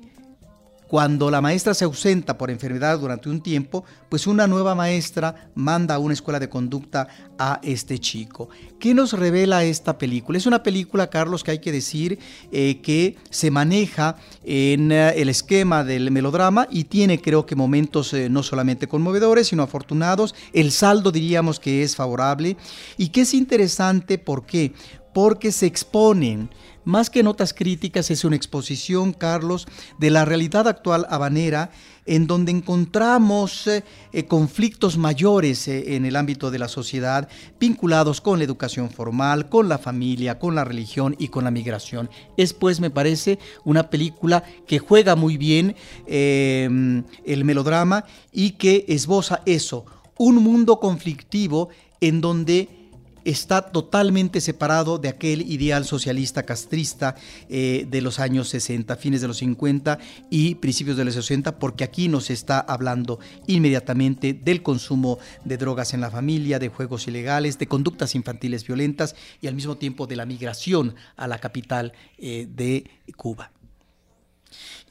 cuando 0.86 1.30
la 1.30 1.40
maestra 1.40 1.74
se 1.74 1.84
ausenta 1.84 2.36
por 2.36 2.50
enfermedad 2.50 2.98
durante 2.98 3.28
un 3.28 3.40
tiempo, 3.40 3.84
pues 4.08 4.26
una 4.26 4.46
nueva 4.46 4.74
maestra 4.74 5.50
manda 5.54 5.94
a 5.94 5.98
una 5.98 6.14
escuela 6.14 6.38
de 6.38 6.48
conducta 6.48 7.08
a 7.38 7.60
este 7.62 7.98
chico. 7.98 8.48
¿Qué 8.78 8.94
nos 8.94 9.12
revela 9.12 9.64
esta 9.64 9.98
película? 9.98 10.38
Es 10.38 10.46
una 10.46 10.62
película, 10.62 11.08
Carlos, 11.08 11.42
que 11.42 11.52
hay 11.52 11.58
que 11.58 11.72
decir 11.72 12.18
eh, 12.52 12.80
que 12.82 13.16
se 13.30 13.50
maneja 13.50 14.16
en 14.44 14.92
eh, 14.92 15.14
el 15.16 15.28
esquema 15.30 15.84
del 15.84 16.10
melodrama 16.10 16.68
y 16.70 16.84
tiene 16.84 17.20
creo 17.20 17.46
que 17.46 17.56
momentos 17.56 18.12
eh, 18.12 18.28
no 18.28 18.42
solamente 18.42 18.86
conmovedores, 18.86 19.48
sino 19.48 19.62
afortunados. 19.62 20.34
El 20.52 20.70
saldo 20.70 21.10
diríamos 21.10 21.60
que 21.60 21.82
es 21.82 21.96
favorable 21.96 22.56
y 22.98 23.08
que 23.08 23.22
es 23.22 23.34
interesante, 23.34 24.18
¿por 24.18 24.44
qué? 24.44 24.72
Porque 25.12 25.50
se 25.50 25.66
exponen 25.66 26.50
más 26.84 27.10
que 27.10 27.22
notas 27.22 27.54
críticas, 27.54 28.10
es 28.10 28.24
una 28.24 28.36
exposición, 28.36 29.12
Carlos, 29.12 29.66
de 29.98 30.10
la 30.10 30.24
realidad 30.24 30.68
actual 30.68 31.06
habanera, 31.08 31.70
en 32.06 32.26
donde 32.26 32.52
encontramos 32.52 33.66
eh, 33.66 33.84
eh, 34.12 34.26
conflictos 34.26 34.98
mayores 34.98 35.66
eh, 35.68 35.96
en 35.96 36.04
el 36.04 36.16
ámbito 36.16 36.50
de 36.50 36.58
la 36.58 36.68
sociedad, 36.68 37.28
vinculados 37.58 38.20
con 38.20 38.38
la 38.38 38.44
educación 38.44 38.90
formal, 38.90 39.48
con 39.48 39.68
la 39.68 39.78
familia, 39.78 40.38
con 40.38 40.54
la 40.54 40.64
religión 40.64 41.16
y 41.18 41.28
con 41.28 41.44
la 41.44 41.50
migración. 41.50 42.10
Es 42.36 42.52
pues, 42.52 42.80
me 42.80 42.90
parece, 42.90 43.38
una 43.64 43.88
película 43.88 44.44
que 44.66 44.78
juega 44.78 45.16
muy 45.16 45.36
bien 45.36 45.74
el 46.06 47.44
melodrama 47.44 48.04
y 48.32 48.52
que 48.52 48.84
esboza 48.88 49.40
eso, 49.46 49.86
un 50.18 50.36
mundo 50.36 50.80
conflictivo 50.80 51.70
en 52.00 52.20
donde 52.20 52.83
está 53.24 53.62
totalmente 53.62 54.40
separado 54.40 54.98
de 54.98 55.08
aquel 55.08 55.42
ideal 55.50 55.84
socialista 55.84 56.44
castrista 56.44 57.16
eh, 57.48 57.86
de 57.88 58.00
los 58.00 58.20
años 58.20 58.48
60, 58.48 58.96
fines 58.96 59.20
de 59.20 59.28
los 59.28 59.38
50 59.38 59.98
y 60.30 60.56
principios 60.56 60.96
de 60.96 61.04
los 61.04 61.14
60, 61.14 61.58
porque 61.58 61.84
aquí 61.84 62.08
nos 62.08 62.30
está 62.30 62.60
hablando 62.60 63.18
inmediatamente 63.46 64.34
del 64.34 64.62
consumo 64.62 65.18
de 65.44 65.56
drogas 65.56 65.94
en 65.94 66.00
la 66.00 66.10
familia, 66.10 66.58
de 66.58 66.68
juegos 66.68 67.08
ilegales, 67.08 67.58
de 67.58 67.66
conductas 67.66 68.14
infantiles 68.14 68.66
violentas 68.66 69.16
y 69.40 69.46
al 69.46 69.54
mismo 69.54 69.76
tiempo 69.76 70.06
de 70.06 70.16
la 70.16 70.26
migración 70.26 70.94
a 71.16 71.26
la 71.26 71.38
capital 71.38 71.92
eh, 72.18 72.46
de 72.50 72.90
Cuba. 73.16 73.50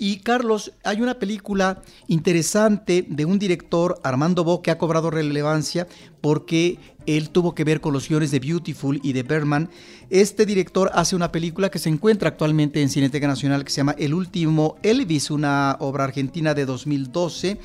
Y 0.06 0.18
Carlos, 0.18 0.74
hay 0.84 1.00
una 1.00 1.14
película 1.14 1.82
interesante 2.10 3.06
de 3.08 3.24
un 3.24 3.40
director, 3.40 4.02
Armando 4.04 4.44
Bo, 4.44 4.62
que 4.62 4.70
ha 4.70 4.78
cobrado 4.78 5.10
relevancia 5.10 5.88
porque 6.20 6.78
él 7.06 7.32
tuvo 7.32 7.54
que 7.54 7.66
ver 7.66 7.82
con 7.82 7.92
los 7.92 8.08
guiones 8.08 8.32
de 8.32 8.40
Beautiful 8.40 9.02
y 9.04 9.12
de 9.12 9.24
Berman. 9.24 9.70
Este 10.10 10.46
director 10.46 10.90
hace 10.94 11.18
una 11.18 11.34
película 11.34 11.70
que 11.70 11.80
se 11.80 11.90
encuentra 11.90 12.30
actualmente 12.30 12.82
en 12.82 12.88
Cineteca 12.88 13.28
Nacional 13.28 13.66
que 13.66 13.72
se 13.72 13.78
llama 13.78 13.96
El 13.98 14.14
último 14.14 14.78
Elvis, 14.84 15.32
una 15.32 15.76
obra 15.82 16.06
argentina 16.06 16.54
de 16.54 16.66
2012, 16.66 17.58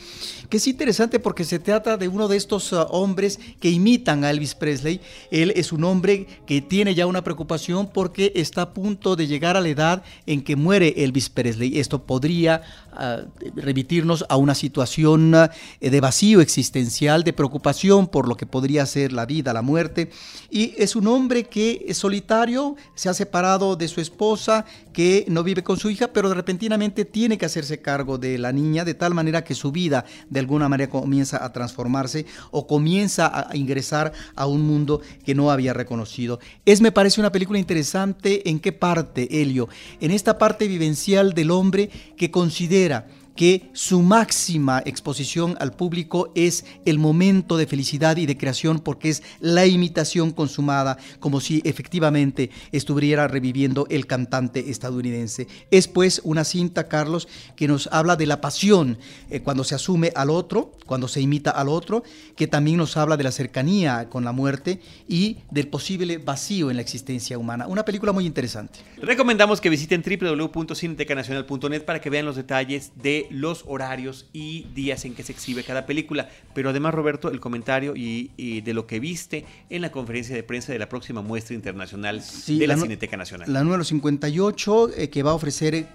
que 0.49 0.57
es 0.57 0.66
interesante 0.66 1.20
porque 1.20 1.45
se 1.45 1.61
trata 1.61 1.97
de 1.97 2.09
uno 2.09 2.26
de 2.26 2.36
estos 2.36 2.72
uh, 2.72 2.86
hombres 2.91 3.39
que 3.61 3.70
imitan 3.70 4.24
a 4.24 4.30
Elvis 4.30 4.57
Presley. 4.57 5.01
Él 5.30 5.53
es 5.55 5.72
un 5.72 5.84
hombre 5.84 6.26
que 6.47 6.61
tiene 6.61 6.97
ya 6.97 7.07
una 7.07 7.22
preocupación 7.22 7.89
porque 7.93 8.32
está 8.34 8.62
a 8.62 8.74
punto 8.74 9.14
de 9.14 9.28
llegar 9.28 9.57
a 9.57 9.61
la 9.61 9.68
edad 9.68 10.03
en 10.26 10.43
que 10.43 10.57
muere 10.57 10.95
Elvis 11.05 11.28
Presley. 11.28 11.78
Esto 11.78 12.03
podría 12.03 12.28
uh, 12.29 13.51
remitirnos 13.57 14.24
a 14.29 14.37
una 14.37 14.55
situación 14.55 15.35
uh, 15.35 15.49
de 15.81 16.01
vacío 16.01 16.41
existencial, 16.41 17.24
de 17.24 17.33
preocupación 17.33 18.07
por 18.07 18.29
lo 18.29 18.37
que 18.37 18.47
podría 18.47 18.87
ser 18.87 19.12
la 19.12 19.26
vida, 19.26 19.53
la 19.53 19.62
muerte. 19.62 20.11
Y 20.51 20.74
es 20.76 20.97
un 20.97 21.07
hombre 21.07 21.45
que 21.45 21.85
es 21.89 21.99
solitario, 21.99 22.76
se 22.95 23.09
ha 23.09 23.14
separado 23.14 23.76
de 23.76 23.89
su 23.89 24.01
esposa, 24.01 24.64
que 24.93 25.24
no 25.29 25.43
vive 25.43 25.62
con 25.62 25.79
su 25.79 25.91
hija, 25.91 26.09
pero 26.09 26.35
repentinamente 26.35 27.05
tiene 27.05 27.39
que 27.39 27.47
hacerse 27.47 27.81
cargo 27.81 28.18
de 28.18 28.39
la 28.39 28.53
niña, 28.53 28.85
de 28.85 28.95
tal 28.95 29.14
manera 29.14 29.45
que 29.45 29.55
su 29.55 29.70
vida 29.70 30.05
de 30.29 30.41
alguna 30.41 30.68
manera 30.68 30.91
comienza 30.91 31.45
a 31.45 31.53
transformarse 31.53 32.26
o 32.51 32.66
comienza 32.66 33.49
a 33.49 33.57
ingresar 33.57 34.12
a 34.35 34.47
un 34.47 34.62
mundo 34.62 35.01
que 35.24 35.35
no 35.35 35.51
había 35.51 35.72
reconocido. 35.72 36.41
Es, 36.64 36.81
me 36.81 36.93
parece, 36.93 37.20
una 37.20 37.33
película 37.33 37.59
interesante 37.59 38.49
en 38.49 38.61
qué 38.61 38.72
parte, 38.72 39.41
Helio, 39.41 39.68
en 40.01 40.11
esta 40.11 40.39
parte 40.39 40.66
vivencial 40.66 41.33
del 41.33 41.51
hombre 41.51 41.91
que 42.19 42.31
considera 42.31 43.07
que 43.39 43.71
su 43.73 44.03
máxima 44.03 44.83
exposición 44.85 45.57
al 45.61 45.71
público 45.71 46.33
es 46.35 46.64
el 46.85 46.99
momento 46.99 47.57
de 47.57 47.69
felicidad 47.69 48.16
y 48.16 48.27
de 48.27 48.37
creación 48.37 48.81
porque 48.81 49.11
es 49.11 49.23
la 49.39 49.64
imitación 49.64 50.33
consumada, 50.33 50.99
como 51.21 51.41
si 51.41 51.62
efectivamente 51.64 52.51
estuviera 52.73 53.29
reviviendo 53.29 53.87
el 53.91 54.09
cantante 54.09 54.71
estadounidense. 54.71 55.47
Es 55.71 55.87
pues 55.87 56.21
una 56.25 56.43
cinta, 56.43 56.89
Carlos, 56.89 57.29
que 57.55 57.69
nos 57.69 57.89
habla 57.93 58.16
de 58.16 58.27
la 58.27 58.41
pasión 58.41 58.99
eh, 59.31 59.39
cuando 59.39 59.62
se 59.62 59.77
asume 59.77 60.11
al 60.16 60.31
otro, 60.31 60.73
cuando 60.85 61.07
se 61.07 61.21
imita 61.21 61.53
al 61.53 61.69
otro, 61.69 62.03
que 62.39 62.47
también 62.47 62.76
nos 62.76 62.97
habla 62.97 63.16
de 63.16 63.24
la 63.24 63.32
cercanía 63.32 64.09
con 64.09 64.24
la 64.24 64.30
muerte 64.30 64.78
y 65.09 65.39
del 65.51 65.66
posible 65.66 66.18
vacío 66.18 66.70
en 66.70 66.76
la 66.76 66.82
existencia 66.82 67.36
humana. 67.36 67.66
Una 67.66 67.84
película 67.84 68.12
muy 68.12 68.26
interesante. 68.26 68.78
Recomendamos 69.03 69.61
que 69.61 69.68
visiten 69.68 70.05
www.cinetecanacional.net 70.07 71.82
para 71.82 72.01
que 72.01 72.11
vean 72.11 72.26
los 72.26 72.36
detalles 72.36 72.93
de 72.95 73.26
los 73.32 73.64
horarios 73.66 74.26
y 74.32 74.68
días 74.72 75.05
en 75.05 75.16
que 75.16 75.24
se 75.24 75.32
exhibe 75.32 75.64
cada 75.64 75.84
película. 75.84 76.28
Pero 76.55 76.70
además, 76.70 76.95
Roberto, 76.95 77.28
el 77.28 77.41
comentario 77.41 77.95
y, 77.97 78.61
de 78.61 78.72
lo 78.72 78.86
que 78.86 79.01
viste 79.01 79.45
en 79.68 79.82
la 79.82 79.91
conferencia 79.91 80.36
de 80.36 80.45
prensa 80.45 80.72
de 80.72 80.78
la 80.78 80.89
próxima 80.89 81.22
muestra 81.22 81.57
internacional 81.57 82.22
de 82.47 82.66
la, 82.68 82.76
Cineteca 82.76 83.16
Nacional. 83.16 83.53
La 83.53 83.64
número 83.64 83.82
58, 83.82 84.91
eh, 84.97 85.11
que 85.11 85.24
va 85.24 85.32
a 85.32 85.34
ofrecer 85.34 85.89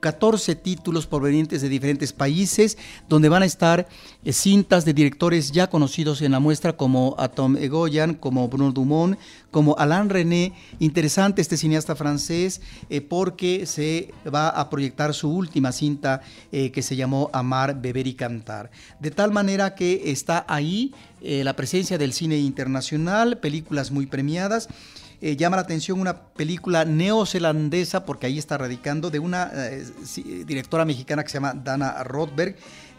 14 0.00 0.54
títulos 0.56 1.06
provenientes 1.06 1.62
de 1.62 1.68
diferentes 1.68 2.12
países, 2.12 2.76
donde 3.08 3.28
van 3.28 3.42
a 3.42 3.46
estar 3.46 3.88
eh, 4.24 4.32
cintas 4.32 4.84
de 4.84 4.94
directores 4.94 5.52
ya 5.52 5.68
conocidos 5.68 6.22
en 6.22 6.32
la 6.32 6.40
muestra 6.40 6.76
como 6.76 7.14
Atom 7.18 7.56
Egoyan, 7.56 8.14
como 8.14 8.48
Bruno 8.48 8.72
Dumont, 8.72 9.18
como 9.50 9.76
Alain 9.78 10.08
René. 10.08 10.52
Interesante 10.78 11.42
este 11.42 11.56
cineasta 11.56 11.96
francés 11.96 12.60
eh, 12.90 13.00
porque 13.00 13.66
se 13.66 14.12
va 14.32 14.48
a 14.48 14.68
proyectar 14.70 15.14
su 15.14 15.30
última 15.30 15.72
cinta 15.72 16.20
eh, 16.52 16.70
que 16.70 16.82
se 16.82 16.96
llamó 16.96 17.30
Amar, 17.32 17.80
Beber 17.80 18.06
y 18.06 18.14
Cantar. 18.14 18.70
De 19.00 19.10
tal 19.10 19.32
manera 19.32 19.74
que 19.74 20.10
está 20.10 20.44
ahí 20.48 20.92
la 21.22 21.56
presencia 21.56 21.98
del 21.98 22.12
cine 22.12 22.38
internacional, 22.38 23.38
películas 23.38 23.90
muy 23.90 24.06
premiadas. 24.06 24.68
Eh, 25.20 25.36
llama 25.36 25.56
la 25.56 25.62
atención 25.62 26.00
una 26.00 26.16
película 26.32 26.84
neozelandesa, 26.84 28.04
porque 28.04 28.26
ahí 28.26 28.38
está 28.38 28.58
radicando, 28.58 29.10
de 29.10 29.18
una 29.18 29.50
eh, 29.54 29.84
directora 30.46 30.84
mexicana 30.84 31.22
que 31.22 31.30
se 31.30 31.34
llama 31.34 31.54
Dana 31.54 32.04
Rothberg, 32.04 32.56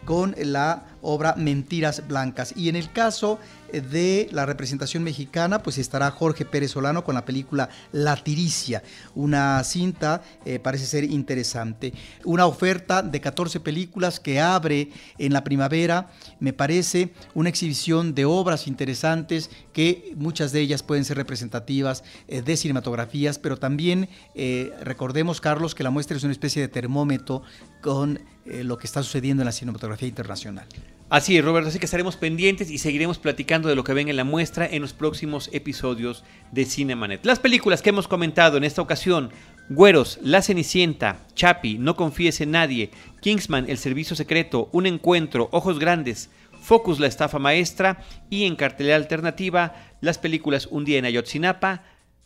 con 0.08 0.34
la 0.38 0.86
obra 1.02 1.36
Mentiras 1.36 2.08
Blancas. 2.08 2.54
Y 2.56 2.70
en 2.70 2.78
el 2.78 2.94
caso 2.94 3.40
de 3.74 4.30
la 4.32 4.46
representación 4.46 5.04
mexicana, 5.04 5.62
pues 5.62 5.78
estará 5.78 6.10
Jorge 6.12 6.46
Pérez 6.46 6.72
Solano 6.72 7.04
con 7.04 7.16
la 7.16 7.26
película 7.26 7.68
La 7.92 8.16
Tiricia, 8.16 8.84
una 9.16 9.62
cinta, 9.66 10.22
eh, 10.46 10.60
parece 10.60 10.86
ser 10.86 11.04
interesante. 11.04 11.94
Una 12.24 12.46
oferta 12.46 13.02
de 13.02 13.20
14 13.20 13.60
películas 13.60 14.22
que 14.22 14.40
abre 14.40 14.92
en 15.18 15.34
la 15.34 15.44
primavera, 15.44 16.10
me 16.40 16.54
parece 16.54 17.12
una 17.34 17.50
exhibición 17.50 18.16
de 18.16 18.24
obras 18.24 18.66
interesantes 18.68 19.50
que 19.74 20.14
muchas 20.16 20.54
de 20.54 20.62
ellas 20.62 20.84
pueden 20.84 21.04
ser 21.04 21.18
representativas 21.18 22.06
eh, 22.30 22.42
de 22.42 22.56
cinematografías, 22.56 23.40
pero 23.40 23.58
también 23.58 24.08
eh, 24.36 24.72
recordemos, 24.82 25.42
Carlos, 25.42 25.76
que 25.76 25.84
la 25.84 25.90
muestra 25.90 26.16
es 26.16 26.24
una 26.24 26.32
especie 26.32 26.62
de 26.62 26.70
termómetro 26.70 27.42
con 27.82 28.22
lo 28.64 28.78
que 28.78 28.88
está 28.88 29.04
sucediendo 29.04 29.44
en 29.44 29.46
la 29.46 29.52
cinematografía 29.52 30.08
internacional. 30.08 30.66
Así 31.10 31.38
es, 31.38 31.46
Roberto, 31.46 31.70
así 31.70 31.80
que 31.80 31.86
estaremos 31.86 32.18
pendientes 32.18 32.70
y 32.70 32.80
seguiremos 32.80 33.18
platicando 33.18 33.70
de 33.70 33.76
lo 33.76 33.86
que 33.86 33.94
ven 33.94 34.10
en 34.10 34.18
la 34.18 34.26
muestra 34.26 34.68
en 34.68 34.82
los 34.82 34.92
próximos 34.92 35.50
episodios 35.54 36.26
de 36.52 36.66
Cinemanet. 36.66 37.26
Las 37.26 37.40
películas 37.40 37.82
que 37.82 37.92
hemos 37.92 38.10
comentado 38.10 38.58
en 38.58 38.66
esta 38.66 38.82
ocasión, 38.82 39.32
Güeros, 39.70 40.20
La 40.22 40.42
Cenicienta, 40.42 41.26
Chapi, 41.34 41.78
No 41.78 41.96
confíes 41.96 42.42
en 42.42 42.52
nadie, 42.52 42.92
Kingsman, 43.22 43.70
El 43.70 43.78
Servicio 43.78 44.18
Secreto, 44.18 44.70
Un 44.74 44.86
Encuentro, 44.86 45.48
Ojos 45.54 45.80
Grandes, 45.80 46.30
Focus, 46.62 47.00
La 47.00 47.08
Estafa 47.08 47.40
Maestra 47.40 48.04
y 48.30 48.44
en 48.44 48.58
cartelera 48.58 48.98
alternativa 48.98 49.76
las 50.02 50.18
películas 50.18 50.68
Un 50.70 50.84
Día 50.84 51.00
en 51.00 51.06
Ayotzinapa, 51.06 51.84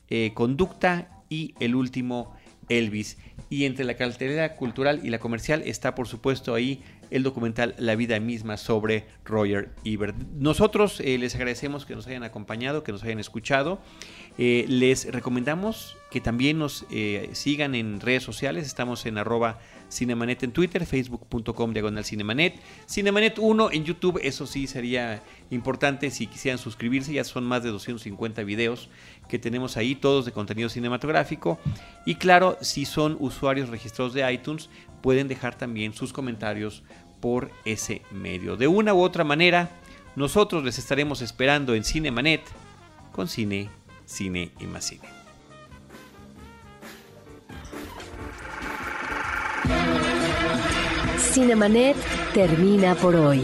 eh, 0.10 0.32
Conducta 0.34 1.24
y 1.30 1.54
El 1.60 1.76
Último 1.76 2.36
Elvis. 2.70 3.18
Y 3.49 3.66
entre 3.66 3.86
la 3.86 3.95
cartelera 3.95 4.55
cultural 4.55 5.01
y 5.03 5.09
la 5.09 5.20
comercial 5.20 5.62
está 5.66 5.93
por 5.95 6.07
supuesto 6.07 6.53
ahí 6.53 6.82
el 7.09 7.24
documental 7.24 7.76
La 7.78 7.95
vida 7.95 8.20
misma 8.20 8.57
sobre 8.57 9.05
Roger 9.26 9.70
Ebert. 9.84 10.16
Nosotros 10.34 11.01
eh, 11.01 11.18
les 11.18 11.36
agradecemos 11.36 11.86
que 11.86 11.95
nos 11.95 12.07
hayan 12.07 12.24
acompañado, 12.24 12.84
que 12.84 12.93
nos 12.93 13.03
hayan 13.03 13.20
escuchado. 13.20 13.82
Eh, 14.38 14.66
les 14.70 15.12
recomendamos 15.12 15.97
que 16.09 16.22
también 16.22 16.57
nos 16.57 16.86
eh, 16.89 17.30
sigan 17.34 17.76
en 17.76 17.99
redes 17.99 18.24
sociales. 18.24 18.66
Estamos 18.66 19.05
en 19.05 19.18
arroba 19.18 19.59
Cinemanet 19.91 20.43
en 20.43 20.51
Twitter, 20.51 20.86
facebook.com 20.86 21.74
diagonal 21.74 22.05
Cinemanet, 22.05 22.55
Cinemanet 22.89 23.38
1 23.38 23.72
en 23.72 23.84
YouTube, 23.84 24.20
eso 24.24 24.47
sí 24.47 24.66
sería 24.68 25.22
importante 25.49 26.09
si 26.12 26.28
quisieran 26.28 26.57
suscribirse, 26.57 27.14
ya 27.14 27.24
son 27.24 27.43
más 27.43 27.62
de 27.64 27.70
250 27.70 28.43
videos 28.43 28.89
que 29.28 29.40
tenemos 29.40 29.78
ahí, 29.78 29.96
todos 29.96 30.26
de 30.26 30.32
contenido 30.32 30.70
cinematográfico. 30.70 31.60
Y 32.06 32.16
claro, 32.16 32.58
si 32.62 32.86
son 32.86 33.18
usuarios 33.20 33.70
registrados 33.70 34.14
de 34.14 34.32
iTunes, 34.32 34.70
pueden 35.02 35.28
dejar 35.28 35.56
también 35.56 35.94
sus 35.94 36.14
comentarios 36.14 36.84
por 37.20 37.52
ese 37.66 38.02
medio. 38.12 38.58
De 38.58 38.68
una 38.68 38.94
u 38.94 39.02
otra 39.02 39.24
manera, 39.24 39.70
nosotros 40.16 40.64
les 40.64 40.78
estaremos 40.78 41.22
esperando 41.22 41.74
en 41.76 41.84
Cinemanet 41.84 42.42
con 43.12 43.28
cine, 43.28 43.70
cine 44.06 44.52
y 44.60 44.66
más 44.66 44.86
cine. 44.86 45.08
Cinemanet 51.18 51.96
termina 52.34 52.96
por 52.96 53.16
hoy. 53.16 53.42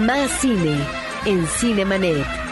Más 0.00 0.30
cine 0.40 0.76
en 1.24 1.46
Cinemanet. 1.46 2.43